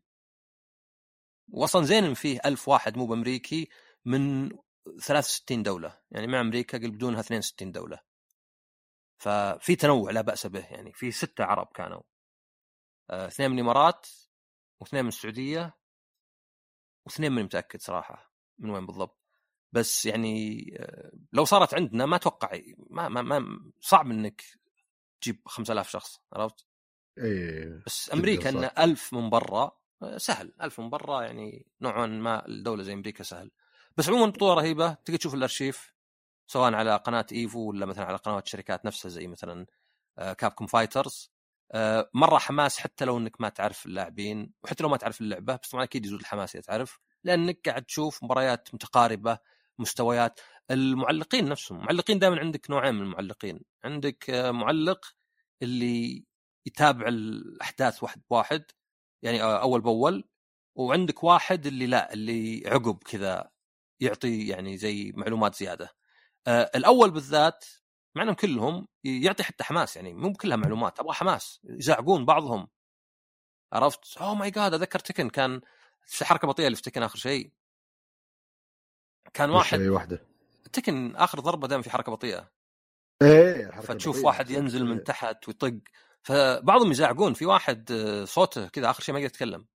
واصلا 1.49 1.84
زين 1.86 2.03
إن 2.03 2.13
فيه 2.13 2.39
1000 2.45 2.67
واحد 2.69 2.97
مو 2.97 3.05
بأمريكي 3.07 3.69
من 4.05 4.51
63 4.99 5.63
دولة. 5.63 5.97
يعني 6.11 6.27
مع 6.27 6.41
أمريكا 6.41 6.77
قل 6.77 6.91
بدونها 6.91 7.19
62 7.19 7.71
دولة. 7.71 7.99
ففي 9.17 9.75
تنوع 9.75 10.11
لا 10.11 10.21
بأس 10.21 10.47
به 10.47 10.65
يعني 10.65 10.93
في 10.93 11.11
ستة 11.11 11.43
عرب 11.43 11.67
كانوا. 11.73 12.01
آه، 13.09 13.27
اثنين 13.27 13.51
من 13.51 13.59
الإمارات 13.59 14.07
واثنين 14.79 15.03
من 15.03 15.09
السعودية 15.09 15.77
واثنين 17.05 17.31
من 17.31 17.43
متأكد 17.43 17.81
صراحة 17.81 18.33
من 18.59 18.69
وين 18.69 18.85
بالضبط. 18.85 19.21
بس 19.71 20.05
يعني 20.05 20.65
آه، 20.79 21.11
لو 21.33 21.45
صارت 21.45 21.73
عندنا 21.73 22.05
ما 22.05 22.15
أتوقع 22.15 22.61
ما, 22.77 23.09
ما, 23.09 23.21
ما 23.21 23.71
صعب 23.79 24.11
إنك 24.11 24.43
تجيب 25.21 25.41
5000 25.47 25.89
شخص 25.89 26.19
عرفت؟ 26.33 26.65
إيه 27.17 27.83
بس 27.85 28.13
أمريكا 28.13 28.49
إن 28.49 28.63
1000 28.63 29.13
من 29.13 29.29
برا 29.29 29.81
آه، 30.03 30.17
سهل. 30.17 30.53
1000 30.61 30.79
من 30.79 30.89
برا 30.89 31.21
يعني 31.21 31.67
نوعا 31.81 32.05
ما 32.05 32.47
الدولة 32.47 32.83
زي 32.83 32.93
أمريكا 32.93 33.23
سهل. 33.23 33.51
بس 34.01 34.09
عموما 34.09 34.31
بطولة 34.31 34.53
رهيبة. 34.53 34.93
تقدر 34.93 35.17
تشوف 35.17 35.33
الأرشيف 35.33 35.93
سواء 36.47 36.73
على 36.73 36.95
قناة 36.95 37.25
Evo 37.32 37.69
ولا 37.69 37.85
مثلا 37.85 38.05
على 38.05 38.17
قنوات 38.17 38.45
الشركات 38.45 38.85
نفسها 38.85 39.09
زي 39.09 39.27
مثلا 39.27 39.65
Capcom 40.17 40.67
Fighters. 40.67 41.32
مرة 42.13 42.37
حماس 42.37 42.79
حتى 42.79 43.05
لو 43.05 43.17
إنك 43.17 43.41
ما 43.41 43.49
تعرف 43.49 43.85
اللاعبين 43.85 44.53
وحتى 44.63 44.83
لو 44.83 44.89
ما 44.89 44.97
تعرف 44.97 45.21
اللعبة 45.21 45.59
بس 45.63 45.69
طبعا 45.69 45.83
أكيد 45.83 46.05
يزود 46.05 46.19
الحماس 46.19 46.55
إذا 46.55 46.63
تعرف. 46.63 46.99
لأنك 47.23 47.69
قاعد 47.69 47.83
تشوف 47.83 48.23
مباريات 48.23 48.73
متقاربة 48.73 49.37
مستويات. 49.79 50.39
المعلقين 50.71 51.49
نفسهم 51.49 51.79
المعلقين 51.79 52.19
دائما 52.19 52.39
عندك 52.39 52.69
نوعين 52.71 52.95
من 52.95 53.01
المعلقين. 53.01 53.59
عندك 53.83 54.29
آه، 54.29 54.51
معلق 54.51 55.05
اللي 55.61 56.25
يتابع 56.65 57.07
الأحداث 57.07 58.03
واحد 58.03 58.21
بواحد 58.29 58.63
يعني 59.23 59.43
آه، 59.43 59.61
أول 59.61 59.81
بأول 59.81 60.29
وعندك 60.75 61.23
واحد 61.23 61.65
اللي 61.67 61.87
لا 61.87 62.13
اللي 62.13 62.63
عقب 62.67 63.03
كذا 63.03 63.50
يعطي 64.01 64.47
يعني 64.47 64.77
زي 64.77 65.11
معلومات 65.15 65.55
زيادة. 65.55 65.95
آه 66.47 66.71
الأول 66.75 67.11
بالذات 67.11 67.65
مع 68.15 68.23
إنهم 68.23 68.35
كلهم 68.35 68.87
يعطي 69.03 69.43
حتى 69.43 69.63
حماس 69.63 69.95
يعني 69.95 70.13
مو 70.13 70.33
كلها 70.33 70.57
معلومات 70.57 70.99
أبغى 70.99 71.13
حماس 71.13 71.59
يزعقون 71.63 72.25
بعضهم. 72.25 72.67
عرفت؟ 73.73 74.17
اوه 74.17 74.35
ماي 74.35 74.51
جاد 74.51 74.73
اتذكر 74.73 74.99
تكن 74.99 75.29
كان 75.29 75.61
في 76.05 76.25
حركة 76.25 76.47
بطيئة 76.47 76.67
اللي 76.67 76.75
في 76.75 76.81
Tekken 76.82 77.03
آخر 77.03 77.17
شيء. 77.17 77.51
كان 79.33 79.49
واحد 79.49 79.81
واحدة؟ 79.81 80.25
Tekken 80.73 81.15
آخر 81.15 81.39
ضربة 81.39 81.67
دائما 81.67 81.83
في 81.83 81.89
حركة 81.89 82.11
بطيئة. 82.11 82.51
إيه 83.21 83.81
فتشوف 83.81 84.15
بطيئة. 84.15 84.27
واحد 84.27 84.49
ينزل 84.49 84.85
من 84.85 85.03
تحت 85.03 85.47
ويطق. 85.47 85.79
فبعضهم 86.23 86.91
يزعقون 86.91 87.33
في 87.33 87.45
واحد 87.45 87.91
آه، 87.91 88.25
صوته 88.25 88.67
كذا 88.67 88.89
آخر 88.89 89.03
شيء 89.03 89.13
ما 89.13 89.19
يقدر 89.19 89.33
يتكلم. 89.33 89.67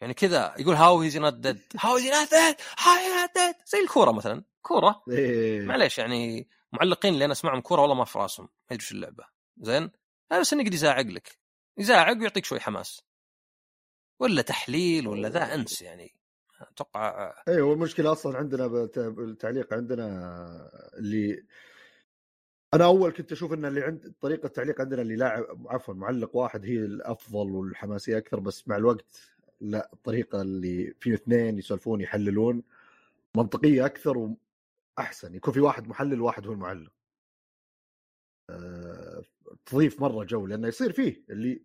يعني 0.00 0.14
كذا 0.14 0.54
يقول 0.58 0.74
how 0.74 1.00
he's 1.00 1.16
not 1.16 1.34
dead 1.34 1.60
how 1.80 1.96
he's 1.96 2.06
not 2.06 2.30
dead 2.30 2.56
how 2.78 2.96
he's 2.96 3.20
not 3.20 3.30
dead 3.34 3.54
زي 3.66 3.78
الكورة 3.78 4.12
مثلا. 4.12 4.44
كورة. 4.62 5.02
إيه. 5.08 5.60
معليش 5.60 5.98
يعني 5.98 6.48
معلقين 6.72 7.14
اللي 7.14 7.24
أنا 7.24 7.32
أسمعهم 7.32 7.60
كورة 7.60 7.80
والله 7.80 7.94
ما 7.94 8.04
في 8.04 8.18
راسهم. 8.18 8.48
ما 8.70 8.74
يدري 8.74 8.86
اللعبة. 8.92 9.24
زين؟ 9.60 9.90
بس 10.30 10.52
انه 10.52 10.62
يقدر 10.62 10.74
يزاعق 10.74 11.06
لك. 11.06 11.38
يزاعق 11.78 12.16
ويعطيك 12.16 12.44
شوي 12.44 12.60
حماس. 12.60 13.02
ولا 14.20 14.42
تحليل 14.42 15.08
ولا 15.08 15.28
ذا 15.28 15.54
أنس 15.54 15.82
يعني. 15.82 16.14
أتوقع 16.60 17.34
أيوه 17.48 17.72
المشكلة 17.72 18.12
أصلا 18.12 18.38
عندنا 18.38 18.66
بالتعليق 18.66 19.74
عندنا 19.74 20.08
اللي 20.98 21.44
أنا 22.74 22.84
أول 22.84 23.12
كنت 23.12 23.32
أشوف 23.32 23.52
إن 23.52 23.64
اللي 23.64 23.80
عند 23.84 24.12
طريقة 24.20 24.46
التعليق 24.46 24.80
عندنا 24.80 25.02
اللي 25.02 25.16
لاعب 25.16 25.66
عفوا 25.66 25.94
معلق 25.94 26.36
واحد 26.36 26.64
هي 26.64 26.76
الأفضل 26.76 27.50
والحماسية 27.50 28.18
أكثر 28.18 28.40
بس 28.40 28.68
مع 28.68 28.76
الوقت 28.76 29.04
لا 29.60 29.90
الطريقة 29.92 30.42
اللي 30.42 30.94
في 31.00 31.14
اثنين 31.14 31.58
يسولفون 31.58 32.00
يحللون 32.00 32.62
منطقية 33.36 33.86
أكثر 33.86 34.36
وأحسن. 34.98 35.34
يكون 35.34 35.54
في 35.54 35.60
واحد 35.60 35.88
محلل 35.88 36.20
وواحد 36.20 36.46
هو 36.46 36.52
المعلق 36.52 36.92
أه... 38.50 39.22
تضيف 39.66 40.00
مرة 40.00 40.24
جو 40.24 40.46
لأنه 40.46 40.68
يصير 40.68 40.92
فيه 40.92 41.24
اللي 41.30 41.62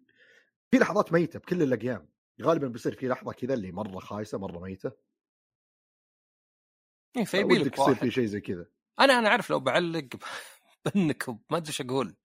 في 0.72 0.78
لحظات 0.78 1.14
ميتة 1.14 1.40
بكل 1.40 1.62
الأقيام. 1.62 2.10
غالبا 2.42 2.68
بيصير 2.68 2.96
في 2.96 3.08
لحظة 3.08 3.34
كذا 3.34 3.54
اللي 3.54 3.72
مرة 3.72 4.00
خايسة 4.00 4.38
مرة 4.38 4.60
ميتة. 4.60 4.92
إيه 7.18 7.24
فيبي 7.24 7.58
لك 7.58 7.78
يصير 7.78 7.96
في 7.96 8.12
شيء 8.12 8.26
زي 8.26 8.42
كذا. 8.42 8.66
أنا 9.00 9.20
أنا 9.20 9.28
أعرف 9.28 9.50
لو 9.50 9.60
بعلق 9.60 10.08
بنكب 10.96 11.40
ما 11.50 11.58
أدري 11.58 11.68
إيش 11.68 11.82
أقول. 11.82 12.16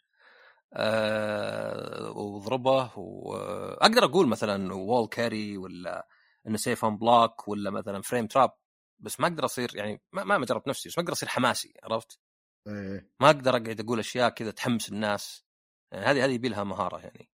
أه 0.73 2.11
واضربه 2.11 2.99
واقدر 2.99 4.05
أقول 4.05 4.29
مثلا 4.29 4.75
wall 4.75 5.09
carry 5.09 5.57
ولا 5.57 6.09
إنه 6.47 6.57
safe 6.57 6.85
on 6.85 6.97
block 6.97 7.49
ولا 7.49 7.71
مثلا 7.71 8.03
frame 8.03 8.27
trap 8.27 8.53
بس 8.99 9.21
ما 9.21 9.27
أقدر 9.27 9.45
أصير 9.45 9.77
يعني 9.77 10.03
ما, 10.13 10.25
ما 10.25 10.45
جربت 10.47 10.69
نفسي 10.69 10.89
بس 10.89 10.99
ما 10.99 11.03
أقدر 11.03 11.13
أصير 11.13 11.29
حماسي 11.29 11.75
عرفت؟ 11.83 12.19
إيه. 12.67 13.11
ما 13.21 13.27
أقدر 13.31 13.51
أقعد 13.51 13.81
أقول 13.81 13.99
أشياء 13.99 14.29
كذا 14.29 14.51
تحمس 14.51 14.89
الناس. 14.89 15.45
يعني 15.93 16.05
هذه 16.05 16.25
هذه 16.25 16.33
يبي 16.33 16.49
لها 16.49 16.65
مهارة 16.65 16.99
يعني. 16.99 17.31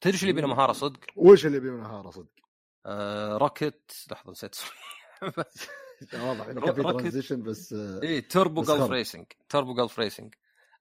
تدري 0.00 0.14
إيش 0.14 0.22
اللي 0.22 0.38
يبي 0.38 0.46
مهارة 0.46 0.72
صدق؟ 0.72 1.00
وش 1.16 1.46
اللي 1.46 1.56
يبي 1.56 1.70
مهارة 1.70 2.10
صدق؟ 2.10 2.32
آه 2.86 3.36
Rocket 3.36 4.06
لحظة 4.10 4.30
نسيت 4.30 4.56
واضح 6.14 6.46
إنه 6.46 6.60
كان 6.60 6.74
في 6.74 6.82
transition 6.82 7.42
بس 7.42 7.72
اي 8.02 8.20
Turbo 8.20 8.62
Golf 8.62 8.90
Racing 8.90 9.26
Turbo 9.48 9.74
Golf 9.74 9.98
Racing 9.98 10.34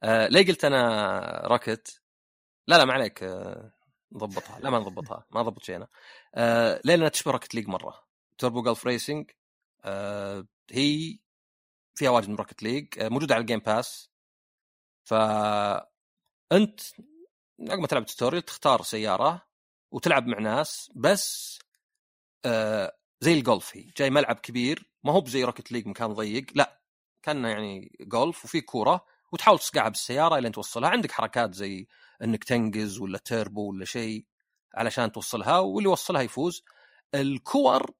آه 0.03 0.27
ليه 0.27 0.47
قلت 0.47 0.65
أنا 0.65 1.41
Rocket؟ 1.47 2.01
لا 2.67 2.77
لا 2.77 2.85
ما 2.85 2.93
عليك 2.93 3.23
آه 3.23 3.73
نضبطها. 4.11 4.59
لا 4.59 4.69
ما 4.69 4.79
نضبطها 4.79 5.25
ما 5.31 5.41
ضبط 5.41 5.63
شيء 5.63 5.75
أنا. 5.75 5.87
آه 6.35 6.73
ليه؟ 6.85 6.95
لأنها 6.95 7.09
تشبه 7.09 7.31
Rocket 7.31 7.55
League 7.55 7.67
مرة. 7.67 8.03
Turbo 8.37 8.61
Golf 8.61 8.85
Racing 8.87 9.31
آه 9.85 10.47
هي 10.71 11.19
فيها 11.95 12.09
واجد 12.09 12.29
من 12.29 12.35
Rocket 12.35 12.63
League 12.63 12.99
آه 12.99 13.09
موجودة 13.09 13.35
على 13.35 13.41
ال 13.41 13.45
Game 13.45 13.59
Pass 13.59 14.09
ف 15.03 15.13
أنت 16.51 16.81
عقب 17.69 17.79
ما 17.79 17.87
تلعب 17.87 18.05
tutorial 18.05 18.41
تختار 18.45 18.81
سيارة 18.81 19.47
وتلعب 19.91 20.27
مع 20.27 20.39
ناس 20.39 20.91
بس 20.95 21.59
آه 22.45 22.97
زي 23.21 23.33
الجولف 23.33 23.77
هي. 23.77 23.83
جاي 23.97 24.09
ملعب 24.09 24.35
كبير 24.35 24.91
ما 25.03 25.13
هو 25.13 25.21
بزي 25.21 25.43
Rocket 25.43 25.71
League 25.71 25.87
مكان 25.87 26.13
ضيق 26.13 26.45
لا 26.55 26.81
كأنه 27.23 27.49
يعني 27.49 27.97
جولف 28.01 28.45
وفي 28.45 28.61
كورة. 28.61 29.05
وتحاول 29.31 29.59
تصقعها 29.59 29.89
بالسيارة 29.89 30.39
لين 30.39 30.51
توصلها. 30.51 30.89
عندك 30.89 31.11
حركات 31.11 31.53
زي 31.53 31.87
إنك 32.23 32.43
تنقز 32.43 32.99
ولا 32.99 33.17
تيربو 33.17 33.69
ولا 33.69 33.85
شيء 33.85 34.25
علشان 34.75 35.11
توصلها 35.11 35.59
واللي 35.59 35.89
يوصلها 35.89 36.21
يفوز. 36.21 36.63
الكور 37.15 37.91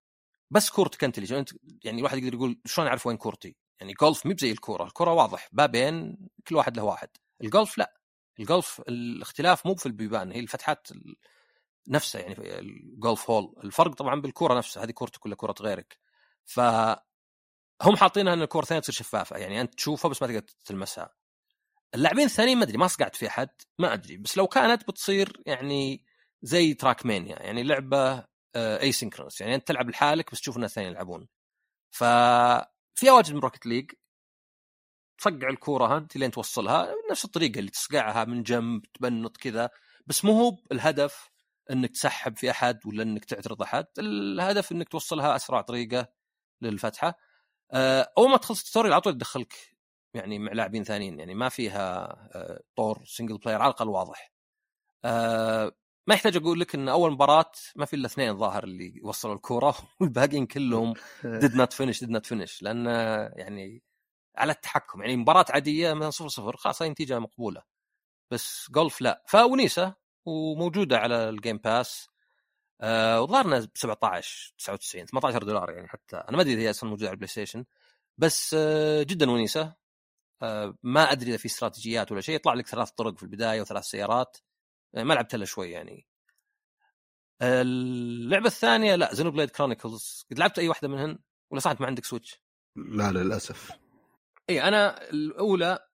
بس 0.52 0.70
كورتك 0.70 1.04
أنت 1.04 1.18
اللي 1.18 1.46
يعني 1.84 2.00
الواحد 2.00 2.18
يقدر 2.18 2.34
يقول 2.34 2.60
شلون 2.66 2.88
اعرف 2.88 3.08
وين 3.08 3.18
كورتي؟ 3.18 3.56
يعني 3.80 3.94
جولف 3.94 4.26
مي 4.26 4.34
بزي 4.34 4.52
الكورة 4.52 4.84
الكورة 4.84 5.14
واضح 5.14 5.50
بابين 5.52 6.18
كل 6.48 6.56
واحد 6.56 6.78
له 6.78 6.84
واحد. 6.84 7.10
الجولف 7.44 7.78
لا 7.78 7.94
الجولف 8.40 8.82
الاختلاف 8.88 9.66
مو 9.66 9.76
في 9.76 9.86
البيبان 9.86 10.32
هي 10.32 10.40
الفتحات 10.40 10.88
نفسها 11.88 12.22
يعني 12.22 12.60
ال 12.60 12.74
golf 12.74 13.30
hole. 13.30 13.56
الفرق 13.64 13.94
طبعا 13.94 14.22
بالكورة 14.22 14.58
نفسها 14.58 14.84
هذه 14.84 14.92
كورتك 14.92 15.26
ولا 15.26 15.36
كورة 15.36 15.56
غيرك. 15.62 15.98
ف 16.46 16.60
هم 17.82 17.96
حاطينها 17.98 18.34
إن 18.34 18.42
الكوره 18.42 18.64
الثانية 18.64 18.82
تصير 18.82 18.96
شفافة 18.96 19.38
يعني 19.38 19.62
أنت 19.62 19.74
تشوفها 19.76 20.10
بس 20.10 20.22
ما 20.22 20.28
تقدر 20.28 20.42
تلمسها. 20.66 21.21
اللاعبين 21.96 22.26
الثانيين 22.26 22.58
ما 22.58 22.64
أدري 22.64 22.78
ما 22.78 22.88
صقعت 22.88 23.16
في 23.16 23.28
أحد 23.28 23.50
ما 23.80 23.94
أدري. 23.94 24.18
بس 24.18 24.38
لو 24.38 24.48
كانت 24.48 24.88
بتصير 24.88 25.42
يعني 25.46 26.06
زي 26.42 26.74
Trackmania 26.74 27.40
يعني 27.44 27.64
لعبة 27.64 28.26
asynchronous 28.56 29.42
يعني 29.42 29.56
أنت 29.56 29.68
تلعب 29.68 29.90
لحالك 29.90 30.32
بس 30.32 30.42
تشوف 30.42 30.56
الناس 30.56 30.72
الثانيين 30.72 30.94
يلعبون. 30.94 31.28
ف 31.92 32.04
في 32.96 33.10
واجد 33.10 33.34
من 33.34 33.40
Rocket 33.40 33.66
League 33.66 33.92
تصقع 35.18 35.50
الكورة 35.50 35.98
انت 35.98 36.18
لين 36.18 36.32
توصلها 36.32 36.94
نفس 37.12 37.26
الطريقة 37.26 37.60
اللي 37.60 37.72
تصقعها 37.72 38.26
من 38.26 38.44
جنب 38.44 38.86
تبنط 38.94 39.38
كذا. 39.38 39.70
بس 40.08 40.26
مو 40.26 40.32
هو 40.32 40.58
الهدف 40.72 41.30
إنك 41.72 41.92
تسحب 41.92 42.38
في 42.38 42.52
أحد 42.52 42.80
ولا 42.86 43.04
إنك 43.04 43.26
تعترض 43.26 43.62
أحد. 43.62 43.86
الهدف 44.00 44.72
إنك 44.72 44.90
توصلها 44.90 45.36
أسرع 45.36 45.62
طريقة 45.62 46.08
للفتحة. 46.62 47.18
آه، 47.72 48.14
أول 48.18 48.30
ما 48.30 48.38
تخلص 48.38 48.60
ال 48.60 48.64
tutorial 48.64 48.94
على 48.94 49.02
طول 49.02 49.14
تدخلك 49.14 49.54
يعني 50.14 50.40
مع 50.40 50.52
لاعبين 50.52 50.84
ثانيين 50.84 51.20
يعني 51.20 51.36
ما 51.36 51.50
فيها 51.50 52.06
آه، 52.36 52.62
طور 52.76 53.04
single 53.06 53.38
player 53.38 53.62
على 53.62 53.70
الأقل 53.72 53.90
واضح. 53.90 54.32
آه، 55.06 55.72
ما 56.08 56.14
يحتاج 56.16 56.38
أقول 56.38 56.60
لك 56.60 56.76
إن 56.76 56.90
أول 56.90 57.12
مباراة 57.12 57.52
ما 57.76 57.86
في 57.86 57.96
إلا 57.96 58.06
اثنين 58.06 58.38
ظاهر 58.38 58.64
اللي 58.64 59.02
وصلوا 59.04 59.36
الكورة 59.36 59.76
والباقيين 60.00 60.46
كلهم 60.46 60.94
did 61.24 61.56
not 61.56 61.74
finish 61.74 62.00
did 62.00 62.10
not 62.10 62.26
finish 62.26 62.64
لأن 62.64 62.86
يعني 63.36 63.84
على 64.38 64.52
التحكم 64.52 65.02
يعني 65.02 65.18
مباراة 65.18 65.46
عادية 65.50 65.94
مثلا 65.94 66.12
0 66.12 66.28
0 66.28 66.58
خلاص 66.58 66.82
هاي 66.82 66.90
نتيجة 66.90 67.20
مقبولة. 67.20 67.64
بس 68.32 68.68
جولف 68.72 69.02
لا. 69.02 69.24
فونيسة 69.28 69.96
وموجودة 70.26 70.98
على 70.98 71.30
ال 71.30 71.36
Game 71.36 71.58
Pass 71.58 72.10
آه 72.82 73.22
وظهرنا 73.22 73.60
ب 73.60 73.78
17 73.78 74.54
99 74.58 75.06
18 75.06 75.44
دولار 75.44 75.72
يعني 75.72 75.88
حتى. 75.88 76.18
أنا 76.18 76.38
ما 76.38 76.42
أدري 76.44 76.54
إذا 76.54 76.62
هي 76.62 76.70
أصلا 76.70 76.90
موجودة 76.90 77.08
على 77.08 77.14
ال 77.14 77.28
PlayStation 77.28 77.66
بس 78.18 78.56
آه 78.60 79.04
جدا 79.04 79.32
ونيسة. 79.32 79.81
ما 80.84 81.12
أدري 81.12 81.30
إذا 81.30 81.38
في 81.38 81.46
استراتيجيات 81.46 82.12
ولا 82.12 82.22
شيء. 82.22 82.36
يطلع 82.36 82.54
لك 82.54 82.68
ثلاث 82.68 82.90
طرق 82.90 83.18
في 83.18 83.24
البداية 83.24 83.62
وثلاث 83.62 83.84
سيارات. 83.84 84.38
آه 84.96 85.04
ما 85.04 85.14
لعبت 85.14 85.36
الا 85.36 85.46
شوي 85.46 85.72
يعني. 85.72 86.08
اللعبة 87.42 88.48
الثانية 88.48 88.96
لا 88.96 89.14
Xenoblade 89.14 89.50
Chronicles 89.50 90.26
قد 90.32 90.40
لعبت 90.40 90.60
أي 90.60 90.68
واحدة 90.68 90.88
منهن؟ 90.88 91.20
ولا 91.52 91.60
صح 91.60 91.82
ما 91.82 91.88
عندك 91.88 92.06
Switch؟ 92.06 92.44
لا 92.76 93.12
للأسف. 93.12 93.72
إي 94.50 94.64
أنا 94.64 95.10
الأولى 95.10 95.88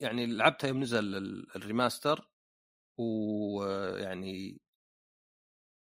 يعني 0.00 0.26
لعبتها 0.26 0.68
يوم 0.68 0.80
نزل 0.80 1.14
ال 1.56 1.63
remaster. 1.63 2.30
ويعني 2.98 4.60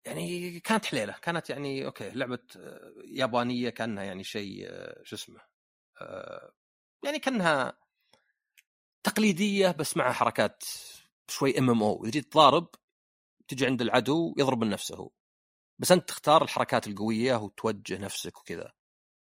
يعني 0.06 0.60
كانت 0.60 0.84
حليلة. 0.84 1.12
كانت 1.12 1.50
يعني 1.50 1.86
أوكي 1.86 2.10
لعبة 2.10 2.38
يابانية 3.04 3.70
كأنها 3.70 4.04
يعني 4.04 4.24
شيء 4.24 4.68
شو 5.02 5.16
اسمه 5.16 5.40
يعني 7.04 7.18
كأنها 7.18 7.78
تقليدية 9.02 9.70
بس 9.70 9.96
مع 9.96 10.12
حركات 10.12 10.64
شوي 11.28 11.58
MMO 11.58 12.06
جيت 12.06 12.32
تضارب 12.32 12.68
تجي 13.48 13.66
عند 13.66 13.82
العدو 13.82 14.34
يضرب 14.38 14.64
من 14.64 14.70
نفسه 14.70 14.96
هو 14.96 15.10
بس 15.80 15.92
أنت 15.92 16.08
تختار 16.08 16.42
الحركات 16.42 16.86
القوية 16.86 17.36
وتوجه 17.36 17.98
نفسك 17.98 18.38
وكذا. 18.38 18.72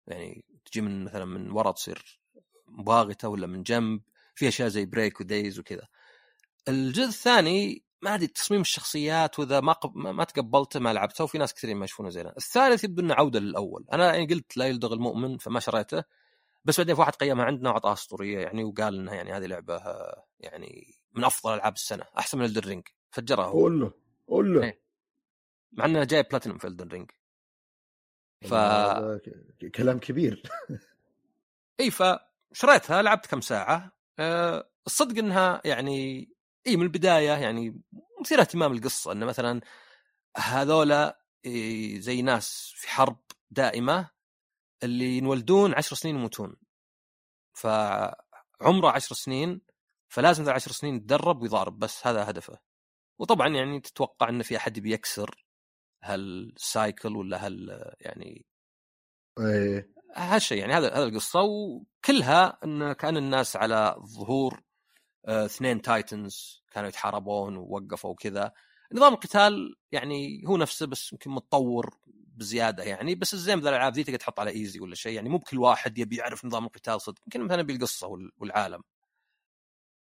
يعني 0.06 0.44
تجي 0.64 0.80
من 0.80 1.04
مثلا 1.04 1.24
من 1.24 1.50
ورا 1.50 1.72
تصير 1.72 2.20
مباغتة 2.68 3.28
ولا 3.28 3.46
من 3.46 3.62
جنب 3.62 4.00
في 4.34 4.48
أشياء 4.48 4.68
زي 4.68 4.86
break 4.86 5.20
و 5.20 5.28
daze 5.28 5.58
وكذا. 5.58 5.88
الجزء 6.68 7.08
الثاني 7.08 7.84
ما 8.02 8.14
ادري 8.14 8.26
تصميم 8.26 8.60
الشخصيات 8.60 9.38
واذا 9.38 9.60
ما 9.60 9.72
قب... 9.72 9.96
ما 9.96 10.24
تقبلته 10.24 10.80
ما 10.80 10.92
لعبته 10.92 11.24
وفي 11.24 11.38
ناس 11.38 11.54
كثيرين 11.54 11.76
ما 11.76 11.84
يشوفونه 11.84 12.10
زينه. 12.10 12.32
الثالث 12.36 12.84
يبدو 12.84 13.02
إنه 13.02 13.14
عودة 13.14 13.40
للأول. 13.40 13.86
أنا 13.92 14.14
يعني 14.14 14.34
قلت 14.34 14.56
لا 14.56 14.66
يلدغ 14.66 14.92
المؤمن 14.92 15.38
فما 15.38 15.60
شريته. 15.60 16.04
بس 16.64 16.80
بعدين 16.80 16.94
في 16.94 17.00
واحد 17.00 17.14
قيمها 17.14 17.44
عندنا 17.44 17.70
واعطاها 17.70 17.92
اسطورية 17.92 18.38
يعني 18.38 18.64
وقال 18.64 18.98
إنها 18.98 19.14
يعني 19.14 19.32
هذه 19.32 19.46
لعبة 19.46 19.82
يعني 20.40 20.94
من 21.12 21.24
أفضل 21.24 21.54
ألعاب 21.54 21.72
السنة 21.72 22.04
أحسن 22.18 22.38
من 22.38 22.44
Elden 22.44 22.69
Ring 22.69 22.88
فجرها 23.10 23.44
هو. 23.44 23.52
قول 23.52 23.80
له 23.80 23.92
قول 24.28 24.54
له. 24.54 24.64
إيه. 24.64 24.84
مع 25.72 25.84
انه 25.84 26.04
جاي 26.04 26.22
بلاتينوم 26.22 26.58
في 26.58 26.66
Elden 26.66 26.88
Ring 26.88 27.10
ف 28.42 28.54
كلام 29.74 29.98
كبير. 29.98 30.42
اي 31.80 31.90
فشريتها 31.90 33.02
لعبت 33.02 33.26
كم 33.26 33.40
ساعة. 33.40 33.92
أه 34.18 34.70
الصدق 34.86 35.18
إنها 35.18 35.60
يعني 35.64 36.28
اي 36.66 36.76
من 36.76 36.82
البداية 36.82 37.30
يعني 37.30 37.82
مثير 38.20 38.40
اهتمام 38.40 38.72
القصة 38.72 39.12
انه 39.12 39.26
مثلا 39.26 39.60
هذولا 40.36 41.20
زي 41.96 42.22
ناس 42.22 42.72
في 42.76 42.88
حرب 42.88 43.20
دائمة 43.50 44.10
اللي 44.84 45.18
ينولدون 45.18 45.74
عشر 45.74 45.96
سنين 45.96 46.14
يموتون. 46.16 46.56
فعمره 47.52 48.90
عشر 48.90 49.14
سنين 49.14 49.60
فلازم 50.08 50.44
ذا 50.44 50.52
عشر 50.52 50.70
سنين 50.70 50.96
يتدرب 50.96 51.42
ويضارب 51.42 51.78
بس 51.78 52.06
هذا 52.06 52.30
هدفه. 52.30 52.58
وطبعا 53.18 53.48
يعني 53.48 53.80
تتوقع 53.80 54.28
إن 54.28 54.42
في 54.42 54.56
أحد 54.56 54.78
بيكسر 54.78 55.46
هال 56.02 56.35
cycle 56.35 57.16
ولا 57.16 57.46
هال 57.46 57.92
يعني 58.00 58.46
إيه. 59.40 59.94
هالشيء 60.16 60.58
يعني 60.58 60.72
هذا 60.72 60.94
هذا 60.94 61.04
القصة. 61.04 61.42
وكلها 61.42 62.58
إن 62.64 62.92
كان 62.92 63.16
الناس 63.16 63.56
على 63.56 63.96
ظهور 64.06 64.62
آه، 65.26 65.44
اثنين 65.44 65.82
titans 65.82 66.64
كانوا 66.72 66.88
يتحاربون 66.88 67.56
ووقفوا 67.56 68.10
وكذا. 68.10 68.52
نظام 68.92 69.12
القتال 69.12 69.76
يعني 69.92 70.42
هو 70.46 70.56
نفسه 70.56 70.86
بس 70.86 71.12
يمكن 71.12 71.30
متطور 71.30 71.98
بزيادة 72.34 72.82
يعني 72.84 73.14
بس 73.14 73.34
الزين 73.34 73.60
ذا 73.60 73.68
الألعاب 73.70 73.92
ذي 73.94 74.04
تقدر 74.04 74.18
تحط 74.18 74.40
على 74.40 74.50
easy 74.50 74.80
ولا 74.80 74.94
شيء 74.94 75.12
يعني 75.12 75.28
مو 75.28 75.38
بكل 75.38 75.58
واحد 75.58 75.98
يبي 75.98 76.16
يعرف 76.16 76.44
نظام 76.44 76.64
القتال 76.64 77.00
صدق 77.00 77.20
يمكن 77.26 77.42
مثلا 77.42 77.62
بالقصة 77.62 78.08
والعالم 78.38 78.82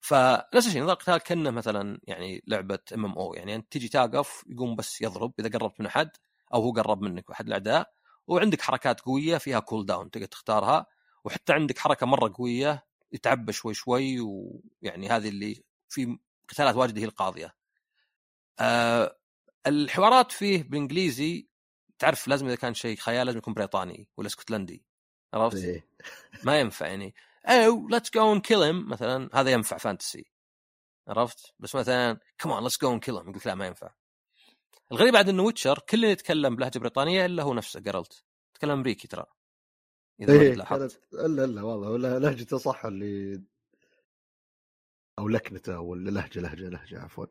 فنفس 0.02 0.68
الشيء 0.68 0.82
نظام 0.82 0.94
القتال 0.94 1.18
كأنه 1.18 1.50
مثلا 1.52 2.00
يعني 2.04 2.44
لعبة 2.48 2.80
MMO 2.94 3.34
يعني 3.34 3.56
أنت 3.56 3.72
تجي 3.72 3.88
تقف 3.88 4.44
يقوم 4.48 4.76
بس 4.76 5.02
يضرب 5.02 5.34
إذا 5.40 5.60
قربت 5.60 5.80
من 5.80 5.86
أحد 5.86 6.10
أو 6.54 6.62
هو 6.62 6.72
قرب 6.72 7.02
منك 7.02 7.30
واحد 7.30 7.48
الأعداء 7.48 7.94
وعندك 8.28 8.62
حركات 8.62 9.02
قوية 9.02 9.38
فيها 9.38 9.60
cooldown 9.60 10.12
تقدر 10.12 10.26
تختارها 10.26 10.86
وحتى 11.24 11.54
عندك 11.54 11.78
حركة 11.78 12.06
مرة 12.06 12.34
قوية 12.36 12.86
يتعبى 13.12 13.54
شوي 13.54 13.74
شوي 13.74 14.20
ويعني 14.20 15.10
هذه 15.10 15.30
اللي 15.30 15.64
في 15.90 16.18
قتالات 16.50 16.76
واجد 16.76 16.98
هي 16.98 17.06
القاضية. 17.06 17.56
أه 18.60 19.18
الحوارات 19.68 20.32
فيه 20.32 20.64
بالإنجليزي 20.64 21.48
تعرف 22.02 22.28
لازم 22.28 22.48
إذا 22.48 22.56
كان 22.56 22.74
شيء 22.74 22.98
خيال 22.98 23.26
لازم 23.26 23.38
يكون 23.38 23.54
بريطاني 23.54 24.08
ولا 24.18 24.28
اسكتلندي 24.28 24.84
عرفت؟ 25.34 25.58
إيه. 25.58 25.86
ما 26.46 26.60
ينفع 26.60 26.88
يعني 26.88 27.16
أو 27.46 27.88
let's 27.88 28.12
go 28.12 28.34
and 28.34 28.42
kill 28.42 28.74
مثلا 28.74 29.30
هذا 29.34 29.52
ينفع 29.52 29.78
fantasy 29.78 30.32
عرفت؟ 31.08 31.54
بس 31.60 31.76
مثلا 31.76 32.20
come 32.38 32.55
on 32.55 32.64
let's 32.64 32.82
go 32.82 32.94
and 32.94 33.02
kill 33.02 33.16
يقول 33.16 33.40
لا 33.46 33.56
ما 33.56 33.68
ينفع. 33.68 33.94
الغريب 34.92 35.14
بعد 35.14 35.30
إنه 35.30 35.44
ويتشر 35.44 35.80
كل 35.80 36.04
يتكلم 36.04 36.56
بلهجة 36.56 36.80
بريطانية 36.80 37.26
إلا 37.26 37.44
هو 37.44 37.54
نفسه 37.54 37.80
جرلت 37.80 38.24
يتكلم 38.52 38.72
أمريكي 38.72 39.08
ترى 39.08 39.26
إذا 40.20 40.34
إيه 40.34 40.54
لاحظت 40.54 41.02
إلا 41.14 41.46
إلا 41.46 41.62
والله 41.62 41.90
ولا 41.90 42.20
لهجته 42.20 42.58
صح 42.58 42.86
اللي 42.86 43.42
أو 45.20 45.28
لكنته 45.28 45.80
ولا 45.80 46.10
لهجة 46.10 46.40
لهجة 46.40 46.70
لهجة 46.70 47.02
عفوا 47.02 47.26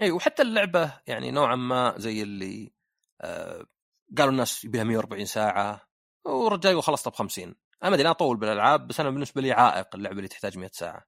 إي 0.00 0.10
وحتى 0.10 0.42
اللعبة 0.42 1.00
يعني 1.06 1.30
نوعا 1.30 1.56
ما 1.56 1.94
زي 1.98 2.22
اللي 2.22 2.72
آه 3.20 3.66
قالوا 4.18 4.32
الناس 4.32 4.64
يبيها 4.64 4.84
140 4.84 5.24
ساعة 5.24 5.88
والرجال 6.24 6.82
خلصتها 6.82 7.10
ب 7.10 7.14
50 7.14 7.44
أنا 7.82 7.90
ما 7.90 7.94
أدري 7.94 8.02
أنا 8.02 8.10
أطول 8.10 8.36
بالألعاب 8.36 8.86
بس 8.86 9.00
أنا 9.00 9.10
بالنسبة 9.10 9.40
لي 9.40 9.52
عائق 9.52 9.94
اللعبة 9.94 10.16
اللي 10.16 10.28
تحتاج 10.28 10.58
100 10.58 10.70
ساعة. 10.72 11.06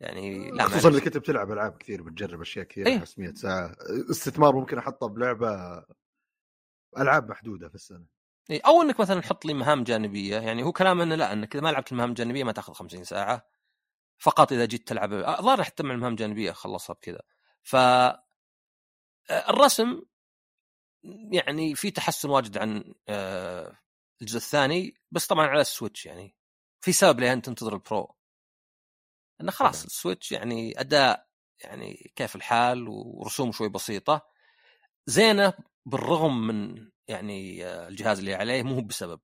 يعني 0.00 0.50
لا 0.50 0.64
خصوصا 0.64 0.88
انك 0.88 1.06
انت 1.06 1.16
بتلعب 1.16 1.52
ألعاب 1.52 1.76
كثير 1.76 2.02
بتجرب 2.02 2.40
أشياء 2.40 2.64
كثير 2.64 2.86
إيه؟ 2.86 3.04
100 3.18 3.34
ساعة. 3.34 3.76
استثمار 4.10 4.56
ممكن 4.56 4.78
أحطه 4.78 5.06
بلعبة 5.06 5.84
ألعاب 6.98 7.30
محدودة 7.30 7.68
في 7.68 7.74
السنة. 7.74 8.06
إي 8.50 8.58
أو 8.58 8.82
إنك 8.82 9.00
مثلا 9.00 9.20
تحط 9.20 9.44
لي 9.44 9.54
مهام 9.54 9.84
جانبية 9.84 10.36
يعني 10.36 10.62
هو 10.62 10.72
كلام 10.72 11.00
إنه 11.00 11.14
لا 11.14 11.32
إنك 11.32 11.54
إذا 11.54 11.64
ما 11.64 11.68
لعبت 11.72 11.92
المهام 11.92 12.10
الجانبية 12.10 12.44
ما 12.44 12.52
تأخذ 12.52 12.72
50 12.72 13.04
ساعة. 13.04 13.46
فقط 14.18 14.52
إذا 14.52 14.64
جيت 14.64 14.88
تلعب. 14.88 15.12
الظاهر 15.12 15.62
حتى 15.62 15.82
مع 15.82 15.94
المهام 15.94 16.12
الجانبية 16.12 16.52
خلصها 16.52 16.94
بكذا. 16.94 17.20
ف 17.62 17.76
الرسم 19.30 20.02
يعني 21.32 21.74
في 21.74 21.90
تحسن 21.90 22.30
واجد 22.30 22.58
عن 22.58 22.94
الجزء 24.22 24.36
الثاني 24.36 24.94
بس 25.10 25.26
طبعا 25.26 25.46
على 25.46 25.60
السويتش 25.60 26.06
يعني. 26.06 26.36
في 26.80 26.92
سبب 26.92 27.20
ليه 27.20 27.32
انت 27.32 27.46
تنتظر 27.46 27.72
ال 27.74 27.82
Pro. 27.82 28.14
إنه 29.40 29.50
خلاص 29.50 29.84
ال 29.84 29.91
Switch 29.91 30.32
يعني 30.32 30.80
أداء 30.80 31.28
يعني 31.64 32.12
كيف 32.16 32.36
الحال 32.36 32.88
ورسوم 32.88 33.52
شوي 33.52 33.68
بسيطة. 33.68 34.26
زينة 35.06 35.52
بالرغم 35.86 36.46
من 36.46 36.90
يعني 37.08 37.66
الجهاز 37.66 38.18
اللي 38.18 38.34
عليه 38.34 38.62
مو 38.62 38.80
بسبب. 38.80 39.20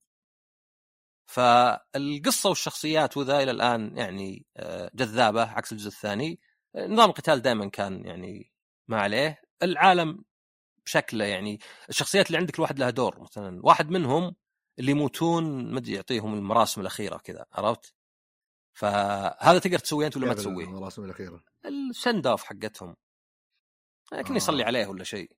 فالقصة 1.26 2.48
والشخصيات 2.48 3.16
وذا 3.16 3.42
إلى 3.42 3.50
الآن 3.50 3.96
يعني 3.96 4.46
جذابة 4.94 5.42
عكس 5.42 5.72
الجزء 5.72 5.88
الثاني. 5.88 6.40
نظام 6.76 7.10
القتال 7.10 7.42
دائما 7.42 7.68
كان 7.68 8.06
يعني 8.06 8.52
ما 8.88 9.00
عليه. 9.00 9.42
العالم 9.62 10.24
بشكله 10.86 11.24
يعني 11.24 11.58
الشخصيات 11.88 12.26
اللي 12.26 12.38
عندك 12.38 12.54
الواحد 12.54 12.78
لها 12.78 12.90
دور. 12.90 13.20
مثلا 13.20 13.60
واحد 13.62 13.90
منهم 13.90 14.36
اللي 14.78 14.90
يموتون 14.90 15.74
ما 15.74 15.82
يعطيهم 15.86 16.34
المراسم 16.34 16.80
الأخيرة 16.80 17.16
كذا 17.16 17.46
عرفت؟ 17.52 17.94
فهذا 18.72 19.58
تقدر 19.58 19.78
تسويه 19.78 20.06
أنت 20.06 20.16
ولا 20.16 20.26
ما 20.26 20.34
تسويه؟ 20.34 20.64
المراسم 20.64 21.04
الأخيرة. 21.04 21.44
السند 21.64 22.26
أوف 22.26 22.44
حقتهم. 22.44 22.96
لكن 24.12 24.32
آه. 24.32 24.36
يصلي 24.36 24.62
عليه 24.62 24.86
ولا 24.86 25.04
شيء. 25.04 25.30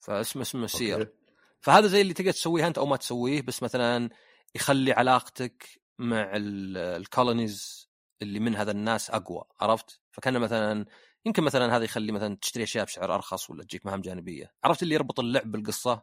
فاسمه 0.00 0.42
اسمه 0.42 0.66
سير. 0.66 1.19
فهذا 1.60 1.86
زي 1.86 2.00
اللي 2.00 2.14
تقدر 2.14 2.30
تسويه 2.30 2.66
أنت 2.66 2.78
أو 2.78 2.86
ما 2.86 2.96
تسويه 2.96 3.42
بس 3.42 3.62
مثلا 3.62 4.10
يخلي 4.54 4.92
علاقتك 4.92 5.80
مع 5.98 6.30
الكولونيز 6.34 7.90
اللي 8.22 8.40
من 8.40 8.56
هذا 8.56 8.70
الناس 8.70 9.10
أقوى 9.10 9.44
عرفت؟ 9.60 10.00
فكان 10.10 10.38
مثلا 10.38 10.86
يمكن 11.26 11.42
مثلا 11.42 11.76
هذا 11.76 11.84
يخلي 11.84 12.12
مثلا 12.12 12.36
تشتري 12.42 12.62
أشياء 12.62 12.84
بسعر 12.84 13.14
أرخص 13.14 13.50
ولا 13.50 13.64
تجيك 13.64 13.86
مهام 13.86 14.00
جانبية. 14.00 14.52
عرفت 14.64 14.82
اللي 14.82 14.94
يربط 14.94 15.20
اللعب 15.20 15.52
بالقصة؟ 15.52 16.02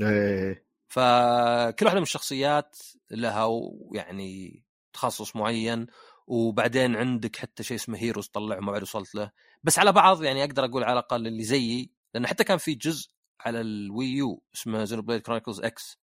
إيه. 0.00 0.66
فكل 0.88 1.86
واحدة 1.86 2.00
من 2.00 2.02
الشخصيات 2.02 2.76
لها 3.10 3.48
يعني 3.92 4.62
تخصص 4.92 5.36
معين 5.36 5.86
وبعدين 6.26 6.96
عندك 6.96 7.36
حتى 7.36 7.62
شيء 7.62 7.76
اسمه 7.76 7.98
heroes 7.98 8.28
طلعه 8.28 8.60
ما 8.60 8.72
بعد 8.72 8.82
وصلت 8.82 9.14
له. 9.14 9.30
بس 9.62 9.78
على 9.78 9.92
بعض 9.92 10.22
يعني 10.22 10.44
أقدر 10.44 10.64
أقول 10.64 10.84
على 10.84 10.92
الأقل 10.92 11.26
اللي 11.26 11.44
زيي 11.44 11.90
لأن 12.14 12.26
حتى 12.26 12.44
كان 12.44 12.58
في 12.58 12.74
جزء 12.74 13.08
على 13.40 13.60
ال 13.60 14.06
Wii 14.06 14.33
U 14.33 14.42
اسمه 14.54 14.84
Xenoblade 14.84 15.20
Chronicles 15.20 15.60
X 15.60 15.98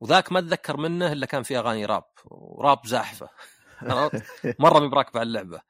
وذاك 0.00 0.32
ما 0.32 0.38
أتذكر 0.38 0.76
منه 0.76 1.12
إلا 1.12 1.26
كان 1.26 1.42
فيه 1.42 1.58
أغاني 1.58 1.84
rap 1.84 2.04
و 2.24 2.39
rap 2.39 2.86
زاحفة. 2.86 3.28
مرة 4.60 4.80
مي 4.80 4.88
براكبة 4.88 5.20
على 5.20 5.26
اللعبة. 5.26 5.60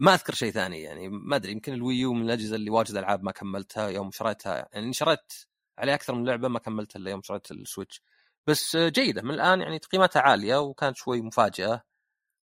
ما 0.00 0.14
أذكر 0.14 0.34
شيء 0.34 0.52
ثاني 0.52 0.82
يعني 0.82 1.08
ما 1.08 1.36
أدري 1.36 1.52
يمكن 1.52 1.72
ال 1.74 1.82
Wii 1.82 2.04
U 2.04 2.12
من 2.12 2.22
الأجهزة 2.22 2.56
اللي 2.56 2.70
واجد 2.70 2.96
ألعاب 2.96 3.22
ما 3.22 3.32
كملتها 3.32 3.88
يوم 3.88 4.10
شريتها. 4.10 4.68
يعني 4.72 4.92
شريت 4.92 5.32
عليه 5.78 5.94
أكثر 5.94 6.14
من 6.14 6.28
لعبة 6.28 6.48
ما 6.48 6.58
كملتها 6.58 6.98
إلا 7.00 7.10
يوم 7.10 7.22
شريت 7.22 7.50
ال 7.50 7.56
Switch. 7.56 8.02
بس 8.46 8.76
جيدة 8.76 9.22
من 9.22 9.30
الآن 9.30 9.60
يعني 9.60 9.78
تقييماتها 9.78 10.22
عالية 10.22 10.56
وكانت 10.60 10.96
شوي 10.96 11.22
مفاجأة. 11.22 11.82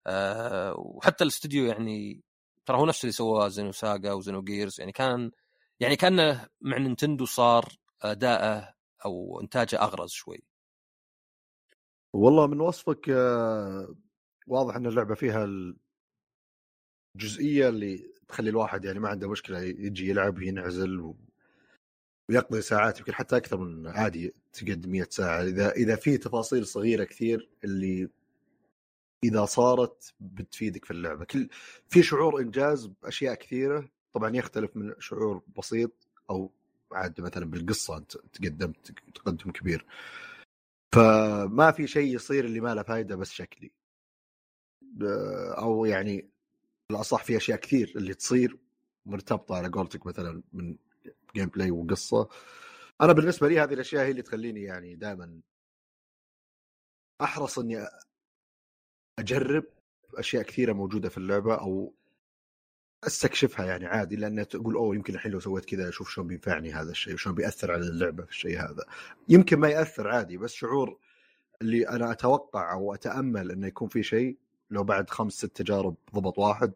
أه 0.08 0.74
وحتى 0.78 1.24
الاستوديو 1.24 1.66
يعني 1.66 2.22
ترى 2.66 2.78
هو 2.78 2.86
نفس 2.86 3.04
اللي 3.04 3.12
سوى 3.14 3.50
Xenosaga 3.50 3.69
و 3.69 3.72
Xenogears 3.72 4.80
يعني 4.80 4.92
كان 4.92 5.32
يعني 5.80 5.96
كأنه 5.96 6.48
مع 6.62 6.78
نينتندو 6.78 7.26
صار 7.26 7.66
أداءه 8.02 8.74
أو 9.06 9.42
إنتاجه 9.42 9.82
أغزر 9.82 10.10
شوي 10.12 10.44
والله 12.14 12.48
من 12.48 12.60
وصفك 12.60 13.10
آه، 13.10 13.96
واضح 14.48 14.76
إن 14.76 14.86
اللعبة 14.86 15.16
فيها 15.16 15.48
الجزئيه 17.16 17.70
اللي 17.70 18.14
تخلي 18.28 18.50
الواحد 18.50 18.86
يعني 18.86 19.00
ما 19.00 19.10
عنده 19.10 19.30
مشكلة 19.30 19.60
يجي 19.60 20.10
يلعب 20.10 20.38
وينعزل. 20.38 21.14
ويقضي 22.30 22.62
ساعات 22.62 23.00
يمكن 23.00 23.14
حتى 23.14 23.38
أكثر 23.38 23.58
من 23.58 23.88
عادي 23.88 24.34
تقعد 24.54 24.88
100 24.88 25.08
ساعة 25.10 25.44
إذا 25.44 25.72
إذا 25.72 25.96
في 25.96 26.18
تفاصيل 26.18 26.66
صغيرة 26.68 27.04
كثير 27.04 27.50
اللي 27.64 28.10
إذا 29.24 29.46
صارت 29.46 30.14
بتفيدك 30.20 30.86
في 30.86 30.92
اللعبة 30.92 31.26
كل 31.26 31.50
في 31.90 32.04
شعور 32.04 32.42
إنجاز 32.42 32.86
بأشياء 32.86 33.36
كثيرة 33.36 33.90
طبعا 34.18 34.36
يختلف 34.36 34.78
من 34.78 34.96
شعور 35.00 35.44
بسيط 35.58 35.92
أو 36.30 36.52
عاد 36.92 37.22
مثلا 37.22 37.46
بالقصة 37.46 37.98
أنت 37.98 38.18
تقدمت 38.18 38.92
تقدم 39.16 39.52
كبير. 39.52 39.86
فما 40.96 41.72
في 41.72 41.88
شيء 41.88 42.16
يصير 42.16 42.46
اللي 42.46 42.60
ما 42.60 42.76
له 42.76 42.84
فائده 42.84 43.16
بس 43.16 43.32
شكلي. 43.32 43.72
أو 45.58 45.86
يعني 45.86 46.30
الاصح 46.92 47.24
في 47.24 47.38
أشياء 47.38 47.60
كثير 47.60 47.94
اللي 47.96 48.14
تصير 48.14 48.58
مرتبطة 49.06 49.56
على 49.56 49.68
قولتك 49.70 50.06
مثلا 50.06 50.44
من 50.54 50.78
gameplay 51.36 51.72
وقصة. 51.72 52.30
أنا 53.02 53.14
بالنسبة 53.14 53.48
لي 53.48 53.60
هذه 53.60 53.74
الأشياء 53.74 54.06
هي 54.06 54.12
اللي 54.12 54.22
تخليني 54.22 54.62
يعني 54.64 54.96
دائما 54.96 55.42
أحرص 57.22 57.60
إني 57.60 57.88
أجرب 59.20 59.66
أشياء 60.16 60.44
كثيرة 60.44 60.74
موجودة 60.74 61.10
في 61.10 61.18
اللعبة 61.18 61.56
أو 61.56 61.94
أستكشفها 63.04 63.66
يعني 63.66 63.86
عادي 63.86 64.16
لأن 64.16 64.48
تقول 64.48 64.76
أوه 64.76 64.96
يمكن 64.96 65.14
الحين 65.14 65.32
لو 65.32 65.40
سويت 65.40 65.66
كذا 65.66 65.90
أشوف 65.90 66.10
شلون 66.10 66.28
بينفعني 66.28 66.74
هذا 66.74 66.92
الشيء 66.92 67.14
وشلون 67.14 67.36
بيأثر 67.36 67.72
على 67.72 67.82
اللعبة 67.88 68.24
في 68.24 68.32
الشيء 68.32 68.60
هذا. 68.60 68.86
يمكن 69.30 69.60
ما 69.60 69.70
يأثر 69.70 70.08
عادي 70.08 70.38
بس 70.38 70.54
شعور 70.54 70.98
اللي 71.62 71.90
أنا 71.90 72.12
أتوقع 72.12 72.74
أو 72.74 72.94
أتأمل 72.94 73.52
إنه 73.52 73.68
يكون 73.68 73.88
في 73.88 74.04
شيء 74.04 74.38
لو 74.72 74.84
بعد 74.84 75.10
خمس 75.10 75.34
ست 75.34 75.46
تجارب 75.46 75.96
ضبط 76.16 76.40
واحد 76.40 76.74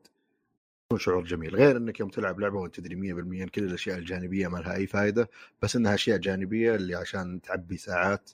يكون 0.86 1.00
شعور 1.00 1.24
جميل. 1.24 1.56
غير 1.56 1.78
إنك 1.78 2.00
يوم 2.00 2.10
تلعب 2.10 2.40
لعبة 2.40 2.60
وأنت 2.60 2.76
تدري 2.76 2.96
100% 2.96 3.50
كل 3.50 3.64
الأشياء 3.64 3.98
الجانبية 3.98 4.48
ما 4.48 4.58
لها 4.58 4.76
أي 4.76 4.88
فائده 4.88 5.30
بس 5.62 5.76
إنها 5.76 5.94
أشياء 5.94 6.18
جانبية 6.18 6.76
اللي 6.76 6.96
عشان 6.96 7.42
تعبي 7.42 7.78
ساعات 7.78 8.32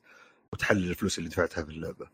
وتحلل 0.54 0.90
الفلوس 0.90 1.18
اللي 1.18 1.30
دفعتها 1.30 1.64
في 1.64 1.70
اللعبة. 1.70 2.08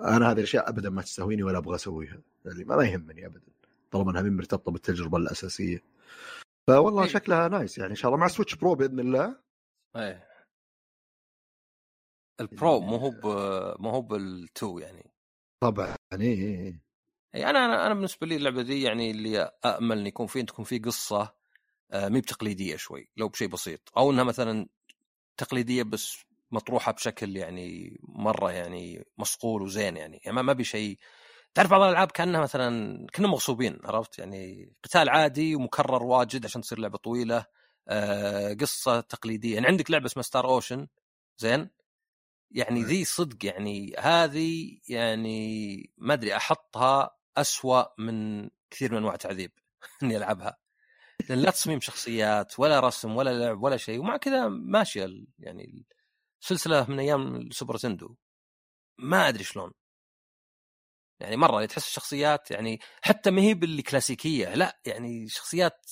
أنا 0.00 0.30
هذه 0.30 0.38
الأشياء 0.38 0.68
ابدا 0.68 0.90
ما 0.90 1.02
تستهويني 1.02 1.42
ولا 1.42 1.58
أبغى 1.58 1.74
أسويها 1.74 2.20
يعني 2.44 2.64
ما, 2.64 2.76
ما 2.76 2.84
يهمني 2.84 3.26
ابدا. 3.26 3.55
طالما 3.90 4.10
إنها 4.10 4.22
مرتبطة 4.22 4.72
بالتجربة 4.72 5.18
الأساسية. 5.18 5.82
فوالله 6.66 7.02
إيه. 7.02 7.08
شكلها 7.08 7.48
nice 7.48 7.78
يعني 7.78 7.90
إن 7.90 7.96
شاء 7.96 8.08
الله 8.08 8.20
مع 8.20 8.28
Switch 8.28 8.54
Pro 8.54 8.74
بإذن 8.74 9.00
الله. 9.00 9.36
إيه. 9.96 10.28
ال 12.40 12.50
Pro 12.50 12.80
مو 12.80 12.96
هو 12.96 13.10
مو 13.78 13.90
هو 13.90 14.02
بال 14.02 14.32
two 14.32 14.78
يعني. 14.78 15.10
طبعا 15.62 15.96
اي 16.12 16.78
اي 17.34 17.50
أنا 17.50 17.64
أنا 17.64 17.86
أنا 17.86 17.94
بالنسبة 17.94 18.26
لي 18.26 18.36
اللعبة 18.36 18.62
دي 18.62 18.82
يعني 18.82 19.10
اللي 19.10 19.50
امل 19.64 19.98
إن 19.98 20.06
يكون 20.06 20.26
في 20.26 20.42
تكون 20.42 20.64
في 20.64 20.78
قصة 20.78 21.34
آه 21.90 22.08
مي 22.08 22.20
بتقليدية 22.20 22.76
شوي 22.76 23.10
لو 23.16 23.28
بشيء 23.28 23.48
بسيط. 23.48 23.80
أو 23.96 24.10
إنها 24.10 24.24
مثلا 24.24 24.68
تقليدية 25.36 25.82
بس 25.82 26.16
مطروحة 26.50 26.92
بشكل 26.92 27.36
يعني 27.36 27.98
مرة 28.02 28.52
يعني 28.52 29.04
مصقول 29.18 29.62
وزين 29.62 29.96
يعني. 29.96 30.20
يعني 30.24 30.42
ما 30.42 30.52
بشيء 30.52 30.98
تعرف 31.56 31.70
بعض 31.70 31.82
الألعاب 31.82 32.10
كأنها 32.10 32.40
مثلا 32.40 33.06
كنا 33.14 33.28
مغصوبين 33.28 33.78
عرفت؟ 33.84 34.18
يعني 34.18 34.72
قتال 34.84 35.08
عادي 35.08 35.54
ومكرر 35.54 36.02
واجد 36.02 36.44
عشان 36.44 36.60
تصير 36.62 36.78
لعبة 36.78 36.98
طويلة 36.98 37.46
آه 37.88 38.54
قصة 38.54 39.00
تقليدية. 39.00 39.54
يعني 39.54 39.66
عندك 39.66 39.90
لعبة 39.90 40.06
اسمها 40.06 40.22
Star 40.22 40.48
Ocean 40.48 40.86
زين؟ 41.38 41.70
يعني 42.50 42.82
ذي 42.84 43.04
صدق 43.04 43.46
يعني 43.46 43.94
هذه 43.98 44.78
يعني 44.88 45.90
ما 45.98 46.14
أدري 46.14 46.36
أحطها 46.36 47.16
أسوأ 47.36 47.84
من 47.98 48.48
كثير 48.70 48.92
من 48.92 48.98
أنواع 48.98 49.16
تعذيب 49.16 49.52
إني 50.02 50.16
ألعبها. 50.16 50.58
لأن 51.28 51.38
لا 51.38 51.50
تصميم 51.50 51.80
شخصيات 51.80 52.60
ولا 52.60 52.80
رسم 52.80 53.16
ولا 53.16 53.30
لعب 53.30 53.62
ولا 53.62 53.76
شيء. 53.76 54.00
ومع 54.00 54.16
كذا 54.16 54.48
ماشية 54.48 55.08
يعني 55.38 55.86
سلسلة 56.40 56.90
من 56.90 56.98
أيام 57.00 57.36
ال 57.36 57.43
Super 57.43 57.78
Nintendo 57.78 58.16
ما 58.98 59.28
أدري 59.28 59.44
شلون. 59.44 59.72
يعني 61.20 61.36
مرة 61.36 61.64
تحس 61.64 61.86
الشخصيات 61.86 62.50
يعني 62.50 62.80
حتى 63.02 63.30
ما 63.30 63.42
هي 63.42 63.54
باللي 63.54 63.82
كلاسيكيه 63.82 64.54
لا 64.54 64.80
يعني 64.86 65.28
شخصيات 65.28 65.86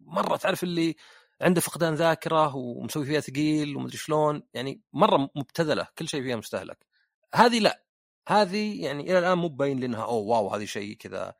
مرة 0.00 0.36
تعرف 0.36 0.62
اللي 0.62 0.96
عنده 1.40 1.60
فقدان 1.60 1.94
ذاكرة 1.94 2.56
ومسوي 2.56 3.06
فيها 3.06 3.20
ثقيل 3.20 3.76
ومدري 3.76 3.96
شلون 3.96 4.42
يعني 4.54 4.82
مرة 4.92 5.30
مبتذلة 5.36 5.88
كل 5.98 6.08
شيء 6.08 6.22
فيها 6.22 6.36
مستهلك. 6.36 6.86
هذه 7.34 7.58
لا 7.58 7.84
هذه 8.28 8.84
يعني 8.84 9.02
إلى 9.02 9.18
الآن 9.18 9.38
مو 9.38 9.48
باين 9.48 9.80
لي 9.80 9.86
انها 9.86 10.04
أوه 10.04 10.26
واو 10.26 10.54
هذه 10.54 10.64
شيء 10.64 10.96
كذا 10.96 11.34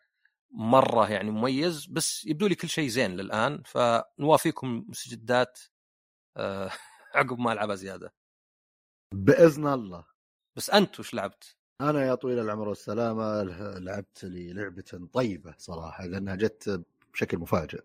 مرة 0.51 1.11
يعني 1.11 1.31
مميز 1.31 1.87
بس 1.87 2.25
يبدو 2.27 2.47
لي 2.47 2.55
كل 2.55 2.69
شيء 2.69 2.89
زين 2.89 3.17
للآن 3.17 3.63
فنوافيكم 3.67 4.85
مستجدات 4.89 5.61
آه 6.37 6.71
عقب 7.15 7.39
ما 7.39 7.53
ألعبها 7.53 7.75
زيادة. 7.77 8.15
بإذن 9.15 9.67
الله. 9.67 10.05
بس 10.57 10.71
أنت 10.71 11.01
وش 11.01 11.15
لعبت؟ 11.15 11.57
أنا 11.81 12.07
يا 12.07 12.15
طويل 12.15 12.39
العمر 12.39 12.69
والسلامة 12.69 13.43
لعبت 13.79 14.25
لي 14.25 14.53
لعبة 14.53 15.09
طيبة 15.13 15.55
صراحة 15.59 16.07
لأنها 16.07 16.37
جت 16.37 16.85
بشكل 17.13 17.39
مفاجئ. 17.39 17.83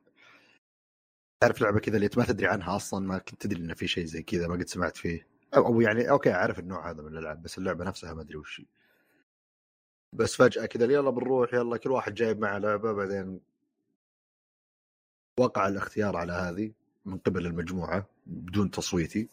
تعرف 1.41 1.61
لعبة 1.61 1.79
كذا 1.79 1.95
اللي 1.95 2.09
ما 2.17 2.25
تدري 2.25 2.47
عنها 2.47 2.75
أصلا 2.75 3.07
ما 3.07 3.17
كنت 3.17 3.41
تدري 3.41 3.59
انه 3.59 3.73
في 3.73 3.87
شيء 3.87 4.05
زي 4.05 4.23
كذا 4.23 4.47
ما 4.47 4.53
قد 4.55 4.67
سمعت 4.67 4.97
فيه. 4.97 5.27
أو 5.55 5.81
يعني 5.81 6.09
أوكي 6.09 6.33
أعرف 6.33 6.59
النوع 6.59 6.91
هذا 6.91 7.01
من 7.01 7.07
الألعاب 7.07 7.41
بس 7.43 7.57
اللعبة 7.57 7.85
نفسها 7.85 8.13
ما 8.13 8.21
أدري 8.21 8.37
وش 8.37 8.61
بس 10.13 10.35
فجأة 10.35 10.65
كذا 10.65 10.93
يلا 10.93 11.09
بنروح 11.09 11.53
يلا 11.53 11.77
كل 11.77 11.91
واحد 11.91 12.13
جايب 12.13 12.39
معه 12.39 12.57
لعبة 12.57 12.93
بعدين 12.93 13.39
وقع 15.39 15.67
الاختيار 15.67 16.17
على 16.17 16.33
هذه 16.33 16.71
من 17.05 17.17
قبل 17.17 17.45
المجموعة 17.45 18.05
بدون 18.25 18.71
تصويتي. 18.71 19.29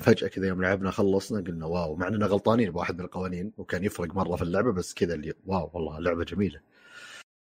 فجأة 0.00 0.28
كذا 0.28 0.46
يوم 0.48 0.62
لعبنا 0.62 0.90
خلصنا 0.90 1.40
قلنا 1.40 1.66
wow 1.66 1.96
مع 1.96 2.08
إننا 2.08 2.26
غلطانين 2.26 2.70
بواحد 2.70 2.94
من 2.98 3.04
القوانين 3.04 3.52
وكان 3.56 3.84
يفرق 3.84 4.14
مرة 4.14 4.36
في 4.36 4.42
اللعبة 4.42 4.72
بس 4.72 4.94
كذا 4.94 5.14
اللي 5.14 5.34
wow 5.46 5.70
والله 5.74 5.98
لعبة 6.00 6.24
جميلة. 6.24 6.60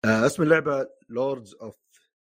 آه 0.04 0.26
اسم 0.26 0.42
اللعبة 0.42 0.88
Lords 1.08 1.54
of 1.54 1.76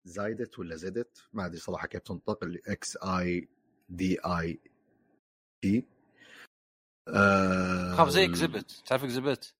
Xidit 0.04 0.58
ولا 0.58 0.76
Xidit 0.76 1.28
ما 1.32 1.46
أدري 1.46 1.58
صراحة 1.58 1.86
كيف 1.86 2.00
تنطق 2.02 2.44
اللي 2.44 2.60
X 2.66 2.96
I 2.96 3.48
D 3.88 4.18
I 4.20 4.60
T 5.64 5.86
خاف 7.96 8.08
زي 8.08 8.24
Xzibit 8.24 8.82
تعرف 8.86 9.04
Xzibit؟ 9.04 9.54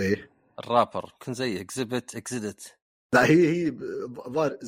إيه. 0.00 0.30
الرابر. 0.58 1.12
كن 1.22 1.34
زي 1.34 1.60
Xzibit 1.60 2.16
Xidit 2.16 2.78
لا 3.14 3.26
هي 3.26 3.48
هي 3.48 3.70
ظاهر 4.28 4.58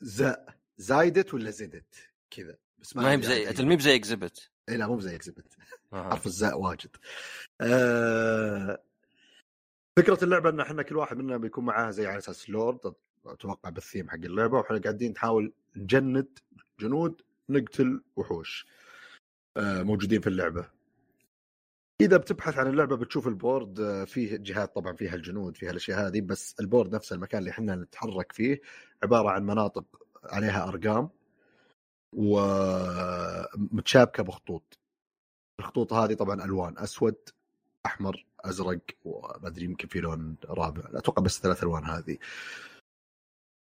ز... 0.00 0.34
Xidit 0.78 1.34
ولا 1.34 1.50
Xidit؟ 1.50 1.94
كذا. 2.30 2.58
بس 2.80 2.96
ما 2.96 3.12
هي 3.12 3.16
بزي 3.16 3.46
هي 3.48 3.76
بزي 3.76 3.94
Xzibit 3.94 4.50
إي 4.68 4.76
لا 4.76 4.86
مو 4.86 4.96
بزي 4.96 5.14
Xzibit 5.14 5.56
حرف 5.92 6.26
الزاء 6.26 6.60
واجد. 6.60 6.96
آه... 7.60 8.82
فكرة 9.98 10.24
اللعبة 10.24 10.50
إن 10.50 10.60
إحنا 10.60 10.82
كل 10.82 10.96
واحد 10.96 11.16
منا 11.16 11.36
بيكون 11.36 11.64
معاه 11.64 11.90
زي 11.90 12.06
على 12.06 12.18
أساس 12.18 12.50
لورد 12.50 12.94
أتوقع 13.26 13.70
بالثيم 13.70 14.10
حق 14.10 14.14
اللعبة 14.14 14.58
وإحنا 14.58 14.78
قاعدين 14.78 15.12
نحاول 15.12 15.52
نجند 15.76 16.38
جنود 16.80 17.22
نقتل 17.48 18.02
وحوش 18.16 18.66
آه، 19.56 19.82
موجودين 19.82 20.20
في 20.20 20.26
اللعبة. 20.26 20.70
إذا 22.00 22.16
بتبحث 22.16 22.58
عن 22.58 22.66
اللعبة 22.66 22.96
بتشوف 22.96 23.28
ال 23.28 23.37
board 23.37 23.80
آه، 23.80 24.04
فيه 24.04 24.36
جهات 24.36 24.74
طبعا 24.74 24.92
فيها 24.92 25.14
الجنود 25.14 25.56
فيها 25.56 25.70
الأشياء 25.70 26.06
هذه 26.06 26.20
بس 26.20 26.54
ال 26.60 26.66
board 26.66 26.94
نفسه 26.94 27.14
المكان 27.14 27.38
اللي 27.38 27.50
إحنا 27.50 27.74
نتحرك 27.76 28.32
فيه 28.32 28.60
عبارة 29.02 29.30
عن 29.30 29.46
مناطق 29.46 29.84
عليها 30.24 30.68
أرقام. 30.68 31.10
ومتشابكة 32.12 33.52
بخطوط. 34.22 34.78
الخطوط 35.60 35.92
هذه 35.92 36.14
طبعا 36.14 36.44
ألوان 36.44 36.78
أسود 36.78 37.28
أحمر 37.86 38.26
أزرق 38.40 38.80
وما 39.04 39.46
أدري 39.46 39.64
يمكن 39.64 39.88
في 39.88 40.00
لون 40.00 40.36
رابع. 40.44 40.98
أتوقع 40.98 41.22
بس 41.22 41.40
ثلاث 41.40 41.62
ألوان 41.62 41.84
هذه. 41.84 42.18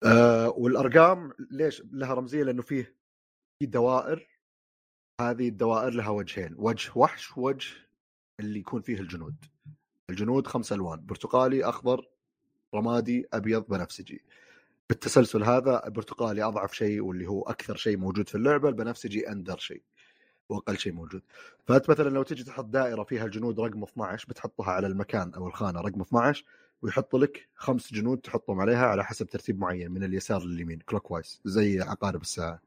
أه 0.04 0.48
والأرقام 0.48 1.32
ليش 1.50 1.82
لها 1.92 2.14
رمزية؟ 2.14 2.42
لأنه 2.42 2.62
فيه 2.62 2.96
في 3.58 3.66
دوائر. 3.66 4.28
هذه 5.20 5.48
الدوائر 5.48 5.90
لها 5.90 6.08
وجهين 6.08 6.54
وجه 6.58 6.92
وحش 6.96 7.38
وجه 7.38 7.74
اللي 8.40 8.58
يكون 8.58 8.82
فيه 8.82 9.00
الجنود. 9.00 9.44
الجنود 10.10 10.46
خمس 10.46 10.72
ألوان 10.72 11.06
برتقالي 11.06 11.64
أخضر 11.64 12.08
رمادي 12.74 13.28
أبيض 13.32 13.66
بنفسجي. 13.68 14.24
بالتسلسل 14.90 15.44
هذا 15.44 15.86
البرتقالي 15.86 16.42
أضعف 16.42 16.72
شيء 16.74 17.00
واللي 17.00 17.26
هو 17.26 17.42
أكثر 17.42 17.76
شيء 17.76 17.96
موجود 17.96 18.28
في 18.28 18.34
اللعبة 18.34 18.68
البنفسجي 18.68 19.28
أندر 19.28 19.58
شيء 19.58 19.82
واقل 20.48 20.78
شيء 20.78 20.92
موجود. 20.92 21.22
فأنت 21.66 21.90
مثلا 21.90 22.08
لو 22.08 22.22
تجي 22.22 22.44
تحط 22.44 22.64
دائرة 22.64 23.02
فيها 23.04 23.24
الجنود 23.24 23.60
رقم 23.60 23.82
12 23.82 24.26
بتحطها 24.28 24.70
على 24.70 24.86
المكان 24.86 25.34
أو 25.34 25.46
الخانة 25.46 25.80
رقم 25.80 26.00
12 26.00 26.44
ويحط 26.82 27.16
لك 27.16 27.48
خمس 27.54 27.92
جنود 27.94 28.18
تحطهم 28.18 28.60
عليها 28.60 28.86
على 28.86 29.04
حسب 29.04 29.26
ترتيب 29.26 29.58
معين 29.58 29.90
من 29.90 30.04
اليسار 30.04 30.44
لليمين 30.44 30.78
clockwise 30.78 31.40
زي 31.44 31.80
عقارب 31.80 32.20
الساعة. 32.20 32.60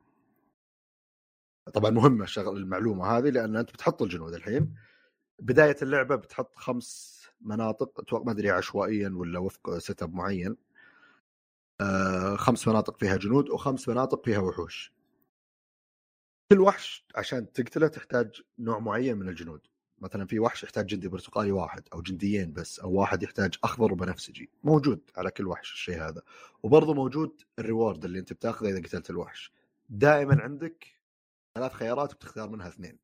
طبعا 1.74 1.92
مهمة 1.92 2.26
شغل 2.26 2.58
المعلومة 2.58 3.06
هذه 3.06 3.30
لأن 3.30 3.56
أنت 3.56 3.72
بتحط 3.72 4.02
الجنود 4.02 4.34
الحين. 4.34 4.76
بداية 5.40 5.76
اللعبة 5.82 6.16
بتحط 6.16 6.56
خمس 6.56 7.20
مناطق 7.42 8.24
ما 8.26 8.32
أدري 8.32 8.50
عشوائيا 8.52 9.10
ولا 9.16 9.40
وفق 9.40 9.78
setup 9.78 10.14
معين. 10.14 10.58
خمس 12.38 12.68
مناطق 12.68 13.00
فيها 13.00 13.18
جنود 13.18 13.50
وخمس 13.50 13.90
مناطق 13.90 14.26
فيها 14.26 14.40
وحوش. 14.40 14.94
كل 16.52 16.60
وحش 16.60 17.06
عشان 17.16 17.52
تقتله 17.52 17.88
تحتاج 17.88 18.42
نوع 18.60 18.80
معين 18.80 19.18
من 19.18 19.30
الجنود. 19.30 19.62
مثلا 20.00 20.26
في 20.26 20.40
وحش 20.40 20.64
يحتاج 20.64 20.86
جندي 20.86 21.08
برتقالي 21.08 21.52
واحد 21.52 21.84
أو 21.94 22.02
جنديين 22.02 22.54
بس 22.54 22.80
أو 22.80 22.92
واحد 22.92 23.24
يحتاج 23.24 23.56
أخضر 23.64 23.94
وبنفسجي. 23.94 24.50
موجود 24.64 25.00
على 25.18 25.32
كل 25.32 25.48
وحش 25.48 25.74
الشيء 25.74 26.08
هذا. 26.08 26.22
وبرضه 26.64 26.94
موجود 26.94 27.42
ال 27.60 27.66
reward 27.66 28.06
اللي 28.06 28.20
أنت 28.20 28.34
بتاخذه 28.34 28.70
إذا 28.70 28.80
قتلت 28.80 29.10
الوحش. 29.10 29.52
دائما 29.90 30.42
عندك 30.42 30.88
ثلاث 31.56 31.74
خيارات 31.74 32.14
بتختار 32.14 32.50
منها 32.50 32.68
اثنين. 32.68 32.98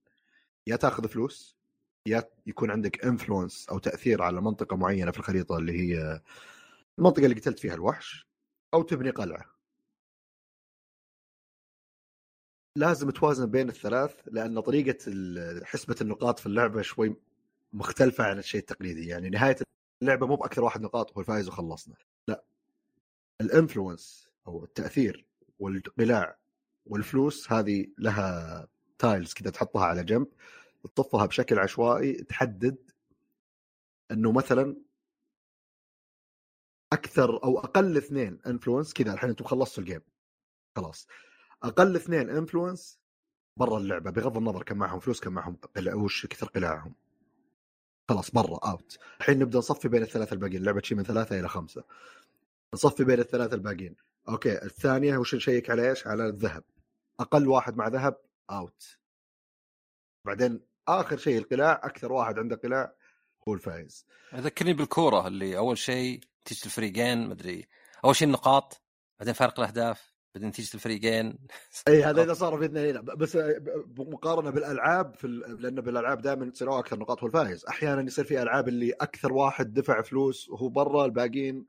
يا 0.67 0.75
تاخذ 0.75 1.07
فلوس 1.07 1.57
يا 2.05 2.29
يكون 2.45 2.71
عندك 2.71 3.05
influence 3.05 3.69
أو 3.69 3.79
تأثير 3.79 4.21
على 4.21 4.41
منطقة 4.41 4.75
معينة 4.75 5.11
في 5.11 5.19
الخريطة 5.19 5.57
اللي 5.57 5.79
هي 5.79 6.21
المنطقة 6.99 7.25
اللي 7.25 7.35
قتلت 7.35 7.59
فيها 7.59 7.73
الوحش. 7.73 8.28
أو 8.73 8.81
تبني 8.81 9.09
قلعة. 9.09 9.45
لازم 12.75 13.09
توازن 13.09 13.45
بين 13.45 13.69
الثلاث 13.69 14.15
لأن 14.27 14.59
طريقة 14.59 14.97
حسبة 15.63 15.95
النقاط 16.01 16.39
في 16.39 16.45
اللعبة 16.45 16.81
شوي 16.81 17.15
مختلفة 17.73 18.23
عن 18.23 18.39
الشيء 18.39 18.61
التقليدي. 18.61 19.07
يعني 19.07 19.29
نهاية 19.29 19.57
اللعبة 20.01 20.27
مو 20.27 20.35
بأكثر 20.35 20.63
واحد 20.63 20.81
نقاط 20.81 21.13
هو 21.13 21.21
الفائز 21.21 21.47
وخلصنا. 21.47 21.95
لا. 22.27 22.43
ال 23.41 23.50
influence 23.50 24.29
أو 24.47 24.63
التأثير 24.63 25.25
والقلاع 25.59 26.37
والفلوس 26.85 27.51
هذه 27.51 27.87
لها 27.97 28.67
tiles 28.99 29.33
كذا 29.33 29.51
تحطها 29.51 29.85
على 29.85 30.03
جنب 30.03 30.27
تصفها 30.83 31.25
بشكل 31.25 31.59
عشوائي 31.59 32.13
تحدد 32.13 32.77
إنه 34.11 34.31
مثلا 34.31 34.75
أكثر 36.93 37.43
أو 37.43 37.59
أقل 37.59 37.97
اثنين 37.97 38.39
influence 38.47 38.93
كذا 38.93 39.13
الحين 39.13 39.29
أنتم 39.29 39.45
خلصتوا 39.45 39.83
ال 39.83 39.87
game 39.87 40.01
خلاص. 40.75 41.07
أقل 41.63 41.95
اثنين 41.95 42.29
influence 42.29 42.99
برا 43.57 43.77
اللعبة 43.77 44.11
بغض 44.11 44.37
النظر 44.37 44.63
كم 44.63 44.77
معهم 44.77 44.99
فلوس 44.99 45.19
كم 45.19 45.33
معهم 45.33 45.55
قلع 45.75 45.95
وش 45.95 46.25
كثر 46.25 46.47
قلاعهم. 46.47 46.95
خلاص 48.09 48.31
برا 48.31 48.59
out 48.71 48.97
الحين 49.19 49.39
نبدأ 49.39 49.57
نصفي 49.57 49.87
بين 49.87 50.01
الثلاثة 50.01 50.33
الباقيين. 50.33 50.59
اللعبه 50.59 50.81
شيء 50.81 50.97
من 50.97 51.03
ثلاثة 51.03 51.39
إلى 51.39 51.47
خمسة. 51.47 51.83
نصفي 52.73 53.03
بين 53.03 53.19
الثلاثة 53.19 53.55
الباقيين. 53.55 53.95
okay 54.29 54.63
الثانية 54.63 55.17
وش 55.17 55.35
نشيك 55.35 55.69
على 55.69 55.89
إيش؟ 55.89 56.07
على 56.07 56.25
الذهب. 56.25 56.63
أقل 57.19 57.47
واحد 57.47 57.77
مع 57.77 57.87
ذهب 57.87 58.17
out 58.51 58.97
بعدين 60.25 60.61
آخر 60.87 61.17
شيء 61.17 61.37
القلاع 61.37 61.81
أكثر 61.83 62.11
واحد 62.11 62.39
عنده 62.39 62.55
قلاع 62.55 62.93
هو 63.49 63.53
الفائز 63.53 64.05
ذكرني 64.35 64.73
بالكورة 64.73 65.27
اللي 65.27 65.57
أول 65.57 65.77
شيء 65.77 66.19
تيجي 66.45 66.61
الفريقين 66.65 67.27
مدري 67.27 67.67
أول 68.05 68.15
شيء 68.15 68.27
النقاط 68.27 68.81
بعدين 69.19 69.33
فرق 69.33 69.59
الأهداف 69.59 70.13
بعدين 70.35 70.49
نتيجة 70.49 70.73
الفريقين. 70.73 71.37
إي 71.87 72.03
هذا 72.03 72.21
إذا 72.23 72.33
صار 72.33 72.55
باذن 72.55 72.77
الله 72.77 73.01
بس 73.01 73.37
مقارنه 73.97 74.49
بالألعاب 74.49 75.15
في. 75.15 75.27
لأن 75.59 75.75
بالألعاب 75.75 76.21
دائما 76.21 76.49
تصير 76.49 76.79
أكثر 76.79 76.99
نقاط 76.99 77.19
هو 77.19 77.27
الفائز 77.27 77.65
أحيانا 77.65 78.01
يصير 78.01 78.25
في 78.25 78.41
ألعاب 78.41 78.67
اللي 78.67 78.91
أكثر 78.91 79.33
واحد 79.33 79.73
دفع 79.73 80.01
فلوس 80.01 80.49
وهو 80.49 80.69
برا 80.69 81.05
الباقيين 81.05 81.65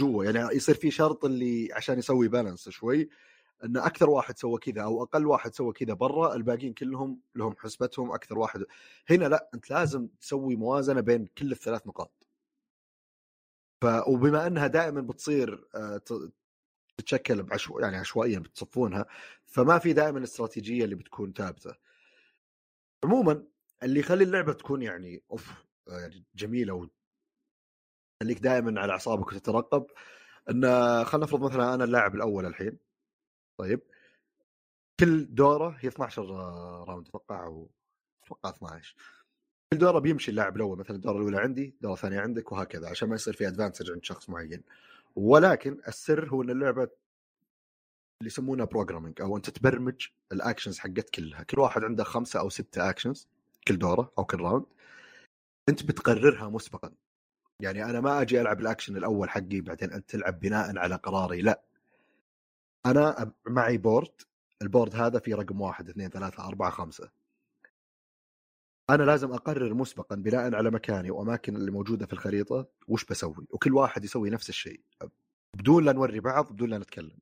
جوا. 0.00 0.24
يعني 0.24 0.56
يصير 0.56 0.74
في 0.74 0.90
شرط 0.90 1.24
اللي 1.24 1.68
عشان 1.72 1.98
يسوي 1.98 2.28
بالانس 2.28 2.68
شوي. 2.68 3.08
إن 3.64 3.76
أكثر 3.76 4.10
واحد 4.10 4.38
سوى 4.38 4.58
كذا 4.58 4.82
أو 4.82 5.02
أقل 5.02 5.26
واحد 5.26 5.54
سوى 5.54 5.72
كذا 5.72 5.94
برا 5.94 6.34
الباقيين 6.34 6.72
كلهم 6.74 7.20
لهم 7.34 7.54
حسبتهم 7.58 8.12
أكثر 8.12 8.38
واحد. 8.38 8.64
هنا 9.10 9.24
لأ 9.24 9.50
أنت 9.54 9.70
لازم 9.70 10.06
تسوي 10.20 10.56
موازنة 10.56 11.00
بين 11.00 11.26
كل 11.26 11.52
الثلاث 11.52 11.86
نقاط. 11.86 12.28
ف 13.82 13.86
وبما 14.08 14.46
إنها 14.46 14.66
دائما 14.66 15.00
بتصير 15.00 15.68
آه، 15.74 16.00
تتشكل 16.98 17.42
بعشو 17.42 17.78
يعني 17.78 17.96
عشوائيا 17.96 18.38
بتصفونها 18.38 19.06
فما 19.46 19.78
في 19.78 19.92
دائما 19.92 20.18
الاستراتيجيه 20.18 20.84
اللي 20.84 20.94
بتكون 20.94 21.32
ثابتة. 21.32 21.74
عموما 23.04 23.44
اللي 23.82 24.00
يخلي 24.00 24.24
اللعبة 24.24 24.52
تكون 24.52 24.82
يعني 24.82 25.22
أوف 25.30 25.52
يعني 25.88 26.24
جميلة 26.34 26.74
و 26.74 26.86
خليك 28.22 28.38
دائما 28.38 28.80
على 28.80 28.92
أعصابك 28.92 29.26
وتترقب 29.26 29.86
إن 30.50 30.62
خلينا 31.04 31.26
نفرض 31.26 31.42
مثلا 31.44 31.74
أنا 31.74 31.84
اللاعب 31.84 32.14
الأول 32.14 32.46
الحين. 32.46 32.87
طيب 33.58 33.80
كل 35.00 35.34
دوره 35.34 35.76
هي 35.80 35.88
12 35.88 36.22
round 36.88 37.08
أتوقع 37.08 37.44
أو 37.46 37.70
أتوقع 38.24 38.50
12 38.50 38.96
كل 39.72 39.78
دوره 39.78 39.98
بيمشي 39.98 40.30
اللاعب 40.30 40.56
الأول 40.56 40.78
مثلا 40.78 40.96
الدورة 40.96 41.16
الأولى 41.16 41.38
عندي 41.40 41.64
الدورة 41.68 41.94
الثانية 41.94 42.20
عندك 42.20 42.52
وهكذا 42.52 42.88
عشان 42.88 43.08
ما 43.08 43.14
يصير 43.14 43.34
في 43.34 43.48
advantage 43.48 43.90
عند 43.90 44.04
شخص 44.04 44.30
معين. 44.30 44.62
ولكن 45.16 45.80
السر 45.88 46.28
هو 46.28 46.42
إن 46.42 46.50
اللعبة 46.50 46.82
اللي 46.82 48.26
يسمونها 48.26 48.64
programming 48.64 49.20
أو 49.20 49.36
انت 49.36 49.50
تبرمج 49.50 50.06
ال 50.32 50.38
actions 50.38 50.78
حقت 50.78 51.10
كلها. 51.10 51.42
كل 51.42 51.60
واحد 51.60 51.84
عنده 51.84 52.04
خمسة 52.04 52.40
أو 52.40 52.48
ستة 52.48 52.90
actions 52.90 53.28
كل 53.68 53.78
دوره 53.78 54.12
أو 54.18 54.24
كل 54.24 54.40
round 54.40 54.66
أنت 55.68 55.82
بتقررها 55.82 56.48
مسبقا. 56.48 56.92
يعني 57.62 57.84
أنا 57.84 58.00
ما 58.00 58.22
أجي 58.22 58.40
ألعب 58.40 58.60
الاكشن 58.60 58.96
الأول 58.96 59.30
حقي 59.30 59.60
بعدين 59.60 59.92
أنت 59.92 60.10
تلعب 60.10 60.40
بناء 60.40 60.78
على 60.78 60.94
قراري 60.94 61.40
لا. 61.42 61.67
أنا 62.86 63.32
معي 63.46 63.78
board 63.78 64.12
ال 64.62 64.68
board 64.68 64.96
هذا 64.96 65.18
فيه 65.18 65.34
رقم 65.34 65.60
واحد 65.60 65.88
اثنين 65.88 66.10
ثلاثة 66.10 66.48
أربعة 66.48 66.70
خمسة. 66.70 67.10
أنا 68.90 69.02
لازم 69.02 69.32
أقرر 69.32 69.74
مسبقا 69.74 70.16
بناء 70.16 70.54
على 70.54 70.70
مكاني 70.70 71.10
وأماكن 71.10 71.56
اللي 71.56 71.70
موجودة 71.70 72.06
في 72.06 72.12
الخريطة 72.12 72.68
وش 72.88 73.04
بسوي 73.04 73.46
وكل 73.50 73.74
واحد 73.74 74.04
يسوي 74.04 74.30
نفس 74.30 74.48
الشيء. 74.48 74.80
بدون 75.56 75.84
لا 75.84 75.92
نوري 75.92 76.20
بعض 76.20 76.52
بدون 76.52 76.70
لا 76.70 76.78
نتكلم. 76.78 77.18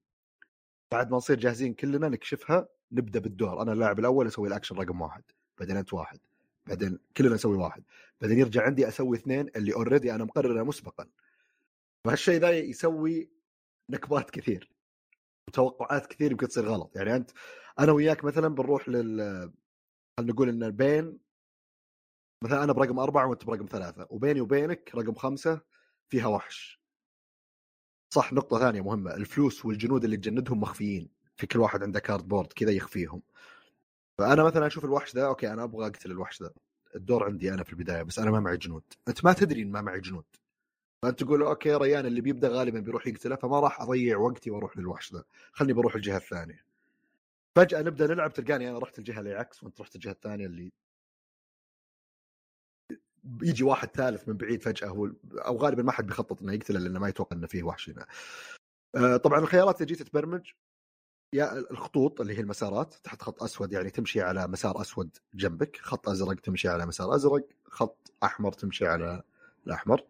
بعد 0.93 1.11
ما 1.11 1.17
نصير 1.17 1.39
جاهزين 1.39 1.75
كلنا 1.75 2.09
نكشفها 2.09 2.69
نبدأ 2.93 3.19
بالدور. 3.19 3.63
أنا 3.63 3.73
اللاعب 3.73 3.99
الأول 3.99 4.27
أسوي 4.27 4.49
الأكشن 4.49 4.77
رقم 4.77 5.01
واحد 5.01 5.23
بعدين 5.59 5.77
أنت 5.77 5.93
واحد 5.93 6.19
بعدين 6.67 6.99
كلنا 7.17 7.35
نسوي 7.35 7.57
واحد 7.57 7.85
بعدين 8.21 8.39
يرجع 8.39 8.63
عندي 8.63 8.89
أسوي 8.89 9.17
اثنين 9.17 9.51
اللي 9.57 9.75
already 9.75 10.14
أنا 10.15 10.25
مقرره 10.25 10.63
مسبقا. 10.63 11.09
فهالشيء 12.05 12.41
ذا 12.41 12.51
يسوي 12.51 13.31
نكبات 13.91 14.31
كثير. 14.31 14.76
وتوقعات 15.49 16.07
كثير 16.07 16.31
يمكن 16.31 16.49
تصير 16.49 16.67
غلط. 16.67 16.97
يعني 16.97 17.17
أنت 17.17 17.31
أنا 17.79 17.93
وياك 17.93 18.25
مثلا 18.25 18.49
بنروح 18.49 18.89
لل 18.89 19.53
خلينا 20.19 20.33
نقول 20.33 20.49
إن 20.49 20.71
بين 20.71 21.19
مثلا 22.45 22.65
أنا 22.65 22.73
برقم 22.73 22.99
أربعة 22.99 23.27
وأنت 23.27 23.45
برقم 23.45 23.67
ثلاثة 23.67 24.07
وبيني 24.11 24.41
وبينك 24.41 24.95
رقم 24.95 25.15
خمسة 25.15 25.61
فيها 26.09 26.27
وحش. 26.27 26.81
صح 28.15 28.33
نقطة 28.33 28.59
ثانية 28.59 28.81
مهمة 28.81 29.15
الفلوس 29.15 29.65
والجنود 29.65 30.05
اللي 30.05 30.17
تجندهم 30.17 30.61
مخفيين 30.61 31.09
في 31.37 31.47
كل 31.47 31.59
واحد 31.59 31.83
عنده 31.83 32.01
cardboard 32.01 32.53
كذا 32.53 32.71
يخفيهم. 32.71 33.23
فأنا 34.19 34.45
مثلا 34.45 34.67
أشوف 34.67 34.85
الوحش 34.85 35.15
ذا 35.15 35.27
okay 35.27 35.53
أنا 35.53 35.65
أبغى 35.65 35.87
أقتل 35.87 36.11
الوحش 36.11 36.43
ذا. 36.43 36.53
الدور 36.95 37.25
عندي 37.25 37.55
أنا 37.55 37.65
في 37.65 37.73
البداية 37.73 38.03
بس 38.03 38.19
أنا 38.19 38.31
ما 38.31 38.41
معي 38.41 38.57
جنود. 38.57 38.85
أنت 39.09 39.25
ما 39.25 39.33
تدري 39.33 39.63
إن 39.63 39.71
ما 39.71 39.81
معي 39.81 40.01
جنود. 40.01 40.25
فأنت 41.03 41.25
تقول 41.25 41.43
okay 41.43 41.75
ريان 41.75 42.07
اللي 42.07 42.21
بيبدأ 42.21 42.49
غالبا 42.49 42.81
بيروح 42.81 43.07
يقتله 43.07 43.37
فما 43.37 43.61
راح 43.61 43.81
أضيع 43.81 44.19
وقتي 44.19 44.51
وأروح 44.51 44.77
للوحش 44.77 45.13
ذا 45.13 45.25
خلني 45.53 45.73
بروح 45.73 45.95
الجهة 45.95 46.17
الثانية 46.17 46.65
فجأة 47.57 47.83
نبدأ 47.83 48.07
نلعب 48.07 48.33
تلقاني 48.33 48.71
أنا 48.71 48.79
رحت 48.79 48.99
الجهة 48.99 49.21
اللي 49.21 49.35
عكس 49.35 49.63
وأنت 49.63 49.81
رحت 49.81 49.95
الجهة 49.95 50.13
الثانية 50.13 50.47
اللي 50.47 50.73
يجي 53.43 53.65
واحد 53.65 53.89
ثالث 53.89 54.29
من 54.29 54.37
بعيد 54.37 54.63
فجأة 54.63 54.89
هو 54.89 55.11
أو 55.35 55.57
غالبا 55.57 55.83
ما 55.83 55.93
حد 55.93 56.07
بيخطط 56.07 56.43
إنه 56.43 56.53
يقتله 56.53 56.81
لأنه 56.81 57.01
ما 57.01 57.09
يتوقع 57.09 57.37
إنه 57.37 57.47
فيه 57.47 57.63
وحش 57.63 57.91
هنا. 57.91 58.07
آه، 58.97 59.17
طبعا 59.17 59.39
الخيارات 59.39 59.83
اللي 59.83 59.95
جيت 59.95 60.03
تبرمج 60.03 60.51
يا 61.35 61.59
الخطوط 61.71 62.21
اللي 62.21 62.35
هي 62.37 62.41
المسارات 62.41 62.95
تحت 63.05 63.23
خط 63.23 63.43
أسود 63.43 63.73
يعني 63.73 63.91
تمشي 63.91 64.23
على 64.23 64.47
مسار 64.47 64.81
أسود 64.81 65.17
جنبك، 65.35 65.77
خط 65.77 66.09
أزرق 66.09 66.41
تمشي 66.41 66.69
على 66.69 66.87
مسار 66.87 67.15
أزرق، 67.15 67.47
خط 67.65 68.13
أحمر 68.23 68.53
تمشي 68.53 68.87
على 68.87 69.23
الأحمر. 69.67 70.05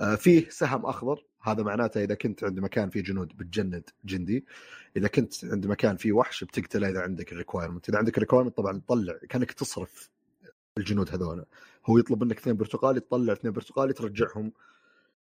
آه، 0.00 0.14
فيه 0.14 0.48
سهم 0.50 0.86
أخضر. 0.86 1.24
هذا 1.42 1.62
معناته 1.62 2.04
إذا 2.04 2.14
كنت 2.14 2.44
عند 2.44 2.60
مكان 2.60 2.90
فيه 2.90 3.02
جنود 3.02 3.28
بتجند 3.36 3.90
جندي، 4.04 4.44
إذا 4.96 5.08
كنت 5.08 5.44
عند 5.44 5.66
مكان 5.66 5.96
فيه 5.96 6.12
وحش 6.12 6.44
بتقتله 6.44 6.88
إذا 6.88 7.00
عندك 7.00 7.32
ال 7.32 7.36
requirement، 7.36 7.88
إذا 7.88 7.98
عندك 7.98 8.16
ال 8.16 8.19
requirement 8.19 8.56
طبعا 8.56 8.78
تطلع 8.78 9.14
كأنك 9.28 9.52
تصرف 9.52 10.10
الجنود 10.78 11.10
هذول 11.10 11.44
هو 11.86 11.98
يطلب 11.98 12.24
منك 12.24 12.38
اثنين 12.38 12.56
برتقالي 12.56 13.00
تطلع 13.00 13.32
اثنين 13.32 13.52
برتقالي 13.52 13.92
ترجعهم 13.92 14.52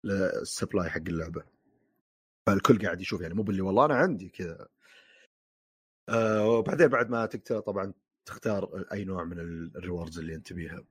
لل 0.04 0.26
supply 0.26 0.90
حق 0.90 1.02
اللعبة. 1.08 1.42
فالكل 2.46 2.78
قاعد 2.78 3.00
يشوف 3.00 3.20
يعني 3.20 3.34
مو 3.34 3.42
باللي 3.42 3.62
والله 3.62 3.84
أنا 3.84 3.94
عندي 3.94 4.28
كذا. 4.28 4.68
آه 6.08 6.46
وبعدين 6.48 6.88
بعد 6.88 7.10
ما 7.10 7.26
تقتل 7.26 7.62
طبعا 7.62 7.92
تختار 8.26 8.86
أي 8.92 9.04
نوع 9.04 9.24
من 9.24 9.38
ال 9.76 9.82
rewards 9.82 10.18
اللي 10.18 10.34
أنت 10.34 10.52
بيها 10.52 10.84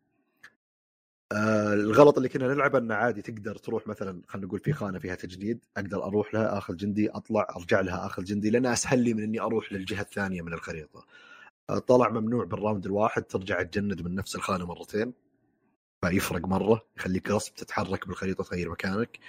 آه 1.31 1.73
الغلط 1.73 2.17
اللي 2.17 2.29
كنا 2.29 2.47
نلعبه 2.47 2.77
إنه 2.79 2.95
عادي 2.95 3.21
تقدر 3.21 3.55
تروح 3.55 3.87
مثلا 3.87 4.21
خلينا 4.27 4.47
نقول 4.47 4.59
في 4.59 4.73
خانة 4.73 4.99
فيها 4.99 5.15
تجنيد 5.15 5.65
أقدر 5.77 6.03
أروح 6.03 6.33
لها 6.33 6.57
آخذ 6.57 6.75
جندي 6.75 7.09
أطلع 7.09 7.47
أرجع 7.57 7.81
لها 7.81 8.05
آخذ 8.05 8.23
جندي 8.23 8.49
لأن 8.49 8.65
أسهل 8.65 8.99
لي 8.99 9.13
من 9.13 9.23
إني 9.23 9.39
أروح 9.41 9.73
للجهة 9.73 10.01
الثانية 10.01 10.41
من 10.41 10.53
الخريطة. 10.53 11.05
طلع 11.87 12.09
ممنوع 12.09 12.45
بال 12.45 12.57
round 12.57 12.85
الواحد 12.85 13.23
ترجع 13.23 13.63
تجند 13.63 14.01
من 14.01 14.15
نفس 14.15 14.35
الخانة 14.35 14.65
مرتين. 14.65 15.13
فيفرق 16.05 16.47
مرة 16.47 16.85
يخليك 16.97 17.31
غصب 17.31 17.53
تتحرك 17.55 18.07
بالخريطة 18.07 18.43
تغير 18.43 18.69
مكانك. 18.69 19.19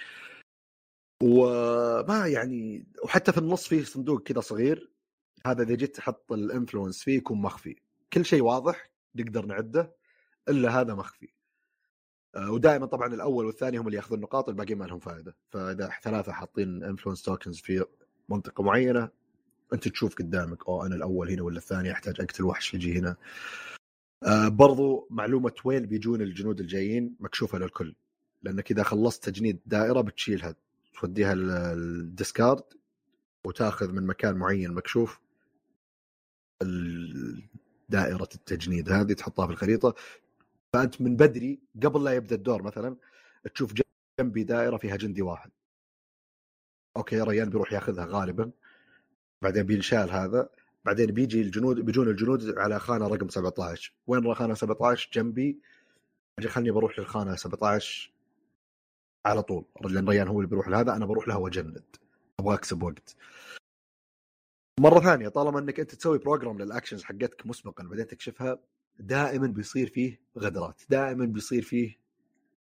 وما 1.23 2.27
يعني 2.27 2.85
وحتى 3.03 3.31
في 3.31 3.37
النص 3.37 3.67
فيه 3.67 3.83
صندوق 3.83 4.23
كذا 4.23 4.39
صغير 4.41 4.91
هذا 5.45 5.63
إذا 5.63 5.75
جيت 5.75 5.95
تحط 5.95 6.31
ال 6.31 6.38
influence 6.38 7.03
فيه 7.03 7.17
يكون 7.17 7.41
مخفي. 7.41 7.75
كل 8.13 8.25
شيء 8.25 8.43
واضح 8.43 8.89
نقدر 9.15 9.45
نعده 9.45 9.95
إلا 10.49 10.81
هذا 10.81 10.95
مخفي. 10.95 11.27
آه، 11.27 11.42
ودائما 12.37 12.85
طبعا 12.85 13.13
الأول 13.13 13.45
والثاني 13.45 13.77
هم 13.77 13.85
اللي 13.87 13.97
يأخذون 13.97 14.17
النقاط 14.17 14.49
الباقيين 14.49 14.77
ما 14.77 14.85
لهم 14.85 14.99
فائده 14.99 15.35
فإذا 15.51 15.89
ثلاثة 16.03 16.31
حاطين 16.31 16.83
influence 16.83 17.21
tokens 17.21 17.59
في 17.59 17.85
منطقة 18.29 18.63
معينة 18.63 19.09
أنت 19.73 19.87
تشوف 19.87 20.15
قدامك 20.15 20.67
أو 20.67 20.85
أنا 20.85 20.95
الأول 20.95 21.29
هنا 21.29 21.43
ولا 21.43 21.57
الثاني 21.57 21.91
أحتاج 21.91 22.21
أقتل 22.21 22.43
وحش 22.43 22.73
يجي 22.73 22.99
هنا. 22.99 23.15
آه 24.23 24.47
برضو 24.47 25.07
معلومة 25.09 25.53
وين 25.65 25.85
بيجون 25.85 26.21
الجنود 26.21 26.59
الجايين؟ 26.59 27.15
مكشوفة 27.19 27.57
للكل. 27.57 27.95
لأنك 28.43 28.71
إذا 28.71 28.83
خلصت 28.83 29.29
تجنيد 29.29 29.59
دائرة 29.65 30.01
بتشيلها 30.01 30.55
توديها 31.01 31.33
ال 31.33 31.49
discard 31.49 32.63
وتأخذ 33.45 33.91
من 33.91 34.07
مكان 34.07 34.35
معين 34.35 34.71
مكشوف. 34.71 35.19
دائرة 37.89 38.29
التجنيد 38.35 38.91
هذه 38.91 39.13
تحطها 39.13 39.47
في 39.47 39.53
الخريطة. 39.53 39.95
فأنت 40.73 41.01
من 41.01 41.15
بدري 41.15 41.59
قبل 41.83 42.03
لا 42.03 42.15
يبدأ 42.15 42.35
الدور 42.35 42.63
مثلا 42.63 42.95
تشوف 43.53 43.73
جنبي 44.19 44.43
دائرة 44.43 44.77
فيها 44.77 44.95
جندي 44.95 45.21
واحد. 45.21 45.51
okay 46.97 47.21
ريان 47.21 47.49
بيروح 47.49 47.73
ياخذها 47.73 48.05
غالبا. 48.05 48.51
بعدين 49.41 49.63
بينشال 49.63 50.11
هذا. 50.11 50.49
بعدين 50.85 51.11
بيجي 51.11 51.41
الجنود 51.41 51.79
بيجون 51.79 52.07
الجنود 52.07 52.57
على 52.57 52.79
خانة 52.79 53.07
رقم 53.07 53.29
17 53.29 53.93
وين 54.07 54.33
خانة 54.33 54.53
17 54.53 55.09
جنبي. 55.13 55.59
أجي 56.39 56.47
خلني 56.47 56.71
بروح 56.71 56.99
للخانة 56.99 57.35
17 57.35 58.13
على 59.25 59.43
طول. 59.43 59.65
لأن 59.81 60.09
ريان 60.09 60.27
هو 60.27 60.39
اللي 60.39 60.49
بيروح 60.49 60.67
لهذا 60.67 60.95
أنا 60.95 61.05
بروح 61.05 61.27
لها 61.27 61.37
وأجند. 61.37 61.83
أبغى 62.39 62.55
أكسب 62.55 62.83
وقت. 62.83 63.15
مرة 64.79 64.99
ثانية 64.99 65.29
طالما 65.29 65.59
إنك 65.59 65.79
أنت 65.79 65.95
تسوي 65.95 66.17
program 66.17 66.61
لل 66.61 66.70
actions 66.70 67.03
حقتك 67.03 67.45
مسبقا 67.45 67.83
بعدين 67.83 68.07
تكشفها 68.07 68.59
دائما 68.99 69.47
بيصير 69.47 69.89
فيه 69.89 70.21
غدرات 70.37 70.81
دائما 70.89 71.25
بيصير 71.25 71.61
فيه 71.61 71.97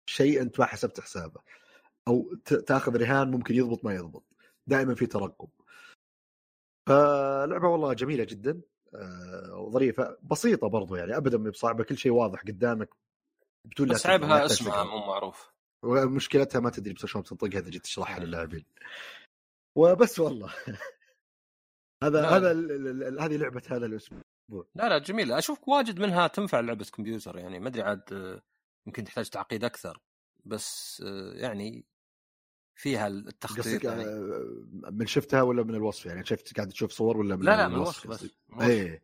شيء 0.05 0.41
أنت 0.41 0.59
ما 0.59 0.66
حسبت 0.66 0.99
حسابه. 0.99 1.41
أو 2.07 2.36
تأخذ 2.45 2.97
رهان 2.97 3.32
ممكن 3.32 3.55
يضبط 3.55 3.86
ما 3.86 3.93
يضبط. 3.93 4.24
دائما 4.68 4.95
في 4.95 5.05
ترقب. 5.05 5.49
فلعبة 6.88 7.68
والله 7.68 7.93
جميلة 7.93 8.24
جدا 8.24 8.61
آه، 8.95 9.55
وظريفة 9.59 10.18
بسيطة 10.24 10.68
برضو 10.68 10.95
يعني 10.95 11.18
ابدا 11.18 11.38
مو 11.38 11.49
بصعبة 11.49 11.84
كل 11.84 11.97
شيء 11.97 12.11
واضح 12.11 12.41
قدامك. 12.41 12.89
بدون 13.66 13.88
بس 13.88 14.07
عيبها 14.07 14.45
اسمها 14.45 14.84
مو 14.84 14.97
معروف. 14.97 15.49
ومشكلتها 15.84 16.59
ما 16.59 16.70
تدري 16.70 16.93
بس 16.93 17.05
شلون 17.05 17.24
تنطقها 17.24 17.59
اذا 17.59 17.70
جيت 17.70 17.84
تشرحها 17.84 18.20
للاعبين. 18.20 18.66
وبس 19.76 20.20
والله. 20.20 20.53
هذا 22.03 22.28
هذا 22.30 22.51
هذه 23.26 23.38
لعبة 23.38 23.61
هذا 23.70 23.86
الأسبوع. 23.86 24.22
لا 24.49 24.89
لا 24.89 24.97
جميله 24.97 25.37
أشوف 25.37 25.59
واجد 25.67 25.99
منها 25.99 26.27
تنفع 26.27 26.59
لعبة 26.59 26.85
كمبيوتر 26.93 27.37
يعني 27.37 27.59
ما 27.59 27.67
أدري 27.67 27.81
عاد 27.81 28.13
آه، 28.13 28.41
يمكن 28.87 29.03
تحتاج 29.03 29.29
تعقيد 29.29 29.63
أكثر 29.63 30.01
بس 30.45 31.01
آه، 31.05 31.33
يعني 31.33 31.85
فيها 32.75 33.07
التخطيط 33.07 33.83
يعني. 33.83 34.05
آه، 34.05 34.65
من 34.91 35.05
شفتها 35.05 35.41
ولا 35.41 35.63
من 35.63 35.75
الوصف 35.75 36.05
يعني 36.05 36.25
شفت 36.25 36.55
قاعد 36.55 36.69
تشوف 36.69 36.91
صور 36.91 37.17
ولا 37.17 37.35
من 37.35 37.45
لا 37.45 37.57
لا 37.57 37.67
من 37.67 37.75
الوصف 37.75 38.07
بس 38.07 38.25
إيه 38.61 39.03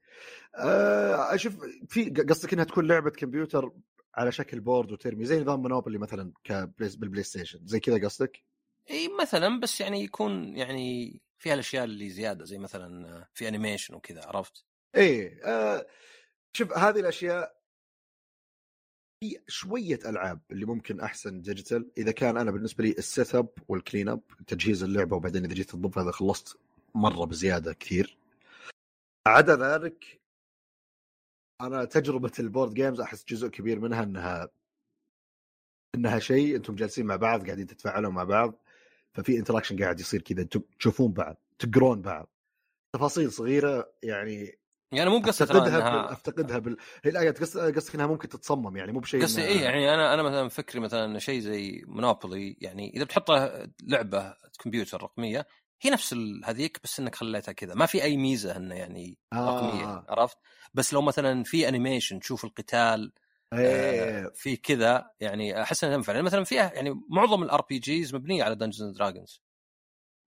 آه، 0.55 1.35
أشوف 1.35 1.57
في 1.89 2.09
قصدك 2.09 2.53
إنها 2.53 2.65
تكون 2.65 2.87
لعبة 2.87 3.09
كمبيوتر 3.09 3.71
على 4.15 4.31
شكل 4.31 4.59
board 4.59 4.91
وترمي 4.91 5.25
زي 5.25 5.39
نظام 5.39 5.61
مونوبولي 5.61 5.97
مثلا 5.97 6.31
بالبلاي 6.77 7.23
ستيشن 7.23 7.59
زي 7.65 7.79
كذا 7.79 8.05
قصدك؟ 8.05 8.43
إي 8.89 9.09
مثلا 9.21 9.59
بس 9.59 9.81
يعني 9.81 10.03
يكون 10.03 10.57
يعني 10.57 11.19
فيها 11.37 11.53
الأشياء 11.53 11.83
اللي 11.83 12.09
زيادة 12.09 12.45
زي 12.45 12.57
مثلا 12.57 13.27
في 13.33 13.47
animation 13.47 13.93
وكذا 13.93 14.25
عرفت؟ 14.25 14.65
إيه 14.95 15.45
آه 15.45 15.87
شوف 16.57 16.77
هذه 16.77 16.99
الأشياء 16.99 17.61
في 19.23 19.41
شوية 19.47 19.99
ألعاب 20.05 20.41
اللي 20.51 20.65
ممكن 20.65 20.99
أحسن 20.99 21.41
digital. 21.41 21.91
إذا 21.97 22.11
كان 22.11 22.37
أنا 22.37 22.51
بالنسبة 22.51 22.83
لي 22.83 22.91
ال 22.91 22.99
setup 22.99 23.35
وال 23.35 23.49
clean 23.67 24.09
up 24.09 24.21
تجهيز 24.47 24.83
اللعبة 24.83 25.15
وبعدين 25.15 25.45
إذا 25.45 25.53
جيت 25.53 25.69
تضبط 25.69 25.97
هذا 25.97 26.11
خلصت 26.11 26.59
مرة 26.95 27.25
بزيادة 27.25 27.73
كثير. 27.73 28.17
عدا 29.27 29.55
ذلك 29.55 30.21
أنا 31.61 31.85
تجربة 31.85 32.31
ال 32.39 32.45
board 32.45 32.73
games 32.73 33.01
أحس 33.01 33.25
جزء 33.25 33.47
كبير 33.47 33.79
منها 33.79 34.03
إنها 34.03 34.49
إنها 35.95 36.19
شيء 36.19 36.55
أنتم 36.55 36.75
جالسين 36.75 37.05
مع 37.05 37.15
بعض 37.15 37.45
قاعدين 37.45 37.67
تتفاعلوا 37.67 38.11
مع 38.11 38.23
بعض 38.23 38.63
ففي 39.13 39.37
interaction 39.37 39.83
قاعد 39.83 39.99
يصير 39.99 40.21
كذا 40.21 40.47
تشوفون 40.79 41.13
بعض 41.13 41.37
تقرون 41.59 42.01
بعض. 42.01 42.29
تفاصيل 42.95 43.31
صغيرة 43.31 43.93
يعني 44.03 44.60
يعني 44.91 45.09
مو 45.09 45.19
بقصة 45.19 45.43
أفتقدها 45.43 45.77
إنها... 45.77 46.11
أفتقدها 46.11 46.57
بال 46.57 46.77
هي 47.03 47.11
لا 47.11 47.31
قصدك 47.31 47.95
إنها 47.95 48.07
ممكن 48.07 48.29
تتصمم 48.29 48.77
يعني 48.77 48.91
مو 48.91 48.99
بشيء 48.99 49.23
قصدي 49.23 49.47
اي 49.47 49.59
يعني 49.59 49.93
أنا 49.93 50.13
أنا 50.13 50.23
مثلا 50.23 50.49
فكري 50.49 50.81
مثلا 50.81 51.19
شيء 51.19 51.39
زي 51.39 51.83
مونوبولي 51.87 52.57
يعني 52.61 52.93
إذا 52.95 53.03
بتحط 53.03 53.31
لعبة 53.83 54.35
كمبيوتر 54.59 55.03
رقمية 55.03 55.47
هي 55.81 55.89
نفس 55.89 56.15
هذيك 56.45 56.79
بس 56.83 56.99
إنك 56.99 57.15
خليتها 57.15 57.51
كذا. 57.51 57.73
ما 57.73 57.85
في 57.85 58.03
أي 58.03 58.17
ميزة 58.17 58.57
إنه 58.57 58.75
يعني 58.75 59.17
آه. 59.33 59.35
رقمية 59.35 60.05
عرفت؟ 60.09 60.37
بس 60.73 60.93
لو 60.93 61.01
مثلا 61.01 61.43
في 61.43 61.67
animation 61.67 62.19
تشوف 62.19 62.45
القتال 62.45 63.13
آه 63.53 64.31
في 64.35 64.55
كذا 64.55 65.11
يعني 65.19 65.61
أحس 65.61 65.83
إنها 65.83 65.95
تنفع. 65.95 66.13
يعني 66.13 66.25
مثلا 66.25 66.43
فيها 66.43 66.73
يعني 66.73 67.01
معظم 67.09 67.43
ال 67.43 67.61
RPGs 67.61 68.15
مبنية 68.15 68.43
على 68.43 68.55
دنجنز 68.55 68.97
دراجونز 68.97 69.41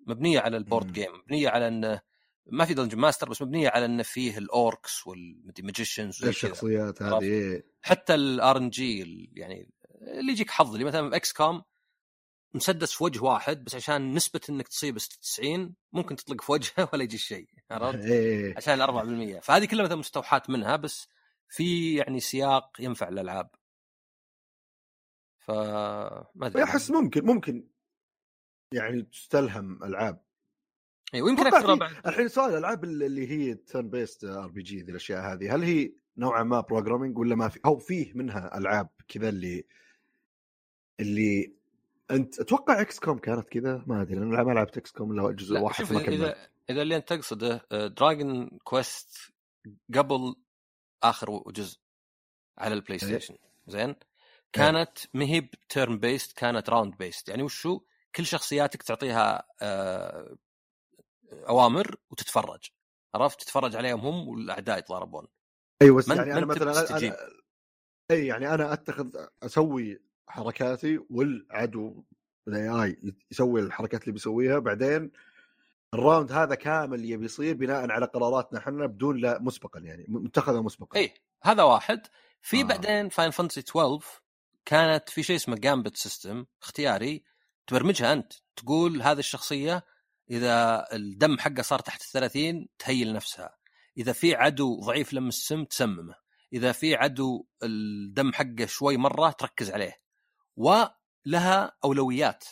مبنية 0.06 0.40
على 0.40 0.56
ال 0.57 0.62
board 0.62 0.92
game 0.92 1.12
مبنية 1.12 1.48
على 1.48 1.68
انه 1.68 2.00
ما 2.47 2.64
في 2.64 2.74
dungeon 2.74 2.99
master 2.99 3.28
بس 3.28 3.42
مبنية 3.42 3.68
على 3.68 3.84
انه 3.84 4.03
فيه 4.03 4.38
ال 4.38 4.52
orcs 4.52 5.07
وال 5.07 5.28
magicians 5.28 6.24
الشخصيات 6.24 7.03
هذه 7.03 7.22
إيه. 7.22 7.66
حتى 7.82 8.14
ال 8.14 8.57
RNG 8.57 9.30
يعني 9.32 9.70
اللي 10.01 10.32
يجيك 10.32 10.51
حظ 10.51 10.72
اللي 10.72 10.84
مثلا 10.84 11.16
XCOM 11.16 11.62
مسدس 12.55 12.92
في 12.92 13.05
وجه 13.05 13.22
واحد 13.22 13.64
بس 13.64 13.74
عشان 13.74 14.14
نسبة 14.14 14.40
إنك 14.49 14.68
تصيب 14.68 14.99
96 14.99 15.74
ممكن 15.92 16.16
تطلق 16.16 16.40
في 16.40 16.53
وجهه 16.53 16.88
ولا 16.92 17.03
يجي 17.03 17.18
شيء 17.18 17.49
عرفت؟ 17.70 18.05
إيه. 18.05 18.55
عشان 18.57 18.80
ال 18.80 19.38
4% 19.38 19.40
فهذه 19.42 19.64
كلها 19.64 19.84
مثلا 19.84 19.97
مستوحات 19.97 20.51
منها 20.51 20.76
بس 20.76 21.09
في 21.49 21.97
يعني 21.97 22.20
سياق 22.20 22.76
ينفع 22.80 23.09
الالعاب 23.09 23.51
ف 25.38 25.51
ما 25.51 26.47
أدري 26.47 26.64
أحس 26.64 26.90
ممكن 26.90 27.26
ممكن 27.26 27.68
يعني 28.72 29.03
تستلهم 29.03 29.84
ألعاب 29.84 30.24
اي 31.14 31.22
ويمكن 31.22 31.46
أكثر 31.46 31.74
بعد. 31.74 31.92
الحين 32.06 32.28
سؤال 32.28 32.50
الالعاب 32.50 32.84
اللي 32.84 33.30
هي 33.30 33.54
turn-based 33.55 34.24
RPG 34.24 34.82
ذي 34.82 34.90
الأشياء 34.90 35.32
هذه. 35.32 35.54
هل 35.54 35.62
هي 35.62 35.92
نوعا 36.16 36.42
ما 36.42 36.60
programming 36.61 37.18
ولا 37.18 37.34
ما 37.34 37.48
في؟ 37.48 37.60
أو 37.66 37.78
فيه 37.78 38.12
منها 38.14 38.58
ألعاب 38.58 38.88
كذا 39.08 39.28
اللي 39.28 39.64
اللي 41.00 41.54
أنت 42.10 42.40
أتوقع 42.40 42.80
XCOM 42.80 43.18
كانت 43.18 43.48
كذا؟ 43.48 43.84
ما 43.86 44.02
أدري 44.02 44.18
أنا 44.18 44.42
ما 44.42 44.52
لعبت 44.52 44.76
XCOM 44.76 45.12
إلا 45.12 45.32
جزء 45.32 45.58
واحد 45.58 45.92
ما 45.92 46.00
إذا 46.00 46.36
إذا 46.70 46.82
اللي 46.82 46.96
أنت 46.96 47.08
تقصده 47.08 47.66
Dragon 47.70 48.59
Quest 48.64 49.32
قبل 49.94 50.34
آخر 51.02 51.42
جزء 51.46 51.78
على 52.58 52.74
ال 52.74 52.99
PlayStation 52.99 53.36
زين؟ 53.66 53.94
كانت 54.52 54.98
ما 55.14 55.24
هي 55.24 55.48
turn-based 55.68 56.36
كانت 56.38 56.70
round-based 56.70 57.28
يعني 57.28 57.42
وشو؟ 57.42 57.80
كل 58.14 58.26
شخصياتك 58.26 58.82
تعطيها 58.82 59.42
آه، 59.62 60.36
أوامر 61.49 61.97
وتتفرج. 62.11 62.70
عرفت؟ 63.14 63.41
تتفرج 63.41 63.76
عليهم 63.76 64.01
هم 64.01 64.28
والأعداء 64.28 64.78
يتضاربون. 64.78 65.26
أيوه 65.82 65.97
بس 65.97 66.09
يعني 66.09 66.32
أنا 66.32 66.47
مثلا 66.47 66.97
أنا 66.99 67.16
أي 68.11 68.26
يعني 68.26 68.55
أنا 68.55 68.72
أتخذ 68.72 69.26
أسوي 69.43 70.03
حركاتي 70.28 71.01
والعدو 71.11 72.05
ال 72.49 72.68
AI 72.68 73.14
يسوي 73.30 73.61
الحركات 73.61 74.03
اللي 74.03 74.12
بيسويها 74.12 74.59
بعدين 74.59 75.11
ال 75.95 76.01
round 76.01 76.32
هذا 76.32 76.55
كامل 76.55 77.05
يبي 77.05 77.24
يصير 77.24 77.55
بناء 77.55 77.91
على 77.91 78.07
قراراتنا 78.07 78.59
إحنا 78.59 78.87
بدون 78.87 79.16
لا 79.16 79.39
مسبقا 79.43 79.80
يعني 79.80 80.07
متخذة 80.09 80.62
مسبقا. 80.62 80.99
اي 80.99 81.14
هذا 81.43 81.62
واحد. 81.62 82.07
في 82.43 82.61
آه. 82.61 82.64
بعدين 82.64 83.09
Final 83.09 83.30
Fantasy 83.30 83.61
12 83.61 84.22
كانت 84.64 85.09
في 85.09 85.22
شيء 85.22 85.37
اسمه 85.37 85.57
Gambit 85.57 85.97
system 85.97 86.47
اختياري 86.62 87.24
تبرمجها 87.66 88.12
أنت. 88.12 88.32
تقول 88.57 89.03
هذه 89.03 89.18
الشخصية 89.18 89.85
إذا 90.31 90.87
الدم 90.93 91.39
حقه 91.39 91.62
صار 91.62 91.79
تحت 91.79 92.03
ال 92.03 92.07
30 92.07 92.68
تهيل 92.79 93.12
نفسها. 93.12 93.57
إذا 93.97 94.12
في 94.12 94.35
عدو 94.35 94.81
ضعيف 94.81 95.12
للسم 95.12 95.64
تسممه. 95.64 96.14
إذا 96.53 96.72
في 96.72 96.95
عدو 96.95 97.47
الدم 97.62 98.33
حقه 98.33 98.66
شوي 98.66 98.97
مرة 98.97 99.31
تركز 99.31 99.70
عليه. 99.70 100.01
ولها 100.57 101.77
أولويات. 101.85 102.45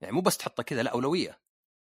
يعني 0.00 0.14
مو 0.14 0.20
بس 0.20 0.36
تحطه 0.36 0.62
كذا 0.62 0.82
لا 0.82 0.90
أولوية. 0.90 1.40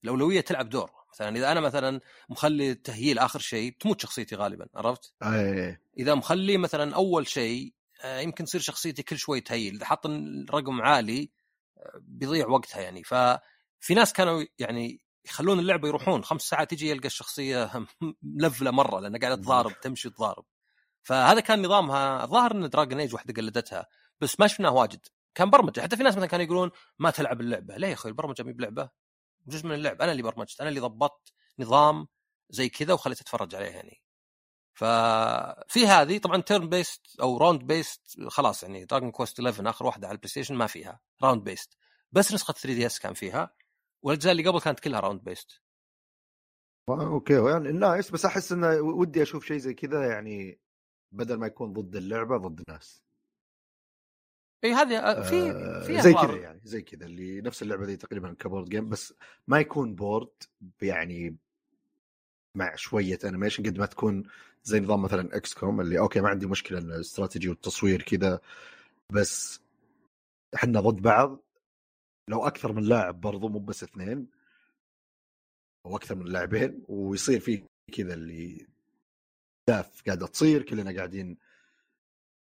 الأولوية 0.03 0.41
تلعب 0.41 0.69
دور. 0.69 0.91
مثلا 1.13 1.37
إذا 1.37 1.51
أنا 1.51 1.59
مثلا 1.59 2.01
مخلي 2.29 2.71
التهييل 2.71 3.19
آخر 3.19 3.39
شيء 3.39 3.75
تموت 3.79 4.01
شخصيتي 4.01 4.35
غالبا 4.35 4.67
عرفت؟ 4.75 5.13
أي. 5.23 5.77
إذا 5.97 6.15
مخلي 6.15 6.57
مثلا 6.57 6.95
أول 6.95 7.27
شيء 7.27 7.73
آه، 8.03 8.19
يمكن 8.19 8.45
تصير 8.45 8.61
شخصيتي 8.61 9.03
كل 9.03 9.17
شوي 9.17 9.41
تهيل. 9.41 9.75
إذا 9.75 9.85
حط 9.85 10.05
الرقم 10.05 10.81
عالي 10.81 11.31
آه، 11.77 12.01
بيضيع 12.01 12.47
وقتها 12.47 12.81
يعني. 12.81 13.03
ففي 13.03 13.93
ناس 13.95 14.13
كانوا 14.13 14.45
يعني 14.59 15.03
يخلون 15.25 15.59
اللعبة 15.59 15.87
يروحون. 15.87 16.23
خمس 16.23 16.41
ساعات 16.41 16.71
تجي 16.71 16.89
يلقى 16.89 17.05
الشخصية 17.07 17.71
ملفلة 18.21 18.71
مرة 18.71 18.99
لأنها 18.99 19.19
قاعدة 19.19 19.35
تضارب 19.35 19.79
تمشي 19.81 20.09
تضارب. 20.09 20.45
فهذا 21.03 21.39
كان 21.39 21.61
نظامها. 21.65 22.23
الظاهر 22.23 22.51
إن 22.51 22.69
Dragon 22.69 22.99
Age 22.99 23.13
واحدة 23.13 23.33
قلدتها 23.33 23.87
بس 24.21 24.39
ما 24.39 24.47
شفناه 24.47 24.71
واجد. 24.71 25.05
كان 25.35 25.49
برمجة. 25.49 25.81
حتى 25.81 25.97
في 25.97 26.03
ناس 26.03 26.15
مثلا 26.15 26.27
كانوا 26.27 26.45
يقولون 26.45 26.71
ما 26.99 27.11
تلعب 27.11 27.41
اللعبة. 27.41 27.77
ليه 27.77 27.87
يا 27.87 27.93
أخوي؟ 27.93 28.11
البرمجة 28.11 28.43
مي 28.43 28.53
بلعبة. 28.53 28.89
جزء 29.47 29.67
من 29.67 29.75
اللعب 29.75 30.01
أنا 30.01 30.11
اللي 30.11 30.23
برمجت. 30.23 30.61
أنا 30.61 30.69
اللي 30.69 30.79
ضبطت 30.79 31.33
نظام 31.59 32.07
زي 32.49 32.69
كذا 32.69 32.93
وخليت 32.93 33.21
أتفرج 33.21 33.55
عليه 33.55 33.65
يعني. 33.65 34.01
ففي 34.73 35.87
هذه. 35.87 36.17
طبعا 36.17 36.41
turn-based 36.41 37.01
أو 37.21 37.37
round-based 37.37 38.01
خلاص 38.27 38.63
يعني 38.63 38.85
Dragon 38.85 39.11
Quest 39.11 39.39
11 39.39 39.69
آخر 39.69 39.85
واحدة 39.85 40.07
على 40.07 40.15
ال 40.15 40.29
PlayStation 40.29 40.55
ما 40.55 40.67
فيها. 40.67 40.99
round-based 41.23 41.77
بس 42.11 42.33
نسخة 42.33 42.53
3DS 42.53 42.99
كان 42.99 43.13
فيها. 43.13 43.53
والأجزاء 44.03 44.31
اللي 44.31 44.49
قبل 44.49 44.59
كانت 44.59 44.79
كلها 44.79 44.99
round-based 44.99 45.61
okay. 46.89 47.33
يعني 47.33 47.71
nice 47.71 48.11
بس 48.11 48.25
أحس 48.25 48.51
إنه 48.51 48.81
ودي 48.81 49.21
أشوف 49.21 49.45
شيء 49.45 49.57
زي 49.57 49.73
كذا 49.73 50.05
يعني 50.05 50.59
بدل 51.11 51.35
ما 51.35 51.47
يكون 51.47 51.73
ضد 51.73 51.95
اللعبة 51.95 52.37
ضد 52.37 52.63
الناس. 52.67 53.03
إي 54.63 54.73
هذه 54.73 54.99
آه، 54.99 55.21
في 55.21 55.51
آه، 55.51 55.83
في 55.83 56.01
زي 56.01 56.13
كذا 56.13 56.35
يعني 56.35 56.61
زي 56.63 56.81
كذا 56.81 57.05
اللي 57.05 57.41
نفس 57.41 57.63
اللعبة 57.63 57.85
دي 57.85 57.97
تقريبا 57.97 58.33
ك 58.39 58.44
board 58.44 58.69
game 58.69 58.89
بس 58.89 59.13
ما 59.47 59.59
يكون 59.59 59.95
board 59.95 60.29
يعني 60.81 61.37
مع 62.55 62.75
شوية 62.75 63.19
animation 63.23 63.63
قد 63.63 63.77
ما 63.77 63.85
تكون 63.85 64.23
زي 64.63 64.79
نظام 64.79 65.01
مثلا 65.01 65.37
XCOM 65.37 65.81
اللي 65.81 65.99
okay 65.99 66.21
ما 66.21 66.29
عندي 66.29 66.45
مشكلة 66.45 66.77
الاستراتيجي 66.77 67.49
والتصوير 67.49 68.01
كذا 68.01 68.39
بس 69.09 69.61
إحنا 70.55 70.79
ضد 70.81 71.01
بعض. 71.01 71.39
لو 72.27 72.47
أكثر 72.47 72.73
من 72.73 72.83
لاعب 72.83 73.21
برضو 73.21 73.47
مو 73.49 73.59
بس 73.59 73.83
اثنين 73.83 74.27
أو 75.85 75.95
أكثر 75.95 76.15
من 76.15 76.25
لاعبين 76.25 76.83
ويصير 76.87 77.39
في 77.39 77.63
كذا 77.93 78.13
اللي 78.13 78.67
احداث 79.69 80.01
قاعدة 80.05 80.27
تصير 80.27 80.63
كلنا 80.63 80.95
قاعدين 80.95 81.37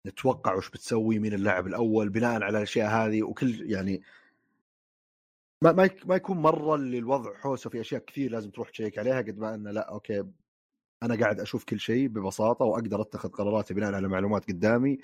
نتوقع 0.08 0.56
وش 0.56 0.70
بتسوي 0.70 1.20
مين 1.20 1.34
اللاعب 1.34 1.68
الأول 1.68 2.10
بناء 2.10 2.44
على 2.44 2.58
الأشياء 2.58 2.90
هذه 2.90 3.24
وكل 3.24 3.72
يعني 3.72 4.04
ما 5.64 5.90
ما 6.06 6.16
يكون 6.16 6.38
مرة 6.38 6.76
اللي 6.76 6.98
الوضع 6.98 7.38
حوسه 7.38 7.70
في 7.70 7.82
أشياء 7.82 8.02
كثير 8.06 8.32
لازم 8.32 8.50
تروح 8.52 8.70
تشيك 8.70 9.00
عليها 9.00 9.22
قد 9.22 9.38
ما 9.38 9.56
إنه 9.56 9.72
لأ 9.72 9.90
okay 9.90 10.24
أنا 11.04 11.16
قاعد 11.20 11.40
أشوف 11.40 11.64
كل 11.64 11.80
شيء 11.80 12.08
ببساطة 12.08 12.66
وأقدر 12.66 13.02
أتخذ 13.02 13.30
قراراتي 13.30 13.74
بناء 13.74 13.94
على 13.94 14.08
معلومات 14.08 14.48
قدامي. 14.48 15.00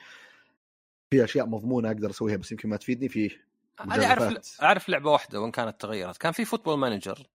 في 1.09 1.23
أشياء 1.23 1.45
مضمونة 1.47 1.87
أقدر 1.87 2.09
أسويها 2.09 2.37
بس 2.37 2.51
يمكن 2.51 2.69
ما 2.69 2.77
تفيدني 2.77 3.09
في 3.09 3.37
أنا 3.79 4.05
أعرف 4.05 4.61
أعرف 4.61 4.89
لعبة 4.89 5.11
واحدة 5.11 5.41
وإن 5.41 5.51
كانت 5.51 5.81
تغيرت 5.81 6.17
كان 6.17 6.31
في 6.31 6.45
Football 6.45 6.77
Manager. 6.77 7.27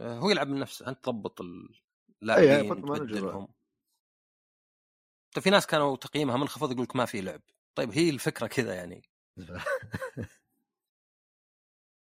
آه، 0.00 0.18
هو 0.18 0.30
يلعب 0.30 0.48
من 0.48 0.60
نفسه 0.60 0.88
أنت 0.88 1.04
تضبط 1.04 1.40
اللاعبين 2.22 2.82
تبدلهم. 2.82 3.48
طيب 5.32 5.44
في 5.44 5.50
ناس 5.50 5.66
كانوا 5.66 5.96
تقييمها 5.96 6.36
منخفض 6.36 6.72
يقول 6.72 6.82
لك 6.82 6.96
ما 6.96 7.04
في 7.04 7.20
لعب. 7.20 7.40
طيب 7.74 7.92
هي 7.92 8.10
الفكرة 8.10 8.46
كذا 8.46 8.74
يعني. 8.74 9.02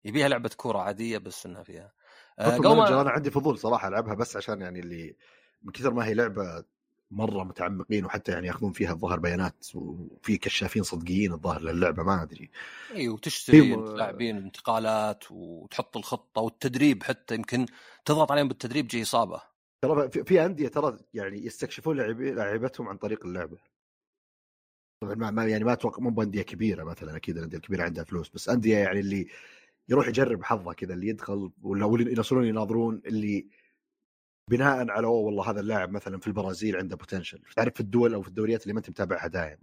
يبيها 0.05 0.28
لعبة 0.28 0.51
كورة 0.57 0.78
عادية 0.78 1.18
بس 1.18 1.47
إنها 1.47 1.62
فيها. 1.62 1.93
آه. 2.39 3.01
أنا 3.01 3.11
عندي 3.11 3.30
فضول 3.30 3.59
صراحة 3.59 3.89
ألعبها 3.89 4.14
بس 4.14 4.37
عشان 4.37 4.61
يعني 4.61 4.80
اللي 4.80 5.16
من 5.62 5.72
كثر 5.72 5.95
ما 5.95 6.07
هي 6.07 6.14
لعبة 6.14 6.64
مرة 7.11 7.44
متعمقين 7.44 8.04
وحتى 8.04 8.32
يعني 8.32 8.46
ياخذون 8.46 8.72
فيها 8.72 8.92
الظاهر 8.92 9.18
بيانات 9.18 9.66
وفي 9.74 10.36
كشافين 10.36 10.82
صدقيين 10.82 11.32
الظاهر 11.32 11.61
للعبة 11.61 12.02
ما 12.02 12.22
أدري 12.22 12.50
إي 12.94 13.09
وتشتري. 13.09 13.76
لاعبين 13.76 14.36
انتقالات 14.36 15.24
وتحط 15.30 15.96
الخطة 15.96 16.40
والتدريب 16.40 17.02
حتى 17.02 17.34
يمكن 17.34 17.66
تضغط 18.04 18.32
عليهم 18.32 18.48
بالتدريب 18.48 18.86
جي 18.86 19.02
إصابة 19.02 19.42
ترى 19.82 20.09
في 20.24 20.44
أندية 20.44 20.68
ترى 20.68 20.98
يعني 21.14 21.46
يستكشفون 21.46 21.96
لاعبتهم 21.96 22.88
عن 22.88 22.96
طريق 22.96 23.26
اللعبة 23.26 23.59
طبعا 25.02 25.30
ما 25.30 25.44
يعني 25.44 25.64
ما 25.64 25.72
أتوقع 25.72 26.02
مو 26.02 26.11
بأندية 26.11 26.42
كبيرة 26.42 26.84
مثلا 26.84 27.16
أكيد 27.16 27.36
الأندية 27.36 27.57
الكبيرة 27.57 27.82
عندها 27.82 28.04
فلوس 28.04 28.30
بس 28.30 28.48
أندية 28.48 28.76
يعني 28.76 29.00
اللي 29.00 29.28
يروح 29.88 30.09
يجرب 30.09 30.44
حظه 30.44 30.72
كذا 30.72 30.94
اللي 30.94 31.09
يدخل 31.09 31.50
ولا 31.62 32.12
يصيرون 32.20 32.46
يناظرون 32.46 33.02
اللي 33.07 33.46
بناء 34.49 34.90
على 34.90 35.07
أوه 35.07 35.20
والله 35.20 35.51
هذا 35.51 35.61
اللاعب 35.61 35.90
مثلا 35.90 36.18
في 36.18 36.26
البرازيل 36.26 36.76
عنده 36.76 36.97
بوتنشل 36.97 37.42
تعرف 37.57 37.74
في 37.74 37.80
الدول 37.80 38.14
أو 38.14 38.22
في 38.22 38.28
الدوريات 38.28 38.62
اللي 38.62 38.72
ما 38.72 38.78
أنت 38.78 38.90
متابعها 38.90 39.26
دايم. 39.26 39.59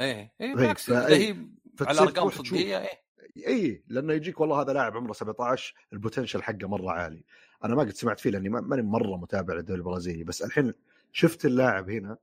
إيه 0.00 0.14
إيه, 0.14 0.30
إيه، 0.40 0.54
بالعكس 0.54 0.90
هي 0.90 1.36
على 1.80 2.00
أرقام 2.00 2.30
صدقيه 2.30 2.78
إيه. 2.78 3.00
اي 3.46 3.82
لأنه 3.88 4.12
يجيك 4.12 4.40
والله 4.40 4.62
هذا 4.62 4.72
لاعب 4.72 4.96
عمره 4.96 5.12
17 5.12 5.74
البوتنشل 5.92 6.42
حقه 6.42 6.68
مرة 6.68 6.90
عالي. 6.90 7.24
أنا 7.64 7.74
ما 7.74 7.82
قد 7.82 7.90
سمعت 7.90 8.20
فيه 8.20 8.30
لأني 8.30 8.48
ماني 8.48 8.82
مرة 8.82 9.16
متابع 9.16 9.54
للدوري 9.54 9.78
البرازيلي 9.78 10.24
بس 10.24 10.42
الحين 10.42 10.74
شفت 11.12 11.44
اللاعب 11.44 11.90
هنا 11.90 12.16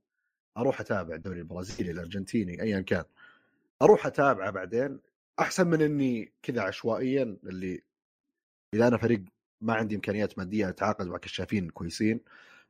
أروح 0.58 0.80
أتابع 0.80 1.16
الدوري 1.16 1.40
البرازيلي 1.40 1.92
الأرجنتيني 1.92 2.62
ايا 2.62 2.82
كان. 2.82 3.04
أروح 3.82 4.06
أتابعه 4.06 4.52
بعدين 4.52 5.00
أحسن 5.40 5.68
من 5.68 5.82
إني 5.82 6.34
كذا 6.44 6.62
عشوائيا 6.62 7.38
اللي 7.44 7.82
إذا 8.74 8.88
أنا 8.88 8.98
فريق 8.98 9.24
ما 9.62 9.74
عندي 9.74 9.96
إمكانيات 9.96 10.38
مادية 10.38 10.70
أتعاقد 10.70 11.08
مع 11.08 11.18
كشافين 11.18 11.70
كويسين 11.70 12.20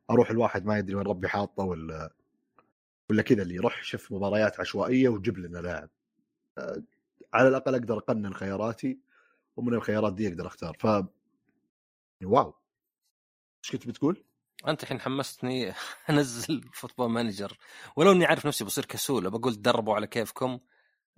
أروح 0.09 0.29
الواحد 0.29 0.65
ما 0.65 0.77
يدري 0.77 0.95
وين 0.95 1.07
ربي 1.07 1.27
حاطه 1.27 1.63
ولا 1.63 2.13
ولا 3.09 3.21
كذا 3.21 3.41
اللي 3.41 3.55
يروح 3.55 3.83
شوف 3.83 4.11
مباريات 4.11 4.59
عشوائية 4.59 5.09
وجيب 5.09 5.37
لنا 5.37 5.57
لاعب. 5.57 5.89
على 7.33 7.47
الأقل 7.47 7.75
أقدر 7.75 7.97
أقنن 7.97 8.33
خياراتي 8.33 8.99
ومن 9.57 9.73
الخيارات 9.73 10.13
دي 10.13 10.27
أقدر 10.27 10.47
أختار. 10.47 10.77
ف 10.79 10.85
wow. 12.23 12.53
إيش 13.63 13.71
كنت 13.71 13.87
بتقول؟ 13.87 14.23
أنت 14.67 14.83
الحين 14.83 14.99
حمستني 14.99 15.73
أنزل 16.09 16.63
Football 16.73 17.09
Manager. 17.09 17.57
ولو 17.95 18.11
إني 18.11 18.25
عارف 18.25 18.45
نفسي 18.45 18.63
بصير 18.63 18.85
كسول 18.85 19.29
بقول 19.29 19.55
تدربوا 19.55 19.95
على 19.95 20.07
كيفكم 20.07 20.59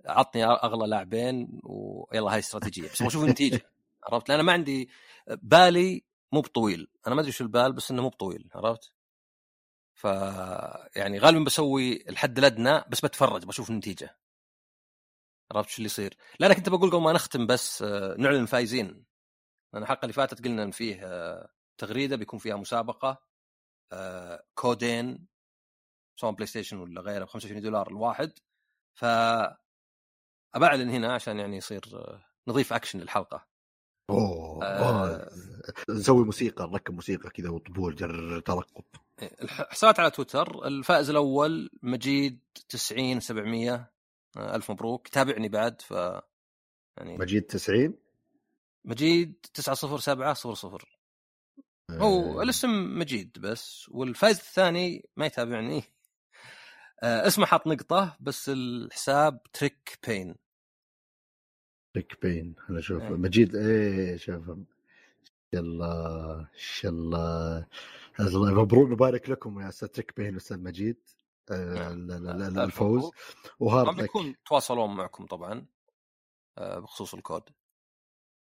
عطني 0.06 0.44
أغلى 0.44 0.88
لاعبين 0.88 1.60
ويلا 1.64 2.32
هاي 2.34 2.38
استراتيجية. 2.38 2.88
بس 2.88 3.02
أشوف 3.02 3.24
النتيجة. 3.24 3.60
عرفت؟ 4.04 4.28
لأن 4.28 4.40
ما 4.40 4.52
عندي 4.52 4.90
بالي 5.28 6.04
مو 6.32 6.40
بطويل. 6.40 6.88
أنا 7.06 7.14
ما 7.14 7.20
أدري 7.20 7.32
شو 7.32 7.44
البال 7.44 7.72
بس 7.72 7.90
إنه 7.90 8.02
مو 8.02 8.08
بطويل 8.08 8.50
عرفت؟ 8.54 8.92
ف 9.94 10.04
يعني 10.96 11.18
غالبا 11.18 11.44
بسوي 11.44 12.08
الحد 12.08 12.38
الأدنى 12.38 12.84
بس 12.88 13.00
بتفرج 13.00 13.44
بشوف 13.44 13.70
النتيجة. 13.70 14.18
عرفت 15.54 15.68
شو 15.68 15.76
اللي 15.78 15.86
يصير؟ 15.86 16.16
لا 16.40 16.46
أنا 16.46 16.54
كنت 16.54 16.68
بقول 16.68 16.90
قبل 16.90 17.02
ما 17.02 17.12
نختم 17.12 17.46
بس 17.46 17.82
آه، 17.82 18.14
نعلن 18.18 18.42
الفايزين 18.42 19.04
لأن 19.72 19.82
الحلقة 19.82 20.02
اللي 20.02 20.12
فاتت 20.12 20.44
قلنا 20.44 20.62
إن 20.62 20.70
فيه 20.70 21.00
آه، 21.06 21.52
تغريدة 21.78 22.16
بيكون 22.16 22.38
فيها 22.38 22.56
مسابقة 22.56 23.22
آه، 23.92 24.44
كودين 24.54 25.28
سواء 26.16 26.32
PlayStation 26.32 26.78
ولا 26.78 27.00
غيره 27.00 27.24
ب 27.24 27.28
25 27.28 27.62
دولار 27.62 27.88
الواحد. 27.88 28.32
ف 28.94 29.04
أبعلن 30.54 30.90
هنا 30.90 31.14
عشان 31.14 31.38
يعني 31.38 31.56
يصير 31.56 31.82
نضيف 32.48 32.72
اكشن 32.72 33.00
للحلقة. 33.00 33.49
أوه, 34.10 34.64
آه. 34.64 35.30
نسوي 35.90 36.24
موسيقى 36.24 36.64
نركب 36.64 36.94
موسيقى 36.94 37.30
كذا 37.30 37.50
وطبول 37.50 37.94
جر 37.94 38.40
ترقب 38.40 38.84
الحسابات 39.22 40.00
على 40.00 40.10
تويتر. 40.10 40.66
الفائز 40.66 41.10
الأول 41.10 41.70
مجيد 41.82 42.40
90 42.68 43.20
700 43.20 43.90
ألف 44.36 44.70
مبروك. 44.70 45.08
تابعني 45.08 45.48
بعد 45.48 45.82
ف 45.82 45.90
يعني 45.90 47.18
مجيد 47.18 47.42
90 47.42 47.94
مجيد 48.84 49.46
90700 49.54 50.34
هو 51.90 52.42
الاسم 52.42 52.98
مجيد 52.98 53.38
بس 53.38 53.88
والفائز 53.88 54.36
الثاني 54.36 55.08
ما 55.16 55.26
يتابعني. 55.26 55.82
آه 57.02 57.26
اسمه 57.26 57.46
حاط 57.46 57.66
نقطة 57.66 58.16
بس 58.20 58.48
الحساب 58.48 59.42
تريك 59.52 59.98
بين. 60.06 60.34
تريك 61.94 62.22
بين 62.22 62.54
أنا 62.70 62.78
أشوف 62.78 63.02
إيه. 63.02 63.10
مجيد 63.10 63.56
إيه 63.56 64.16
شوف 64.16 64.50
يلا 65.52 66.46
الله 66.84 68.62
مبروك 68.62 68.88
مبارك 68.88 69.30
لكم 69.30 69.60
يا 69.60 69.68
أستاذ 69.68 69.88
تريك 69.88 70.16
بين 70.16 70.36
أستاذ 70.36 70.58
مجيد 70.60 70.96
آه 71.50 71.92
نعم. 71.94 72.58
الفوز 72.58 73.10
و 73.60 73.68
hard 73.68 73.98
luck 73.98 74.04
يكون 74.04 74.34
تواصلون 74.46 74.96
معكم 74.96 75.26
طبعا 75.26 75.66
آه 76.58 76.78
بخصوص 76.78 77.14
الكود. 77.14 77.42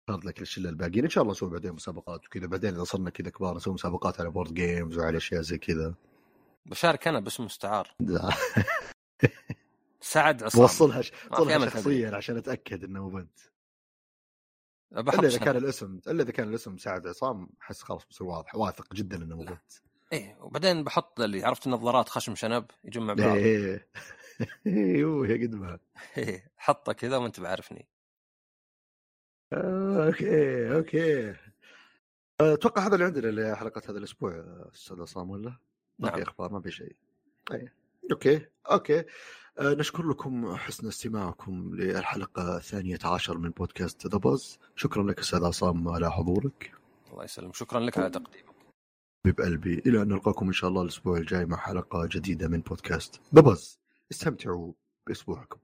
hard 0.09 0.25
luck 0.25 0.39
للشلة 0.39 0.69
الباقيين. 0.69 1.03
إن 1.03 1.09
شاء 1.09 1.21
الله 1.21 1.31
نسوي 1.31 1.49
بعدين 1.49 1.71
مسابقات 1.71 2.25
وكذا. 2.25 2.47
بعدين 2.47 2.75
إذا 2.75 2.83
صرنا 2.83 3.09
كذا 3.09 3.29
كبار 3.29 3.55
نسوي 3.55 3.73
مسابقات 3.73 4.19
على 4.19 4.29
board 4.29 4.53
games 4.53 4.97
وعلى 4.97 5.17
أشياء 5.17 5.41
زي 5.41 5.57
كذا. 5.57 5.93
بشارك 6.65 7.07
أنا 7.07 7.19
باسم 7.19 7.45
مستعار. 7.45 7.95
سعد 10.01 10.43
عصام. 10.43 10.63
وصلها 10.63 11.01
وصلها 11.31 11.69
شخصيا 11.69 12.15
عشان 12.15 12.37
أتأكد 12.37 12.83
إنه 12.83 13.01
مو 13.01 13.09
بنت. 13.09 13.39
إلا 14.91 15.27
إذا 15.27 15.37
كان 15.37 15.55
الاسم 15.55 15.99
إلا 16.07 16.23
إذا 16.23 16.31
كان 16.31 16.49
الاسم 16.49 16.77
سعد 16.77 17.07
عصام 17.07 17.49
أحس 17.61 17.83
خلاص 17.83 18.05
بصير 18.05 18.27
واضح 18.27 18.55
واثق 18.55 18.93
جدا 18.93 19.17
إنه 19.17 19.35
مو 19.35 19.43
بنت. 19.43 19.71
إيه 20.13 20.37
وبعدين 20.41 20.83
بحط 20.83 21.21
اللي 21.21 21.43
عرفت 21.43 21.67
النظارات 21.67 22.09
خشم 22.09 22.35
شنب 22.35 22.65
يجمع 22.83 23.13
بعض. 23.13 23.35
إيه 23.35 23.87
أيوه 24.67 25.27
يا 25.27 25.47
قد 25.47 25.55
ما. 25.55 25.79
إيه 26.17 26.51
حطه 26.57 26.93
كذا 26.93 27.17
وأنت 27.17 27.39
بعرفني. 27.39 27.87
آه، 29.53 30.05
okay 30.07 30.75
okay. 30.75 31.35
أتوقع 32.41 32.87
هذا 32.87 32.93
اللي 32.93 33.05
عندنا 33.05 33.51
لحلقة 33.51 33.81
هذا 33.89 33.97
الأسبوع 33.97 34.45
أستاذ 34.73 35.01
عصام 35.01 35.29
ولا؟ 35.29 35.57
ما 35.99 36.09
في 36.09 36.17
نعم. 36.17 36.21
أخبار 36.21 36.51
ما 36.51 36.61
في 36.61 36.71
شيء. 36.71 36.95
أي. 37.51 37.71
okay 38.11 38.45
okay. 38.71 39.03
نشكر 39.61 40.09
لكم 40.09 40.55
حسن 40.55 40.87
استماعكم 40.87 41.75
للحلقة 41.75 42.57
الثانية 42.57 42.99
عشر 43.03 43.37
من 43.37 43.49
بودكاست 43.49 44.07
The 44.07 44.17
Buzz 44.17 44.59
شكرا 44.75 45.03
لك 45.03 45.19
أستاذ 45.19 45.45
عصام 45.45 45.87
على 45.87 46.11
حضورك. 46.11 46.71
الله 47.11 47.23
يسلمك. 47.23 47.55
شكرا 47.55 47.79
لك 47.79 47.97
على 47.97 48.09
تقديمك. 48.09 48.55
بقلبي. 49.25 49.79
إلى 49.85 50.01
أن 50.01 50.07
نلقاكم 50.07 50.47
إن 50.47 50.53
شاء 50.53 50.69
الله 50.69 50.81
الأسبوع 50.81 51.17
الجاي 51.17 51.45
مع 51.45 51.57
حلقة 51.57 52.07
جديدة 52.11 52.47
من 52.47 52.59
بودكاست 52.59 53.21
The 53.35 53.41
Buzz 53.41 53.79
استمتعوا 54.11 54.73
بأسبوعكم. 55.07 55.59